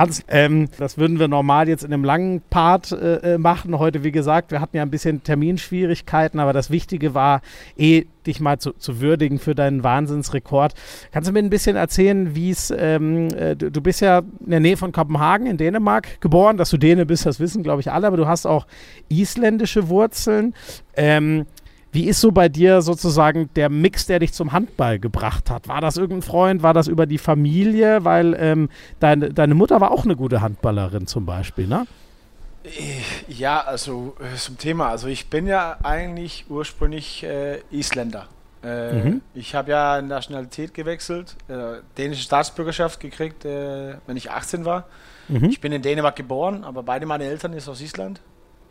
[0.00, 3.78] Hans, ähm, das würden wir normal jetzt in einem langen Part äh, äh, machen.
[3.78, 7.42] Heute, wie gesagt, wir hatten ja ein bisschen Terminschwierigkeiten, aber das Wichtige war,
[7.76, 10.72] eh dich mal zu, zu würdigen für deinen Wahnsinnsrekord.
[11.12, 14.60] Kannst du mir ein bisschen erzählen, wie es, ähm, äh, du, bist ja in der
[14.60, 18.06] Nähe von Kopenhagen in Dänemark geboren, dass du Däne bist, das wissen, glaube ich, alle,
[18.06, 18.66] aber du hast auch
[19.10, 20.54] isländische Wurzeln.
[20.96, 21.44] Ähm,
[21.92, 25.68] wie ist so bei dir sozusagen der Mix, der dich zum Handball gebracht hat?
[25.68, 26.62] War das irgendein Freund?
[26.62, 28.04] War das über die Familie?
[28.04, 28.68] Weil ähm,
[29.00, 31.86] deine, deine Mutter war auch eine gute Handballerin zum Beispiel, ne?
[33.28, 34.90] Ja, also äh, zum Thema.
[34.90, 38.28] Also ich bin ja eigentlich ursprünglich äh, Isländer.
[38.62, 39.22] Äh, mhm.
[39.34, 44.84] Ich habe ja Nationalität gewechselt, äh, dänische Staatsbürgerschaft gekriegt, äh, wenn ich 18 war.
[45.28, 45.44] Mhm.
[45.44, 48.20] Ich bin in Dänemark geboren, aber beide meine Eltern sind aus Island.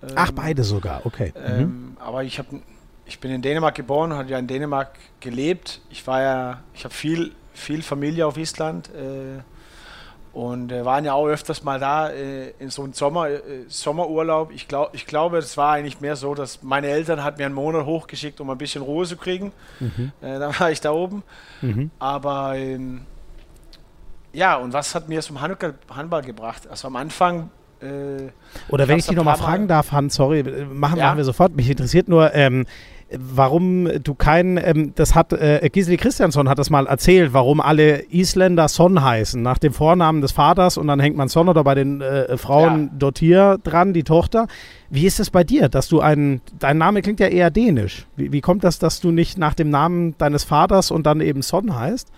[0.04, 1.34] Ähm, Ach, beide sogar, okay.
[1.36, 1.98] Ähm, mhm.
[2.00, 2.62] Aber ich habe
[3.10, 5.82] ich bin in Dänemark geboren, habe ja in Dänemark gelebt.
[5.90, 9.42] Ich war ja, ich habe viel, viel Familie auf Island äh,
[10.32, 14.52] und äh, waren ja auch öfters mal da äh, in so einem Sommer, äh, Sommerurlaub.
[14.52, 17.56] Ich, glaub, ich glaube, es war eigentlich mehr so, dass meine Eltern hat mir einen
[17.56, 19.52] Monat hochgeschickt, um ein bisschen Ruhe zu kriegen.
[19.80, 20.12] Mhm.
[20.22, 21.24] Äh, dann war ich da oben.
[21.62, 21.90] Mhm.
[21.98, 23.02] Aber ähm,
[24.34, 26.68] ja, und was hat mir zum Handball, Handball gebracht?
[26.70, 27.50] Also am Anfang
[27.82, 28.30] äh,
[28.68, 31.06] Oder wenn ich dich nochmal fragen darf, Hans, sorry, machen, ja?
[31.06, 31.56] machen wir sofort.
[31.56, 32.66] Mich interessiert nur, ähm,
[33.18, 38.04] warum du kein, ähm, das hat äh, Gisli Christiansson hat das mal erzählt, warum alle
[38.12, 41.76] Isländer Son heißen, nach dem Vornamen des Vaters und dann hängt man Son oder bei
[41.76, 43.00] den äh, Frauen ja.
[43.00, 44.48] Dotier dran, die Tochter.
[44.90, 48.06] Wie ist es bei dir, dass du einen, dein Name klingt ja eher dänisch.
[48.16, 51.42] Wie, wie kommt das, dass du nicht nach dem Namen deines Vaters und dann eben
[51.42, 52.10] Son heißt?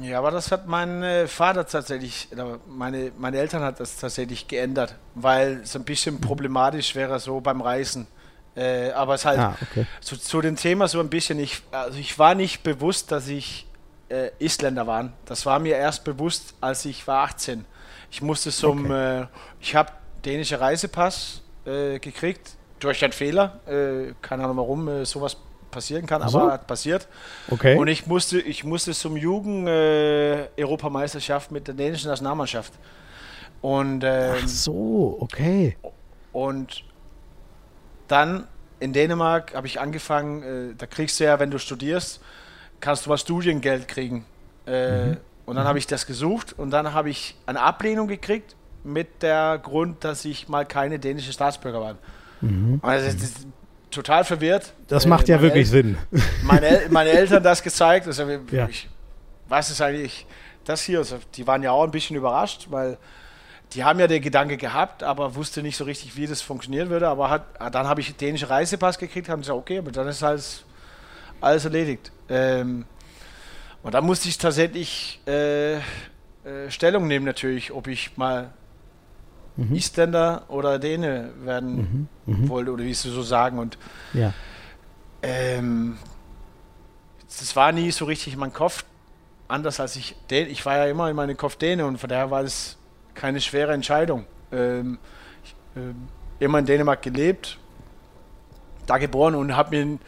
[0.00, 2.28] Ja, aber das hat mein äh, Vater tatsächlich,
[2.66, 7.60] meine, meine Eltern hat das tatsächlich geändert, weil es ein bisschen problematisch wäre so beim
[7.60, 8.06] Reisen.
[8.54, 9.86] Äh, aber es halt ah, okay.
[10.00, 13.66] zu, zu, dem Thema so ein bisschen, ich, also ich war nicht bewusst, dass ich
[14.10, 15.10] äh, Isländer war.
[15.24, 17.64] Das war mir erst bewusst, als ich war 18.
[18.10, 19.22] Ich musste zum, okay.
[19.22, 19.26] äh,
[19.60, 19.92] ich habe
[20.24, 23.60] dänische Reisepass äh, gekriegt durch einen Fehler.
[23.66, 25.38] Äh, keine Ahnung warum äh, sowas
[25.70, 26.40] passieren kann, so.
[26.40, 27.08] aber hat passiert.
[27.50, 27.78] Okay.
[27.78, 32.74] Und ich musste, ich musste zum Jugend-Europameisterschaft mit der dänischen Nationalmannschaft.
[33.62, 35.78] Und, ähm, Ach so, okay.
[36.32, 36.84] Und
[38.12, 38.46] dann
[38.78, 42.20] in Dänemark habe ich angefangen, äh, da kriegst du ja, wenn du studierst,
[42.80, 44.24] kannst du mal Studiengeld kriegen.
[44.66, 45.16] Äh, mhm.
[45.46, 45.68] Und dann mhm.
[45.68, 48.54] habe ich das gesucht und dann habe ich eine Ablehnung gekriegt
[48.84, 51.96] mit der Grund, dass ich mal keine dänische Staatsbürger war.
[52.40, 52.80] Mhm.
[52.82, 53.46] Also, das,
[53.90, 54.72] total verwirrt.
[54.88, 55.98] Das macht ja wirklich El Sinn.
[56.42, 58.06] Meine, El meine Eltern das gezeigt.
[58.06, 58.68] Also, ja.
[58.68, 58.88] ich,
[59.48, 60.26] was ist eigentlich
[60.64, 60.98] das hier?
[60.98, 62.98] Also, die waren ja auch ein bisschen überrascht, weil
[63.74, 67.08] die haben ja den Gedanke gehabt, aber wusste nicht so richtig, wie das funktionieren würde.
[67.08, 70.64] Aber hat, dann habe ich dänischen Reisepass gekriegt, haben gesagt, okay, aber dann ist alles,
[71.40, 72.12] alles erledigt.
[72.28, 72.84] Ähm,
[73.82, 75.80] und dann musste ich tatsächlich äh, äh,
[76.68, 78.52] Stellung nehmen natürlich, ob ich mal
[79.56, 79.74] mhm.
[79.74, 82.34] Isländer oder Däne werden mhm.
[82.34, 82.48] Mhm.
[82.48, 83.58] wollte oder wie sie so sagen.
[83.58, 83.78] Und
[84.12, 84.34] ja.
[85.22, 85.96] ähm,
[87.26, 88.84] das war nie so richtig in meinem Kopf.
[89.48, 92.42] Anders als ich, ich war ja immer in meinem Kopf Däne und von daher war
[92.42, 92.76] es
[93.14, 94.26] keine schwere Entscheidung.
[94.52, 94.98] Ähm,
[95.44, 97.58] ich, äh, immer in Dänemark gelebt,
[98.86, 99.98] da geboren und habe mir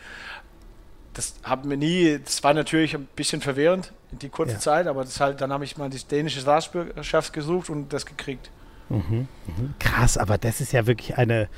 [1.15, 4.59] das hat mir nie, das war natürlich ein bisschen verwirrend in die kurze ja.
[4.59, 8.51] Zeit, aber das halt, dann habe ich mal die dänische Staatsbürgerschaft gesucht und das gekriegt.
[8.89, 9.75] Mhm, mhm.
[9.79, 11.49] Krass, aber das ist ja wirklich eine,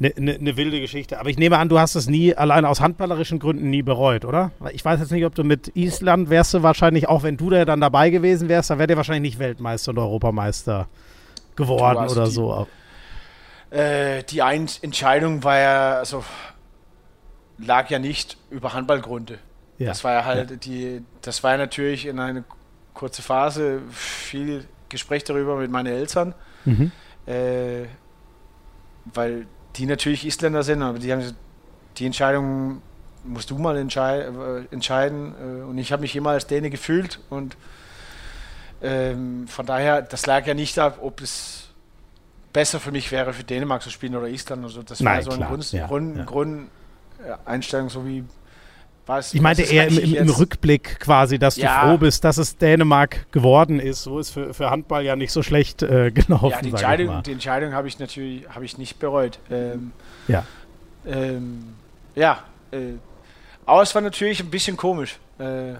[0.00, 1.20] eine, eine, eine, wilde Geschichte.
[1.20, 4.50] Aber ich nehme an, du hast es nie, allein aus handballerischen Gründen, nie bereut, oder?
[4.72, 7.64] Ich weiß jetzt nicht, ob du mit Island wärst du wahrscheinlich, auch wenn du da
[7.64, 10.88] dann dabei gewesen wärst, dann wärt ihr wahrscheinlich nicht Weltmeister und Europameister
[11.56, 12.66] geworden oder die, so.
[13.70, 16.24] Äh, die Ein Entscheidung war ja, also
[17.58, 19.38] lag ja nicht über Handballgründe.
[19.78, 19.88] Ja.
[19.88, 20.56] Das war ja halt ja.
[20.56, 22.44] die, das war ja natürlich in einer
[22.94, 26.34] kurzen Phase viel Gespräch darüber mit meinen Eltern,
[26.64, 26.92] mhm.
[27.26, 27.84] äh,
[29.06, 31.34] weil die natürlich Isländer sind, aber die haben
[31.98, 32.82] die Entscheidung
[33.24, 37.20] musst du mal entschei äh, entscheiden äh, und ich habe mich immer als Däne gefühlt
[37.30, 37.56] und
[38.82, 41.68] ähm, von daher, das lag ja nicht ab, ob es
[42.52, 44.62] besser für mich wäre, für Dänemark zu spielen oder Island.
[44.62, 46.24] Also das Nein, war so eine Grund, ja, Grund, ja.
[46.24, 48.24] Grundeinstellung, so wie
[49.06, 51.82] was, ich meinte eher im, im, im, Rückblick quasi, dass ja.
[51.82, 54.02] du froh bist, dass es Dänemark geworden ist.
[54.02, 56.50] So ist für, für Handball ja nicht so schlecht äh, gelaufen.
[56.50, 59.38] Ja, die Entscheidung, die Entscheidung habe ich natürlich habe ich nicht bereut.
[59.50, 59.92] Ähm,
[60.26, 60.44] ja.
[61.06, 61.74] Ähm,
[62.14, 62.44] ja.
[62.70, 62.94] Äh,
[63.66, 65.18] aber es war natürlich ein bisschen komisch.
[65.38, 65.74] Äh,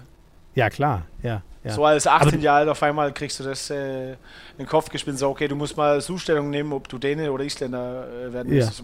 [0.53, 1.03] ja, klar.
[1.23, 1.71] Ja, ja.
[1.71, 4.17] So als 18 Jahre alt auf einmal kriegst du das äh, in
[4.59, 5.17] den Kopf gespielt.
[5.17, 8.83] So, okay, du musst mal Zustellung nehmen, ob du Däne oder Isländer äh, werden willst.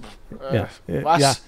[0.52, 0.68] Ja.
[0.88, 1.44] Äh, was?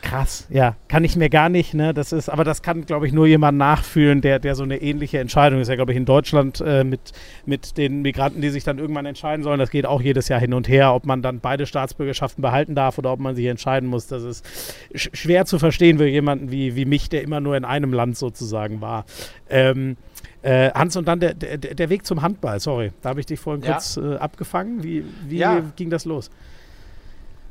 [0.00, 1.92] Krass, ja, kann ich mir gar nicht, ne?
[1.92, 5.18] Das ist, aber das kann, glaube ich, nur jemand nachfühlen, der, der so eine ähnliche
[5.18, 5.68] Entscheidung ist.
[5.68, 7.12] Ja, glaube ich, in Deutschland äh, mit,
[7.46, 9.58] mit den Migranten, die sich dann irgendwann entscheiden sollen.
[9.58, 12.96] Das geht auch jedes Jahr hin und her, ob man dann beide Staatsbürgerschaften behalten darf
[12.98, 14.06] oder ob man sich entscheiden muss.
[14.06, 14.46] Das ist
[14.94, 18.16] sch schwer zu verstehen für jemanden wie, wie mich, der immer nur in einem Land
[18.16, 19.04] sozusagen war.
[19.50, 19.96] Ähm,
[20.42, 23.40] äh, Hans, und dann der, der, der, Weg zum Handball, sorry, da habe ich dich
[23.40, 23.72] vorhin ja.
[23.72, 24.84] kurz äh, abgefangen.
[24.84, 25.60] Wie, wie ja.
[25.74, 26.30] ging das los?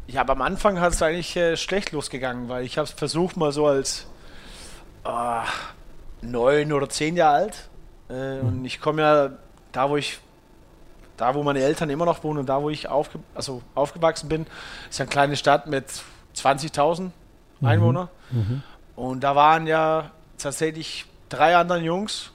[0.08, 3.36] Ja, aber am Anfang hat es eigentlich äh, schlecht losgegangen, weil ich habe es versucht
[3.36, 4.08] mal so als
[5.04, 5.42] äh,
[6.22, 7.70] neun oder zehn Jahre alt.
[8.10, 8.48] Äh, mhm.
[8.48, 9.30] Und ich komme ja
[9.74, 10.20] da, wo ich,
[11.18, 14.46] da wo meine Eltern immer noch wohnen und da, wo ich aufge also aufgewachsen bin,
[14.90, 15.86] ist ja eine kleine Stadt mit
[16.36, 17.12] 20.000 mhm.
[17.68, 18.08] Einwohnern.
[18.32, 18.64] Mhm.
[18.96, 22.32] Und da waren ja tatsächlich drei anderen Jungs,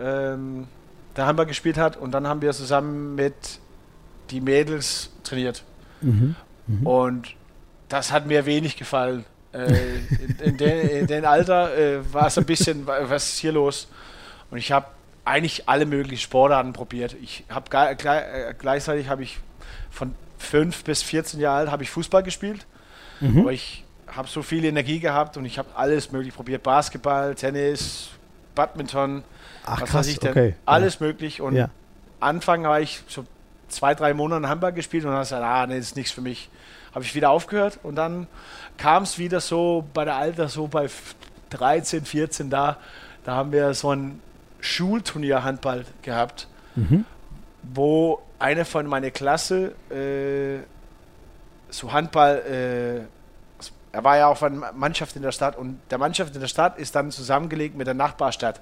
[0.00, 0.66] ähm,
[1.14, 3.34] der Handball gespielt hat und dann haben wir zusammen mit
[4.30, 5.62] die Mädels trainiert.
[6.66, 6.86] Mhm.
[6.86, 7.34] Und
[7.88, 9.24] das hat mir wenig gefallen.
[9.52, 13.52] Äh, in, in, den, in dem Alter äh, war es ein bisschen, was ist hier
[13.52, 13.88] los?
[14.50, 14.86] Und ich habe
[15.24, 17.16] eigentlich alle möglichen Sportarten probiert.
[17.20, 19.38] Ich habe äh, gleichzeitig habe ich
[19.90, 22.66] von 5 bis 14 Jahre alt habe ich Fußball gespielt.
[23.20, 23.40] Mhm.
[23.40, 26.62] Aber ich habe so viel Energie gehabt und ich habe alles möglich probiert.
[26.62, 28.10] Basketball, Tennis,
[28.54, 29.24] Badminton,
[29.64, 30.30] Ach, was krass, weiß ich denn?
[30.30, 30.54] Okay.
[30.64, 31.06] Alles ja.
[31.06, 31.40] möglich.
[31.40, 31.70] Und ja.
[32.20, 33.24] Anfang habe ich so
[33.68, 36.48] zwei, drei Monate Handball gespielt und dann gesagt, ah, nee, das ist nichts für mich.
[36.94, 38.26] Habe ich wieder aufgehört und dann
[38.78, 40.88] kam es wieder so bei der Alter, so bei
[41.50, 42.78] 13, 14 da,
[43.24, 44.20] da haben wir so ein
[44.60, 47.04] Schulturnier Handball gehabt, mhm.
[47.62, 50.62] wo eine von meiner Klasse äh,
[51.70, 53.00] so Handball, äh,
[53.92, 56.78] er war ja auch von Mannschaft in der Stadt und der Mannschaft in der Stadt
[56.78, 58.60] ist dann zusammengelegt mit der Nachbarstadt.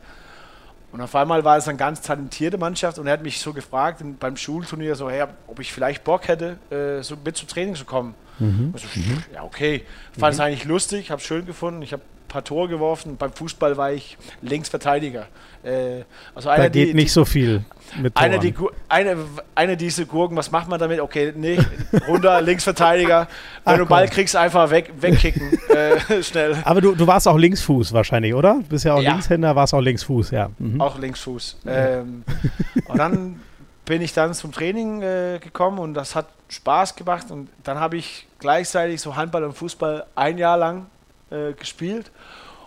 [0.94, 4.00] Und auf einmal war es eine ganz talentierte Mannschaft und er hat mich so gefragt
[4.20, 7.84] beim Schulturnier, so, hey, ob ich vielleicht Bock hätte, äh, so mit zum Training zu
[7.84, 8.14] kommen.
[8.38, 8.72] Mhm.
[8.76, 9.24] So, mhm.
[9.34, 9.82] Ja, okay.
[10.16, 10.44] Fand es mhm.
[10.44, 11.82] eigentlich lustig, habe es schön gefunden.
[11.82, 12.02] Ich habe
[12.34, 13.16] paar Tore geworfen.
[13.16, 15.28] Beim Fußball war ich Linksverteidiger.
[15.62, 16.02] Äh,
[16.34, 17.64] also da geht die, nicht so viel
[18.00, 18.32] mit Toren.
[18.32, 18.54] Eine, die,
[18.88, 19.16] eine,
[19.54, 21.00] eine diese Gurken, was macht man damit?
[21.00, 21.64] Okay, nicht
[22.08, 23.28] runter, Linksverteidiger.
[23.64, 25.58] Wenn Ach, du Ball kriegst, einfach weg, wegkicken.
[25.68, 26.56] äh, schnell.
[26.64, 28.54] Aber du, du warst auch Linksfuß wahrscheinlich, oder?
[28.54, 29.12] Du bist ja auch ja.
[29.12, 30.50] Linkshänder, warst auch Linksfuß, ja.
[30.58, 30.80] Mhm.
[30.80, 31.58] Auch Linksfuß.
[31.66, 32.24] Ähm,
[32.88, 33.40] und dann
[33.84, 37.30] bin ich dann zum Training äh, gekommen und das hat Spaß gemacht.
[37.30, 40.86] Und dann habe ich gleichzeitig so Handball und Fußball ein Jahr lang
[41.30, 42.10] äh, gespielt.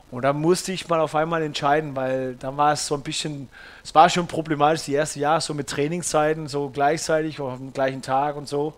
[0.09, 3.49] Und da musste ich mal auf einmal entscheiden, weil dann war es so ein bisschen,
[3.83, 8.01] es war schon problematisch, die erste Jahr so mit Trainingszeiten, so gleichzeitig, auf dem gleichen
[8.01, 8.73] Tag und so.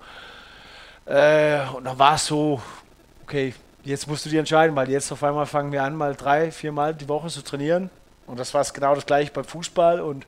[1.05, 2.59] Äh, und dann war es so,
[3.23, 3.53] okay,
[3.84, 6.72] jetzt musst du dir entscheiden, weil jetzt auf einmal fangen wir an, mal drei, vier
[6.72, 7.91] Mal die Woche zu trainieren.
[8.26, 10.01] Und das war genau das gleiche beim Fußball.
[10.01, 10.26] Und,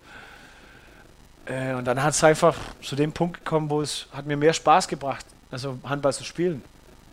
[1.45, 4.53] äh, und dann hat es einfach zu dem Punkt gekommen, wo es hat mir mehr
[4.53, 6.64] Spaß gebracht, also Handball zu spielen.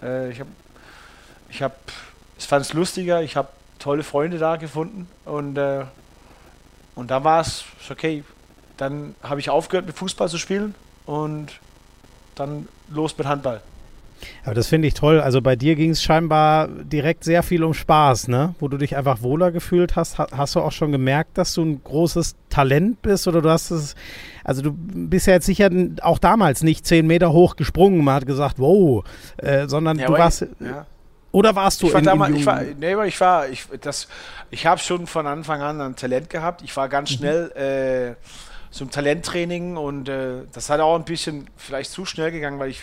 [0.02, 0.50] Äh, ich habe,
[1.48, 1.74] ich habe,
[2.38, 3.48] ich fand es lustiger, ich habe
[3.78, 5.84] tolle Freunde da gefunden und, äh,
[6.94, 8.24] und da war es okay.
[8.76, 10.74] Dann habe ich aufgehört mit Fußball zu spielen
[11.06, 11.48] und
[12.34, 13.60] dann los mit Handball.
[14.44, 15.20] Aber das finde ich toll.
[15.20, 18.54] Also bei dir ging es scheinbar direkt sehr viel um Spaß, ne?
[18.58, 20.18] Wo du dich einfach wohler gefühlt hast.
[20.18, 23.94] Hast du auch schon gemerkt, dass du ein großes Talent bist oder du hast es,
[24.44, 25.70] also du bist ja jetzt sicher
[26.02, 29.04] auch damals nicht zehn Meter hoch gesprungen, man hat gesagt, wow,
[29.36, 30.86] äh, sondern ja, du warst, ja.
[31.30, 34.08] Oder warst du ich war in, damals, ich war, nee, ich war, ich, das,
[34.50, 36.62] ich habe schon von Anfang an ein Talent gehabt.
[36.62, 37.14] Ich war ganz mhm.
[37.16, 42.58] schnell äh, zum Talenttraining und äh, das hat auch ein bisschen vielleicht zu schnell gegangen,
[42.58, 42.82] weil ich,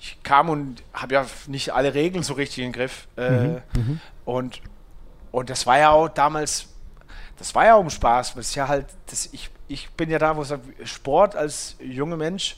[0.00, 3.06] ich kam und habe ja nicht alle Regeln so richtig im Griff.
[3.16, 3.62] Äh, mhm.
[3.74, 4.00] Mhm.
[4.24, 4.60] Und,
[5.30, 6.66] und das war ja auch damals,
[7.38, 8.34] das war ja auch um Spaß.
[8.34, 10.52] Das ist ja halt, das, ich, ich bin ja da, wo es
[10.84, 12.56] Sport als junger Mensch,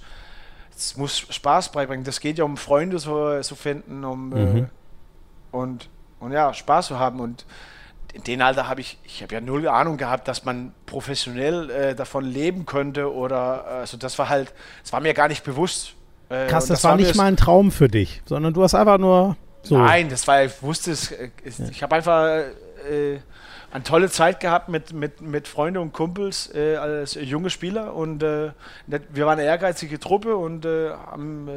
[0.74, 2.04] es muss Spaß beibringen.
[2.04, 4.70] Das geht ja um Freunde zu so finden, um äh, mhm
[5.50, 5.88] und,
[6.20, 7.20] und ja, Spaß zu haben.
[7.20, 7.44] Und
[8.12, 11.94] in dem Alter habe ich, ich habe ja null Ahnung gehabt, dass man professionell äh,
[11.94, 14.52] davon leben könnte oder, also das war halt,
[14.82, 15.94] das war mir gar nicht bewusst.
[16.28, 18.98] Äh, Krass, das, das, war nicht mal ein Traum für dich, sondern du hast einfach
[18.98, 19.78] nur so.
[19.78, 21.82] Nein, das war, ich wusste es, äh, ich, ja.
[21.82, 22.24] habe einfach
[22.90, 23.18] äh,
[23.70, 28.22] eine tolle Zeit gehabt mit, mit, mit Freunden und Kumpels äh, als junge Spieler und
[28.22, 28.50] äh,
[28.86, 31.48] wir waren eine ehrgeizige Truppe und äh, haben,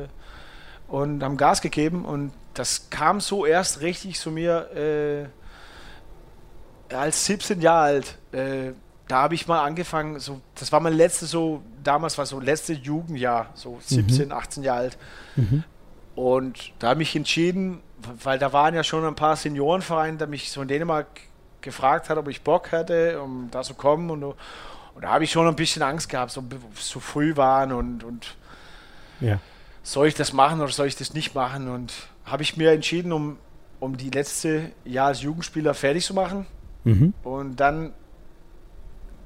[0.90, 5.30] und haben Gas gegeben und das kam so erst richtig zu mir
[6.94, 8.74] als 17 Jahre alt, äh,
[9.08, 12.74] da habe ich mal angefangen, so, das war mein letztes so, damals war so letzte
[12.74, 14.32] Jugendjahr, so 17, mhm.
[14.32, 14.98] 18 Jahre alt.
[15.36, 15.64] Mhm.
[16.16, 17.82] Und da habe ich entschieden,
[18.24, 21.08] weil da waren ja schon ein paar Seniorenvereine, der mich so in Dänemark
[21.62, 24.10] gefragt hat, ob ich Bock hätte, um da zu kommen.
[24.10, 24.36] Und, und
[25.02, 26.44] da habe ich schon ein bisschen Angst gehabt, so,
[26.76, 28.36] so früh waren und, und
[29.20, 29.40] ja.
[29.84, 31.70] soll ich das machen oder soll ich das nicht machen?
[31.70, 31.94] Und
[32.32, 33.38] habe ich mir entschieden, um,
[33.80, 36.46] um die letzte Jahr als Jugendspieler fertig zu machen
[36.84, 37.14] Mhm.
[37.24, 37.94] Und dann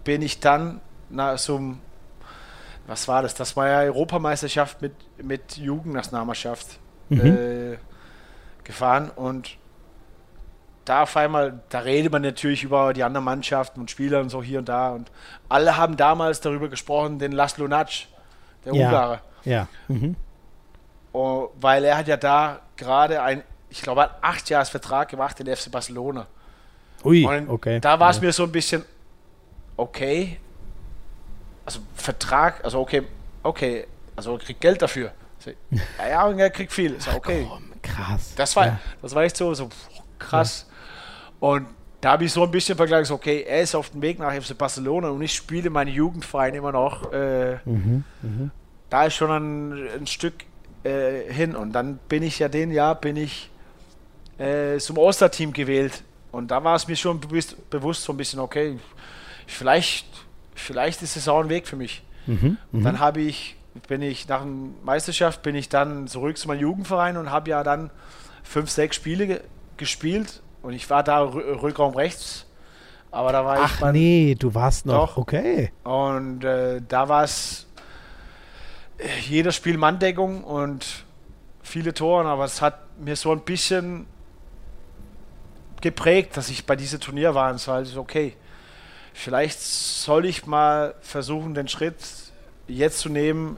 [0.04, 1.80] bin ich dann nach so einem,
[2.88, 3.34] was war das?
[3.36, 6.80] Das war ja Europameisterschaft mit, mit Jugendnationalmannschaft
[7.10, 7.26] mhm.
[7.26, 7.78] äh,
[8.64, 9.58] gefahren und
[10.84, 14.44] da auf einmal, da redet man natürlich über die anderen Mannschaften und Spieler und so
[14.44, 15.12] hier und da und
[15.50, 18.06] alle haben damals darüber gesprochen, den Laszlo Natsch,
[18.64, 18.86] der ja.
[18.86, 19.22] Ungarer.
[19.46, 19.68] Ja.
[19.88, 20.16] Mhm.
[21.16, 25.40] Und, weil er hat ja da gerade ein, ich glaube, ein acht Jahres Vertrag gemacht
[25.40, 26.28] in der FC Barcelona.
[27.06, 27.80] Ui, und okay.
[27.80, 28.24] Da war es ja.
[28.24, 28.84] mir so ein bisschen,
[29.78, 30.38] okay,
[31.66, 33.04] also Vertrag, also okay,
[33.44, 35.12] okay, also er kriegt Geld dafür.
[36.00, 36.96] Ja, ja, und er kriegt viel.
[36.96, 37.46] Ist okay.
[37.48, 38.34] Komm, krass.
[38.36, 38.80] Das war, ja.
[39.00, 39.70] das war echt so, so
[40.18, 40.66] krass.
[40.68, 41.48] Ja.
[41.48, 41.68] Und
[42.02, 44.58] da habe ich so ein bisschen vergleicht, okay, er ist auf dem Weg nach FC
[44.58, 47.12] Barcelona und ich spiele meinen Jugendverein immer noch.
[47.14, 48.50] Äh, mhm, mh.
[48.90, 50.34] Da ist schon ein, ein Stück
[50.86, 51.56] äh, hin.
[51.56, 53.50] Und dann bin ich ja den Jahr, bin ich
[54.38, 58.40] äh, zum Osterteam gewählt und da war es mir schon bewusst, bewusst so ein bisschen,
[58.40, 58.78] okay,
[59.48, 60.06] vielleicht,
[60.54, 62.04] vielleicht ist es auch ein Weg für mich.
[62.28, 62.84] Mhm, mhm.
[62.84, 63.56] dann habe ich,
[63.88, 64.52] bin ich nach der
[64.84, 67.90] Meisterschaft, bin ich dann zurück zu meinem Jugendverein und habe ja dann
[68.44, 69.42] fünf, sechs Spiele ge
[69.78, 72.46] gespielt und ich war da Rückraum rechts.
[73.12, 73.84] Aber da war Ach ich.
[73.84, 75.16] Ach nee, du warst noch.
[75.16, 75.18] Doch.
[75.18, 75.72] Okay.
[75.84, 77.66] Und äh, da war es
[79.28, 81.06] jedes Spiel Manndeckung und
[81.62, 84.08] viele Toren, aber es hat mir so ein bisschen
[85.82, 87.50] geprägt, dass ich bei diesem Turnier war.
[87.50, 88.36] Und es war also okay,
[89.14, 91.96] vielleicht soll ich mal versuchen, den Schritt
[92.68, 93.58] jetzt zu nehmen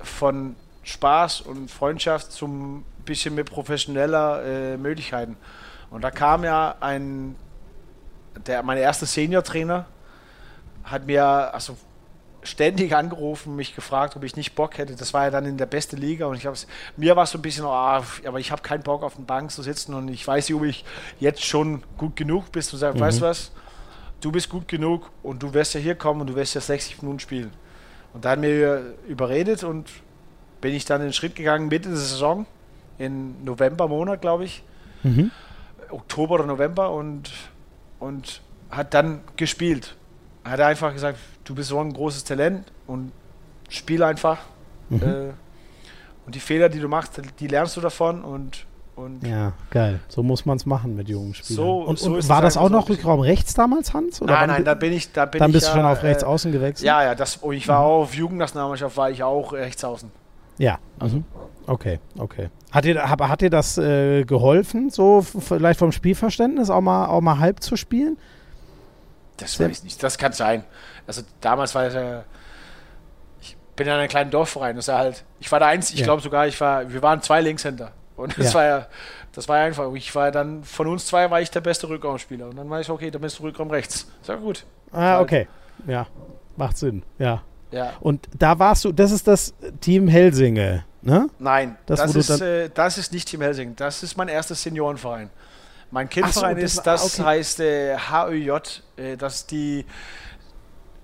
[0.00, 5.36] von Spaß und Freundschaft zum bisschen mehr professioneller äh, Möglichkeiten.
[5.90, 7.34] Und da kam ja ein,
[8.46, 9.86] der, mein erster Senior-Trainer
[10.84, 11.76] hat mir, also
[12.48, 14.96] ständig angerufen, mich gefragt, ob ich nicht Bock hätte.
[14.96, 16.56] Das war ja dann in der beste Liga und ich habe
[16.96, 19.50] mir war es so ein bisschen, oh, aber ich habe keinen Bock auf der Bank
[19.50, 20.84] zu sitzen und ich weiß nicht, ob ich
[21.20, 22.62] jetzt schon gut genug bin.
[22.62, 23.00] und sage, mhm.
[23.00, 23.52] weißt du was,
[24.20, 27.02] du bist gut genug und du wirst ja hier kommen und du wirst ja 60
[27.02, 27.52] Minuten spielen.
[28.14, 29.88] Und da hat mir überredet und
[30.60, 32.46] bin ich dann den Schritt gegangen Mitte der Saison,
[32.98, 34.62] in November Monat, glaube ich.
[35.02, 35.30] Mhm.
[35.90, 37.30] Oktober oder November und,
[37.98, 39.96] und hat dann gespielt.
[40.44, 41.18] Hat einfach gesagt,
[41.48, 43.12] du bist so ein großes Talent und
[43.68, 44.38] spiel einfach.
[44.90, 45.02] Mhm.
[45.02, 45.32] Äh,
[46.26, 48.66] und die Fehler, die du machst, die lernst du davon und
[48.96, 50.00] und ja, geil.
[50.08, 51.56] So muss man es machen mit jungen Spielern.
[51.56, 54.20] So, und, so und war das auch noch Rückraum rechts damals, Hans?
[54.20, 55.12] Oder nein, nein, da bin ich.
[55.12, 56.84] Da bin dann bist ich du schon auf rechts äh, außen gewechselt?
[56.84, 57.86] Ja, ja, das, oh, ich war mhm.
[57.86, 60.10] auch auf Jugendnationalmannschaft, war ich auch rechts außen.
[60.58, 61.18] Ja, also.
[61.18, 61.24] Mhm.
[61.68, 62.48] Okay, okay.
[62.72, 67.20] Hat dir, hat, hat dir das äh, geholfen, so vielleicht vom Spielverständnis auch mal, auch
[67.20, 68.18] mal halb zu spielen?
[69.38, 70.02] Das Sehr weiß ich nicht.
[70.02, 70.64] Das kann sein.
[71.06, 72.24] Also damals war ja.
[73.40, 74.76] Ich bin in einem kleinen Dorfverein.
[74.76, 75.24] Das war halt.
[75.40, 76.06] Ich war der Einzige, ich ja.
[76.06, 76.92] glaube sogar, ich war.
[76.92, 77.92] Wir waren zwei Linkshänder.
[78.16, 78.54] Und das ja.
[78.54, 78.86] war ja.
[79.32, 79.92] Das war ja einfach.
[79.94, 82.48] Ich war dann, von uns zwei war ich der beste Rückraumspieler.
[82.48, 84.06] Und dann war ich, okay, dann bist du Rückraum rechts.
[84.20, 84.66] Ist ja gut.
[84.90, 85.46] Ah, okay.
[85.86, 86.06] Ja.
[86.56, 87.04] Macht Sinn.
[87.18, 87.42] Ja.
[87.70, 87.92] Ja.
[88.00, 91.28] Und da warst du, das ist das Team Helsinge, ne?
[91.38, 93.74] Nein, das, das ist, äh, das ist nicht Team Helsinge.
[93.76, 95.30] Das ist mein erster Seniorenverein.
[95.90, 97.28] Mein Kindverein so, ist, das okay.
[97.28, 98.50] heißt äh, HÖJ,
[98.96, 99.86] äh, das die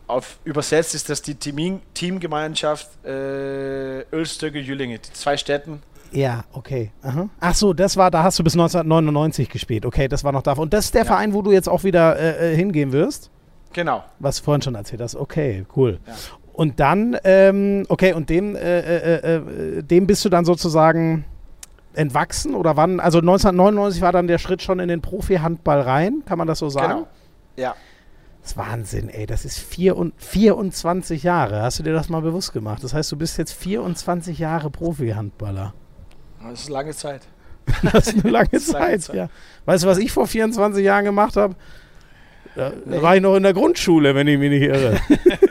[0.06, 5.82] auf, übersetzt ist das die Team, Teamgemeinschaft äh, Ölstöcke Jüllinge, die zwei Städten.
[6.12, 6.93] Ja, okay.
[7.02, 7.28] Aha.
[7.40, 9.85] Ach so, das war, da hast du bis 1999 gespielt.
[9.85, 10.52] Okay, das war noch da.
[10.52, 11.06] Und das ist der ja.
[11.06, 13.31] Verein, wo du jetzt auch wieder äh, äh, hingehen wirst?
[13.73, 14.05] Genau.
[14.20, 15.16] Was du vorhin schon erzählt hast.
[15.16, 15.98] Okay, cool.
[16.06, 16.15] Ja.
[16.52, 21.24] Und dann, ähm, okay, und dem, äh, äh, äh, dem bist du dann sozusagen
[21.95, 23.01] entwachsen oder wann?
[23.01, 26.69] Also 1999 war dann der Schritt schon in den Profi-Handball rein, kann man das so
[26.69, 26.93] sagen?
[26.93, 27.09] Genau.
[27.57, 27.75] Ja.
[28.43, 29.27] Das ist Wahnsinn, ey.
[29.27, 31.62] Das ist vier und 24 Jahre.
[31.62, 32.85] Hast du dir das mal bewusst gemacht?
[32.85, 35.73] Das heißt, du bist jetzt 24 Jahre Profi-Handballer.
[36.43, 37.23] Das ist lange Zeit.
[37.93, 39.29] das ist eine lange, ist Zeit, lange Zeit, ja.
[39.65, 41.55] Weißt du, was ich vor 24 Jahren gemacht habe?
[42.55, 45.01] Da, da war ich noch in der Grundschule, wenn ich mich nicht irre.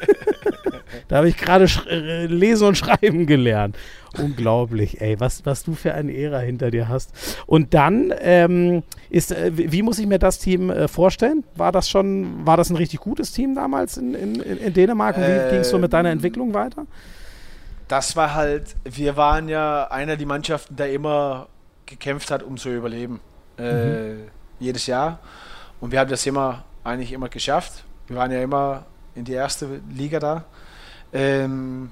[1.13, 3.77] da habe ich gerade äh, lesen und schreiben gelernt.
[4.17, 7.37] Unglaublich, ey, was, was du für eine Ära hinter dir hast.
[7.45, 8.81] Und dann ähm,
[9.11, 11.43] ist, äh, wie muss ich mir das Team äh, vorstellen?
[11.55, 15.21] War das schon, war das ein richtig gutes Team damals in, in, in Dänemark und
[15.21, 16.87] wie ähm, ging es so mit deiner Entwicklung weiter?
[17.87, 21.47] Das war halt, wir waren ja einer der Mannschaften, der immer
[21.85, 23.19] gekämpft hat, um zu überleben.
[23.59, 24.21] Äh, mhm.
[24.59, 25.19] Jedes Jahr.
[25.79, 27.83] Und wir haben das immer eigentlich immer geschafft.
[28.07, 30.45] Wir waren ja immer in die erste Liga da.
[31.13, 31.91] Ähm,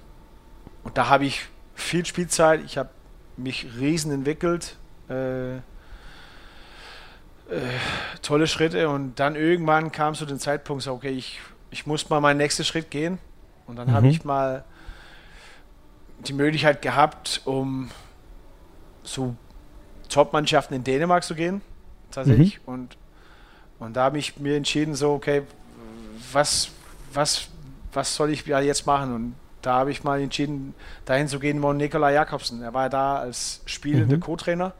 [0.83, 2.61] und da habe ich viel Spielzeit.
[2.65, 2.89] Ich habe
[3.37, 4.77] mich riesen entwickelt.
[5.09, 5.61] Äh, äh,
[8.21, 8.89] tolle Schritte.
[8.89, 11.39] Und dann irgendwann kam so der Zeitpunkt, so, okay, ich,
[11.69, 13.19] ich muss mal meinen nächsten Schritt gehen.
[13.67, 13.93] Und dann mhm.
[13.93, 14.63] habe ich mal
[16.19, 17.91] die Möglichkeit gehabt, um
[19.03, 19.35] zu
[20.09, 21.61] Top-Mannschaften in Dänemark zu gehen.
[22.11, 22.59] Tatsächlich.
[22.65, 22.73] Mhm.
[22.73, 22.97] Und
[23.81, 25.41] und da habe ich mir entschieden, so, okay,
[26.31, 26.69] was,
[27.13, 27.47] was,
[27.93, 29.13] was soll ich jetzt machen?
[29.13, 30.73] Und da habe ich mal entschieden,
[31.05, 32.61] dahin zu gehen, wo Nikola Jakobsen.
[32.61, 34.21] Er war da als spielender mhm.
[34.21, 34.73] Co-Trainer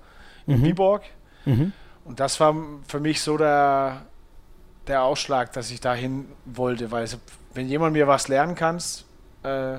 [0.47, 0.65] in mhm.
[0.65, 1.03] Viborg.
[1.45, 1.73] Mhm.
[2.05, 2.55] Und das war
[2.88, 4.01] für mich so der,
[4.88, 7.07] der Ausschlag, dass ich dahin wollte, weil
[7.53, 8.77] wenn jemand mir was lernen kann,
[9.43, 9.77] äh,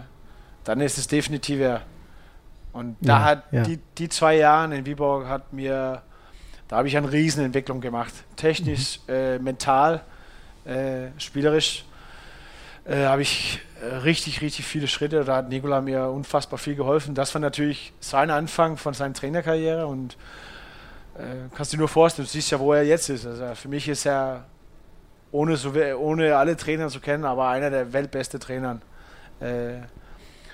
[0.65, 1.83] dann ist es definitiv er.
[2.73, 3.63] Und da ja, hat ja.
[3.65, 6.03] Die, die zwei Jahre in Viborg hat mir
[6.73, 8.15] da habe ich eine Riesenentwicklung gemacht.
[8.35, 9.13] Technisch, mhm.
[9.13, 10.01] äh, mental,
[10.65, 11.85] äh, spielerisch
[12.85, 15.25] äh, habe ich äh, richtig, richtig viele Schritte.
[15.25, 17.15] Da hat Nikola mir unfassbar viel geholfen.
[17.15, 20.17] Das war natürlich sein Anfang von seiner Trainerkarriere und
[21.17, 23.27] äh, kannst du dir nur vorstellen, du siehst ja, wo er jetzt ist.
[23.27, 24.45] Also für mich ist er,
[25.31, 28.81] ohne, so, ohne alle Trainer zu kennen, aber einer der weltbeste Trainer.
[29.41, 29.81] Äh,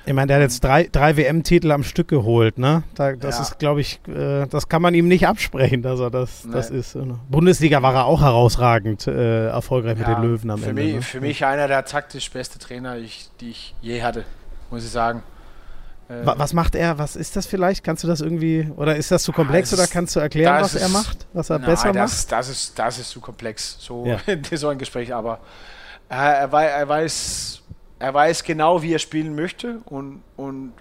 [0.08, 2.82] ich meine, der hat jetzt drei, drei WM-Titel am Stück geholt, ne?
[2.94, 3.42] Da, das ja.
[3.42, 6.52] ist, glaube ich, äh, das kann man ihm nicht absprechen, dass er das, nee.
[6.52, 6.94] das ist.
[6.94, 7.18] Ne?
[7.28, 10.82] Bundesliga war er auch herausragend äh, erfolgreich ja, mit den Löwen am für Ende.
[10.82, 11.02] Mich, ne?
[11.02, 14.24] Für mich einer der taktisch beste Trainer, ich, die ich je hatte,
[14.70, 15.22] muss ich sagen.
[16.08, 16.98] Äh, was macht er?
[16.98, 17.84] Was ist das vielleicht?
[17.84, 20.74] Kannst du das irgendwie, oder ist das zu komplex das oder kannst du erklären, was
[20.74, 22.32] ist, er macht, was er nein, besser das, macht?
[22.32, 24.18] Das ist, das ist zu komplex, so, ja.
[24.56, 25.40] so ein Gespräch, aber
[26.08, 27.60] er, er weiß
[27.98, 30.72] er weiß genau, wie er spielen möchte und, und,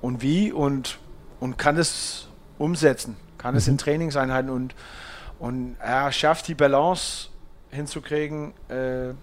[0.00, 0.98] und wie und,
[1.40, 2.28] und kann es
[2.58, 3.58] umsetzen, kann mhm.
[3.58, 3.78] es in mhm.
[3.78, 4.74] Trainingseinheiten und,
[5.38, 7.28] und er schafft die Balance
[7.70, 9.14] hinzukriegen, äh,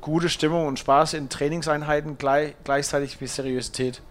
[0.00, 4.02] gute Stimmung und Spaß in Trainingseinheiten gleich, gleichzeitig mit Seriosität.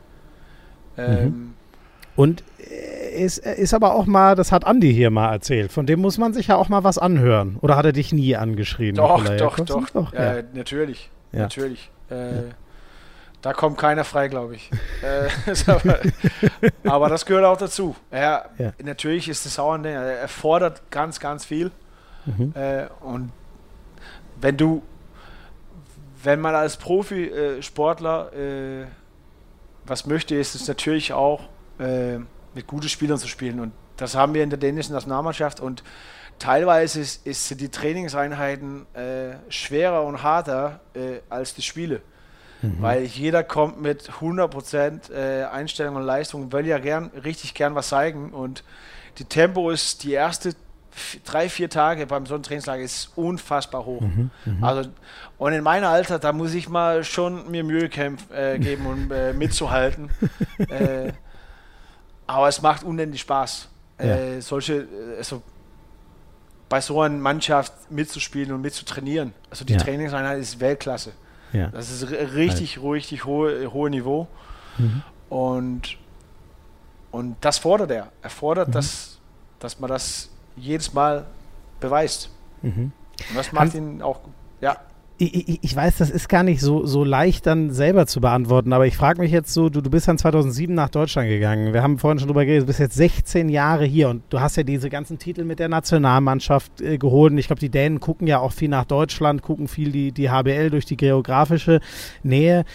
[0.98, 1.54] Ähm, mhm.
[2.16, 2.44] Und
[3.16, 6.34] ist, ist aber auch mal, das hat Andi hier mal erzählt, von dem muss man
[6.34, 7.58] sich ja auch mal was anhören.
[7.62, 8.96] Oder hat er dich nie angeschrien?
[8.96, 10.38] Doch, doch, doch, doch, ja.
[10.38, 11.40] Äh, natürlich, ja.
[11.40, 11.90] natürlich.
[12.10, 12.54] Äh,
[13.42, 14.72] da kommt keiner frei, glaube ich.
[15.04, 15.30] äh,
[15.72, 16.00] aber,
[16.84, 17.96] aber, das gehört auch dazu.
[18.10, 18.74] Er, ja.
[18.84, 21.72] Natürlich ist es auch ein Ding, er fordert ganz, ganz viel.
[22.26, 22.54] Mhm.
[22.56, 23.32] Äh, und
[24.42, 24.82] wenn du,
[26.24, 28.86] wenn man als Profisportler äh,
[29.86, 31.42] was möchte, ist es natürlich auch
[31.80, 32.18] äh,
[32.54, 33.60] mit guten Spielern zu spielen.
[33.60, 35.84] Und das haben wir in der dänischen Nationalmannschaft und
[36.40, 42.02] teilweise ist, ist sind die Trainingseinheiten äh, schwerer und harter äh, als die Spiele.
[42.62, 42.82] Mhm.
[42.82, 47.90] Weil jeder kommt mit 100% äh, Einstellung und Leistung, will ja gern, richtig gern was
[47.90, 48.32] zeigen.
[48.32, 48.64] Und
[49.18, 50.56] die Tempo ist die erste
[51.26, 54.02] drei, vier Tage beim so einem Trainingslager ist unfassbar hoch.
[54.02, 54.68] Mhm, mh.
[54.68, 54.90] Also,
[55.38, 59.12] und in meinem Alter, da muss ich mal schon mir Mühe kämpf, äh, geben, um
[59.12, 60.10] äh, mitzuhalten.
[60.70, 61.12] äh,
[62.28, 63.70] aber es macht unendlich Spaß.
[64.00, 64.06] Ja.
[64.06, 64.88] Äh, solche,
[65.18, 65.42] also
[66.70, 69.34] bei so einer Mannschaft mitzuspielen und mitzutrainieren.
[69.50, 69.80] Also die ja.
[69.80, 71.14] Trainingseinheit ist Weltklasse.
[71.54, 71.68] Ja.
[71.68, 72.86] Das ist richtig, halt.
[72.86, 74.28] richtig hohe, hohe Niveau.
[74.78, 75.04] Mhm.
[75.30, 75.98] Und,
[77.12, 78.12] und das fordert er.
[78.22, 78.74] Er fordert, mhm.
[78.74, 79.20] dass,
[79.60, 81.26] dass man das jedes Mal
[81.80, 82.30] beweist.
[82.62, 82.92] Mhm.
[83.30, 84.20] Und das macht ihn auch,
[85.18, 88.86] ich, ich, weiß, das ist gar nicht so, so leicht dann selber zu beantworten, aber
[88.86, 91.74] ich frage mich jetzt so, du, du bist dann 2007 nach Deutschland gegangen.
[91.74, 94.58] Wir haben vorhin schon drüber geredet, du bist jetzt 16 Jahre hier und du hast
[94.58, 97.32] ja diese ganzen Titel mit der Nationalmannschaft äh, geholt.
[97.32, 100.30] Und ich glaube, die Dänen gucken ja auch viel nach Deutschland, gucken viel die, die
[100.30, 101.80] HBL durch die geografische
[102.22, 102.66] Nähe.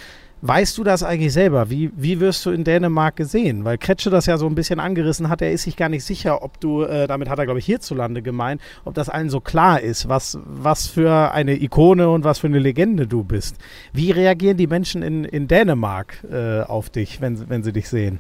[0.42, 1.68] Weißt du das eigentlich selber?
[1.68, 3.64] Wie, wie wirst du in Dänemark gesehen?
[3.64, 6.42] Weil Kretsche das ja so ein bisschen angerissen hat, er ist sich gar nicht sicher,
[6.42, 9.80] ob du, äh, damit hat er glaube ich hierzulande gemeint, ob das allen so klar
[9.80, 13.56] ist, was, was für eine Ikone und was für eine Legende du bist.
[13.92, 18.18] Wie reagieren die Menschen in, in Dänemark äh, auf dich, wenn, wenn sie dich sehen?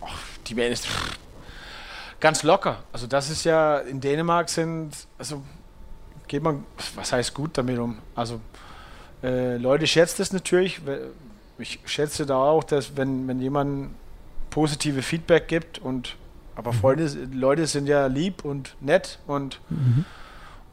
[0.00, 0.18] Ach,
[0.48, 0.90] die Menschen
[2.18, 2.82] ganz locker.
[2.92, 5.42] Also das ist ja, in Dänemark sind, also
[6.26, 6.64] geht man,
[6.94, 7.98] was heißt gut damit um?
[8.14, 8.40] Also
[9.22, 10.80] äh, Leute schätzen das natürlich.
[11.58, 13.90] Ich schätze da auch, dass wenn, wenn jemand
[14.50, 16.16] positive Feedback gibt und
[16.54, 16.76] aber mhm.
[16.76, 20.04] Freunde, Leute sind ja lieb und nett und, mhm.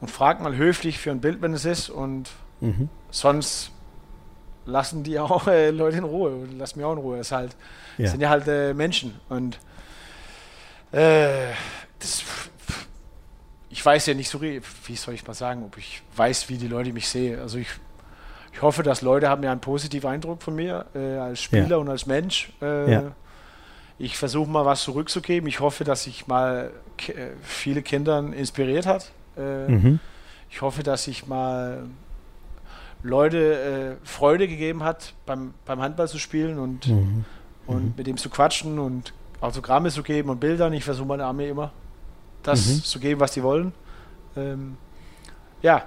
[0.00, 1.88] und frag mal höflich für ein Bild, wenn es ist.
[1.88, 2.88] Und mhm.
[3.10, 3.70] sonst
[4.66, 7.18] lassen die auch äh, Leute in Ruhe und lassen mich auch in Ruhe.
[7.18, 7.56] Es halt,
[7.98, 8.10] ja.
[8.10, 9.18] sind ja halt äh, Menschen.
[9.28, 9.58] Und
[10.92, 11.52] äh,
[11.98, 12.22] das,
[13.70, 16.68] ich weiß ja nicht so, wie soll ich mal sagen, ob ich weiß, wie die
[16.68, 17.40] Leute mich sehen.
[17.40, 17.68] Also ich,
[18.52, 21.76] ich hoffe, dass Leute haben ja einen positiven Eindruck von mir äh, als Spieler ja.
[21.76, 22.52] und als Mensch.
[22.60, 23.02] Äh, ja.
[23.98, 25.48] Ich versuche mal was zurückzugeben.
[25.48, 26.70] Ich hoffe, dass ich mal
[27.08, 27.12] äh,
[27.42, 29.12] viele Kindern inspiriert hat.
[29.36, 30.00] Äh, mhm.
[30.48, 31.84] Ich hoffe, dass ich mal
[33.02, 37.24] Leute äh, Freude gegeben hat, beim, beim Handball zu spielen und, mhm.
[37.66, 37.94] und mhm.
[37.96, 40.70] mit dem zu quatschen und Autogramme zu geben und Bilder.
[40.72, 41.72] Ich versuche meine Armee immer
[42.42, 42.82] das mhm.
[42.82, 43.72] zu geben, was die wollen.
[44.36, 44.76] Ähm,
[45.62, 45.84] ja.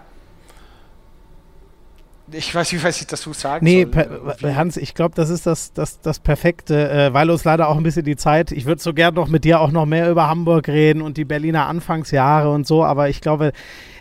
[2.34, 4.36] Ich weiß nicht, was ich dazu sagen nee, soll.
[4.42, 7.78] Nee, Hans, ich glaube, das ist das, das, das Perfekte, äh, weil uns leider auch
[7.78, 10.28] ein bisschen die Zeit, ich würde so gern noch mit dir auch noch mehr über
[10.28, 13.52] Hamburg reden und die Berliner Anfangsjahre und so, aber ich glaube,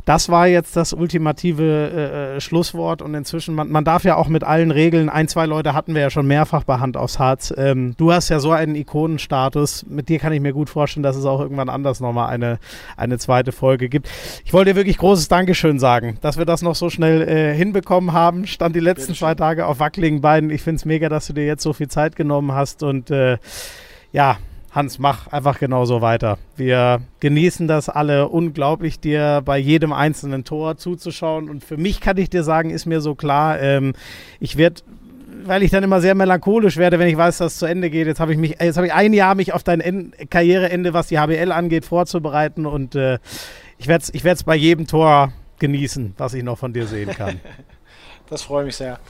[0.05, 4.29] das war jetzt das ultimative äh, äh, Schlusswort und inzwischen, man, man, darf ja auch
[4.29, 7.53] mit allen Regeln, ein, zwei Leute hatten wir ja schon mehrfach bei Hand aufs Harz.
[7.57, 11.17] Ähm, du hast ja so einen Ikonenstatus, mit dir kann ich mir gut vorstellen, dass
[11.17, 12.59] es auch irgendwann anders nochmal eine,
[12.97, 14.09] eine zweite Folge gibt.
[14.45, 18.13] Ich wollte dir wirklich großes Dankeschön sagen, dass wir das noch so schnell äh, hinbekommen
[18.13, 18.47] haben.
[18.47, 20.51] Stand die letzten zwei Tage auf wackeligen Beinen.
[20.51, 23.39] Ich finde es mega, dass du dir jetzt so viel Zeit genommen hast und äh,
[24.13, 24.37] ja,
[24.73, 26.39] Hans, mach einfach genauso weiter.
[26.57, 31.51] Wir genießen das alle unglaublich, dir bei jedem einzelnen Tor zuzuschauen.
[31.51, 33.93] Und für mich kann ich dir sagen, ist mir so klar, ähm,
[34.41, 34.83] ich werde
[35.45, 38.07] weil ich dann immer sehr melancholisch werde, wenn ich weiß, dass es zu Ende geht.
[38.07, 41.09] Jetzt habe ich mich, jetzt habe ich ein Jahr mich auf dein en Karriereende, was
[41.09, 43.19] die HBL angeht, vorzubereiten und äh,
[43.79, 47.41] ich werde es ich bei jedem Tor genießen, was ich noch von dir sehen kann.
[48.31, 49.01] das freut mich sehr.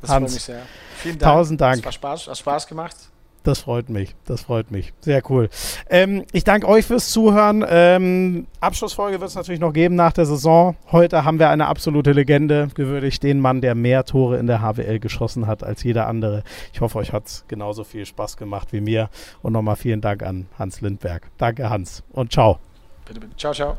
[0.00, 0.62] Das freut mich sehr.
[0.96, 1.32] Vielen Dank.
[1.32, 1.78] Tausend Dank.
[1.78, 2.96] Es war Spaß, hat Spaß gemacht.
[3.42, 4.14] Das freut mich.
[4.24, 4.92] Das freut mich.
[5.00, 5.48] Sehr cool.
[5.88, 7.64] Ähm, ich danke euch fürs Zuhören.
[7.68, 10.76] Ähm, Abschlussfolge wird es natürlich noch geben nach der Saison.
[10.90, 14.98] Heute haben wir eine absolute Legende gewürdigt, den Mann, der mehr Tore in der HWL
[14.98, 16.42] geschossen hat als jeder andere.
[16.72, 19.08] Ich hoffe, euch hat es genauso viel Spaß gemacht wie mir.
[19.42, 21.30] Und nochmal vielen Dank an Hans Lindberg.
[21.38, 22.02] Danke, Hans.
[22.12, 22.58] Und ciao.
[23.06, 23.36] Bitte, bitte.
[23.36, 23.78] Ciao, ciao.